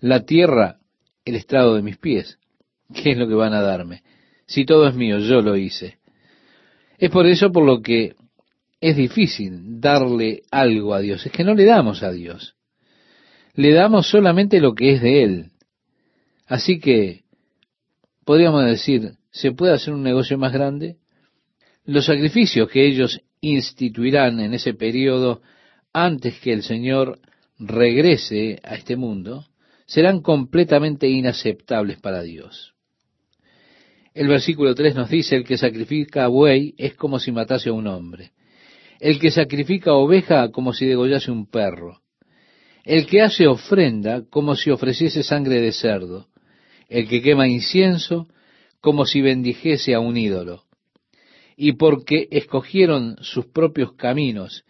la 0.00 0.26
tierra 0.26 0.76
el 1.24 1.36
estrado 1.36 1.74
de 1.74 1.80
mis 1.80 1.96
pies. 1.96 2.38
¿Qué 2.94 3.12
es 3.12 3.16
lo 3.16 3.26
que 3.26 3.34
van 3.34 3.54
a 3.54 3.62
darme? 3.62 4.02
Si 4.44 4.66
todo 4.66 4.86
es 4.86 4.94
mío, 4.94 5.20
yo 5.20 5.40
lo 5.40 5.56
hice. 5.56 5.96
Es 6.98 7.08
por 7.08 7.26
eso 7.26 7.50
por 7.50 7.64
lo 7.64 7.80
que 7.80 8.14
es 8.78 8.94
difícil 8.94 9.80
darle 9.80 10.42
algo 10.50 10.92
a 10.92 11.00
Dios, 11.00 11.24
es 11.24 11.32
que 11.32 11.44
no 11.44 11.54
le 11.54 11.64
damos 11.64 12.02
a 12.02 12.12
Dios 12.12 12.53
le 13.54 13.72
damos 13.72 14.08
solamente 14.08 14.60
lo 14.60 14.74
que 14.74 14.94
es 14.94 15.02
de 15.02 15.22
Él. 15.22 15.50
Así 16.46 16.78
que, 16.80 17.22
podríamos 18.24 18.64
decir, 18.64 19.12
¿se 19.30 19.52
puede 19.52 19.72
hacer 19.72 19.94
un 19.94 20.02
negocio 20.02 20.36
más 20.36 20.52
grande? 20.52 20.96
Los 21.84 22.06
sacrificios 22.06 22.68
que 22.68 22.86
ellos 22.86 23.20
instituirán 23.40 24.40
en 24.40 24.54
ese 24.54 24.74
periodo 24.74 25.42
antes 25.92 26.38
que 26.40 26.52
el 26.52 26.62
Señor 26.62 27.20
regrese 27.58 28.58
a 28.64 28.74
este 28.74 28.96
mundo 28.96 29.46
serán 29.86 30.20
completamente 30.20 31.08
inaceptables 31.08 32.00
para 32.00 32.22
Dios. 32.22 32.74
El 34.14 34.28
versículo 34.28 34.74
3 34.74 34.94
nos 34.94 35.10
dice, 35.10 35.36
el 35.36 35.44
que 35.44 35.58
sacrifica 35.58 36.26
buey 36.28 36.74
es 36.78 36.94
como 36.94 37.18
si 37.18 37.32
matase 37.32 37.68
a 37.68 37.72
un 37.72 37.86
hombre. 37.86 38.32
El 39.00 39.18
que 39.18 39.30
sacrifica 39.30 39.92
oveja 39.92 40.50
como 40.50 40.72
si 40.72 40.86
degollase 40.86 41.30
un 41.30 41.46
perro 41.46 42.03
el 42.84 43.06
que 43.06 43.22
hace 43.22 43.46
ofrenda 43.46 44.22
como 44.28 44.54
si 44.54 44.70
ofreciese 44.70 45.22
sangre 45.22 45.60
de 45.60 45.72
cerdo, 45.72 46.28
el 46.88 47.08
que 47.08 47.22
quema 47.22 47.48
incienso 47.48 48.28
como 48.80 49.06
si 49.06 49.22
bendijese 49.22 49.94
a 49.94 50.00
un 50.00 50.16
ídolo. 50.16 50.64
Y 51.56 51.72
porque 51.72 52.28
escogieron 52.30 53.16
sus 53.20 53.46
propios 53.46 53.94
caminos 53.94 54.64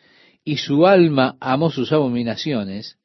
y 0.45 0.59
su 0.59 0.87
alma 0.87 1.37
amó 1.41 1.71
sus 1.71 1.91
abominaciones, 1.93 2.99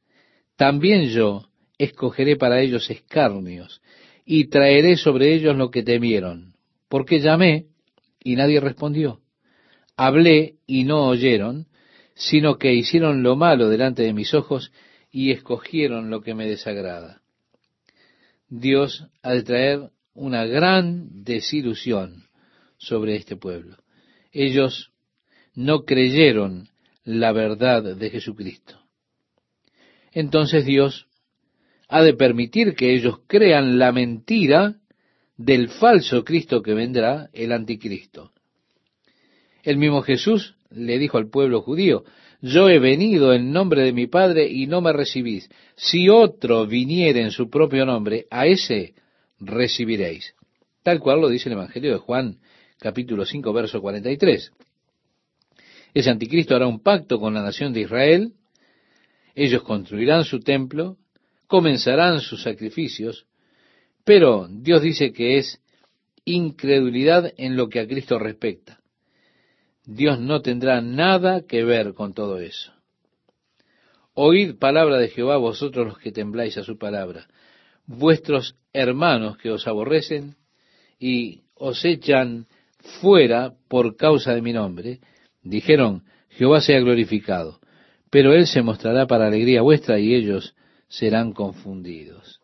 también 0.55 1.05
yo 1.09 1.45
escogeré 1.77 2.35
para 2.35 2.61
ellos 2.61 2.89
escarnios, 2.89 3.81
y 4.25 4.49
traeré 4.49 4.95
sobre 4.97 5.33
ellos 5.33 5.55
lo 5.55 5.71
que 5.71 5.81
temieron, 5.81 6.53
porque 6.87 7.19
llamé 7.19 7.65
y 8.23 8.35
nadie 8.35 8.59
respondió. 8.59 9.21
Hablé 9.97 10.57
y 10.67 10.83
no 10.83 11.07
oyeron, 11.07 11.65
sino 12.13 12.57
que 12.57 12.73
hicieron 12.73 13.23
lo 13.23 13.35
malo 13.35 13.69
delante 13.69 14.03
de 14.03 14.13
mis 14.13 14.33
ojos 14.33 14.71
y 15.11 15.31
escogieron 15.31 16.09
lo 16.09 16.21
que 16.21 16.33
me 16.33 16.47
desagrada. 16.47 17.21
Dios 18.47 19.05
ha 19.21 19.33
de 19.33 19.43
traer 19.43 19.89
una 20.13 20.45
gran 20.45 21.23
desilusión 21.23 22.25
sobre 22.77 23.15
este 23.15 23.35
pueblo. 23.35 23.77
Ellos 24.31 24.91
no 25.55 25.85
creyeron 25.85 26.69
la 27.03 27.31
verdad 27.31 27.95
de 27.95 28.09
Jesucristo. 28.09 28.79
Entonces 30.11 30.65
Dios 30.65 31.07
ha 31.87 32.03
de 32.03 32.13
permitir 32.13 32.75
que 32.75 32.93
ellos 32.93 33.19
crean 33.27 33.79
la 33.79 33.91
mentira 33.91 34.75
del 35.37 35.69
falso 35.69 36.23
Cristo 36.23 36.61
que 36.61 36.73
vendrá, 36.73 37.29
el 37.33 37.51
anticristo. 37.51 38.31
El 39.63 39.77
mismo 39.77 40.01
Jesús 40.01 40.55
le 40.69 40.99
dijo 40.99 41.17
al 41.17 41.29
pueblo 41.29 41.61
judío, 41.61 42.03
yo 42.41 42.69
he 42.69 42.79
venido 42.79 43.33
en 43.33 43.51
nombre 43.51 43.83
de 43.83 43.93
mi 43.93 44.07
Padre 44.07 44.47
y 44.49 44.67
no 44.67 44.81
me 44.81 44.93
recibís. 44.93 45.49
Si 45.75 46.09
otro 46.09 46.65
viniere 46.65 47.21
en 47.21 47.31
su 47.31 47.49
propio 47.49 47.85
nombre, 47.85 48.27
a 48.29 48.45
ese 48.45 48.93
recibiréis. 49.39 50.35
Tal 50.83 50.99
cual 50.99 51.21
lo 51.21 51.29
dice 51.29 51.49
el 51.49 51.53
Evangelio 51.53 51.91
de 51.91 51.97
Juan, 51.97 52.39
capítulo 52.79 53.25
5, 53.25 53.51
verso 53.53 53.81
43. 53.81 54.51
Ese 55.93 56.09
anticristo 56.09 56.55
hará 56.55 56.67
un 56.67 56.81
pacto 56.81 57.19
con 57.19 57.33
la 57.33 57.41
nación 57.41 57.73
de 57.73 57.81
Israel, 57.81 58.33
ellos 59.35 59.63
construirán 59.63 60.23
su 60.23 60.39
templo, 60.39 60.97
comenzarán 61.47 62.21
sus 62.21 62.43
sacrificios, 62.43 63.25
pero 64.03 64.47
Dios 64.49 64.81
dice 64.81 65.11
que 65.11 65.37
es 65.37 65.61
incredulidad 66.25 67.33
en 67.37 67.55
lo 67.55 67.69
que 67.69 67.79
a 67.79 67.87
Cristo 67.87 68.19
respecta. 68.19 68.78
Dios 69.91 70.19
no 70.19 70.43
tendrá 70.43 70.81
nada 70.81 71.47
que 71.47 71.63
ver 71.63 71.95
con 71.95 72.13
todo 72.13 72.39
eso. 72.39 72.71
Oíd 74.13 74.59
palabra 74.59 74.97
de 74.97 75.09
Jehová 75.09 75.37
vosotros 75.37 75.87
los 75.87 75.97
que 75.97 76.11
tembláis 76.11 76.57
a 76.59 76.63
su 76.63 76.77
palabra, 76.77 77.25
vuestros 77.87 78.55
hermanos 78.71 79.39
que 79.39 79.49
os 79.49 79.65
aborrecen 79.65 80.35
y 80.99 81.41
os 81.55 81.83
echan 81.85 82.45
fuera 83.01 83.55
por 83.67 83.95
causa 83.95 84.35
de 84.35 84.43
mi 84.43 84.53
nombre, 84.53 84.99
dijeron, 85.41 86.03
Jehová 86.29 86.61
sea 86.61 86.79
glorificado, 86.81 87.59
pero 88.11 88.33
él 88.33 88.45
se 88.45 88.61
mostrará 88.61 89.07
para 89.07 89.25
alegría 89.25 89.63
vuestra 89.63 89.97
y 89.97 90.13
ellos 90.13 90.53
serán 90.87 91.33
confundidos. 91.33 92.41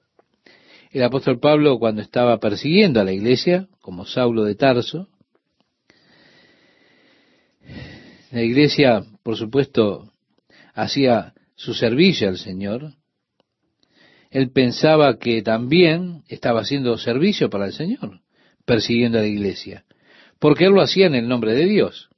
El 0.90 1.04
apóstol 1.04 1.40
Pablo, 1.40 1.78
cuando 1.78 2.02
estaba 2.02 2.40
persiguiendo 2.40 3.00
a 3.00 3.04
la 3.04 3.14
iglesia, 3.14 3.68
como 3.82 4.08
Saulo 4.08 4.46
de 4.46 4.56
Tarso, 4.56 5.10
La 8.36 8.44
iglesia, 8.44 9.06
por 9.24 9.38
supuesto, 9.38 10.12
hacía 10.74 11.34
su 11.56 11.74
servicio 11.74 12.28
al 12.28 12.38
Señor. 12.38 12.92
Él 14.30 14.52
pensaba 14.52 15.18
que 15.20 15.42
también 15.42 16.24
estaba 16.28 16.60
haciendo 16.60 16.98
servicio 16.98 17.50
para 17.50 17.68
el 17.68 17.72
Señor, 17.72 18.20
persiguiendo 18.66 19.20
a 19.20 19.22
la 19.22 19.28
iglesia, 19.28 19.86
porque 20.38 20.66
él 20.66 20.74
lo 20.74 20.82
hacía 20.82 21.06
en 21.08 21.16
el 21.16 21.30
nombre 21.30 21.54
de 21.54 21.64
Dios. 21.64 22.10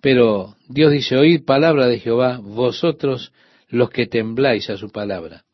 Pero 0.00 0.56
Dios 0.66 0.92
dice, 0.92 1.18
oíd 1.18 1.44
palabra 1.44 1.88
de 1.88 1.98
Jehová, 1.98 2.40
vosotros 2.42 3.34
los 3.68 3.90
que 3.90 4.06
tembláis 4.06 4.70
a 4.70 4.78
su 4.78 4.88
palabra. 4.88 5.44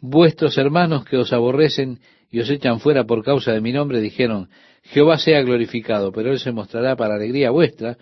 Vuestros 0.00 0.58
hermanos 0.58 1.06
que 1.06 1.16
os 1.16 1.32
aborrecen 1.32 2.00
y 2.30 2.40
os 2.40 2.50
echan 2.50 2.78
fuera 2.80 3.04
por 3.04 3.24
causa 3.24 3.52
de 3.52 3.62
mi 3.62 3.72
nombre 3.72 4.02
dijeron, 4.02 4.50
Jehová 4.82 5.16
sea 5.16 5.40
glorificado, 5.40 6.12
pero 6.12 6.30
él 6.30 6.38
se 6.38 6.52
mostrará 6.52 6.94
para 6.94 7.14
alegría 7.14 7.50
vuestra, 7.50 7.96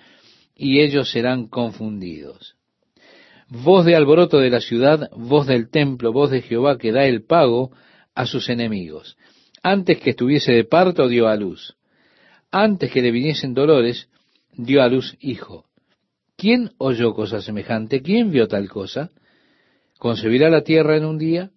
y 0.59 0.81
ellos 0.81 1.11
serán 1.11 1.47
confundidos. 1.47 2.57
Voz 3.49 3.87
de 3.87 3.97
alboroto 3.97 4.39
de 4.41 4.51
la 4.51 4.61
ciudad, 4.61 5.09
voz 5.17 5.47
del 5.47 5.71
templo, 5.71 6.13
voz 6.13 6.31
de 6.31 6.43
Jehová 6.43 6.77
que 6.77 6.93
da 6.93 7.07
el 7.07 7.23
pago 7.23 7.71
a 8.15 8.27
sus 8.27 8.51
enemigos. 8.51 9.17
Antes 9.63 9.99
que 10.01 10.11
estuviese 10.11 10.53
de 10.53 10.65
parto 10.65 11.09
dio 11.09 11.29
a 11.29 11.37
luz. 11.37 11.77
Antes 12.51 12.91
que 12.91 13.01
le 13.01 13.13
viniesen 13.13 13.55
dolores, 13.55 14.09
dio 14.53 14.83
a 14.83 14.89
luz 14.89 15.17
hijo. 15.21 15.65
¿Quién 16.37 16.73
oyó 16.79 17.15
cosa 17.15 17.41
semejante? 17.41 18.03
¿Quién 18.03 18.31
vio 18.31 18.49
tal 18.49 18.69
cosa? 18.69 19.11
¿Concebirá 19.99 20.51
la 20.51 20.63
tierra 20.63 20.97
en 20.97 21.05
un 21.05 21.19
día? 21.19 21.51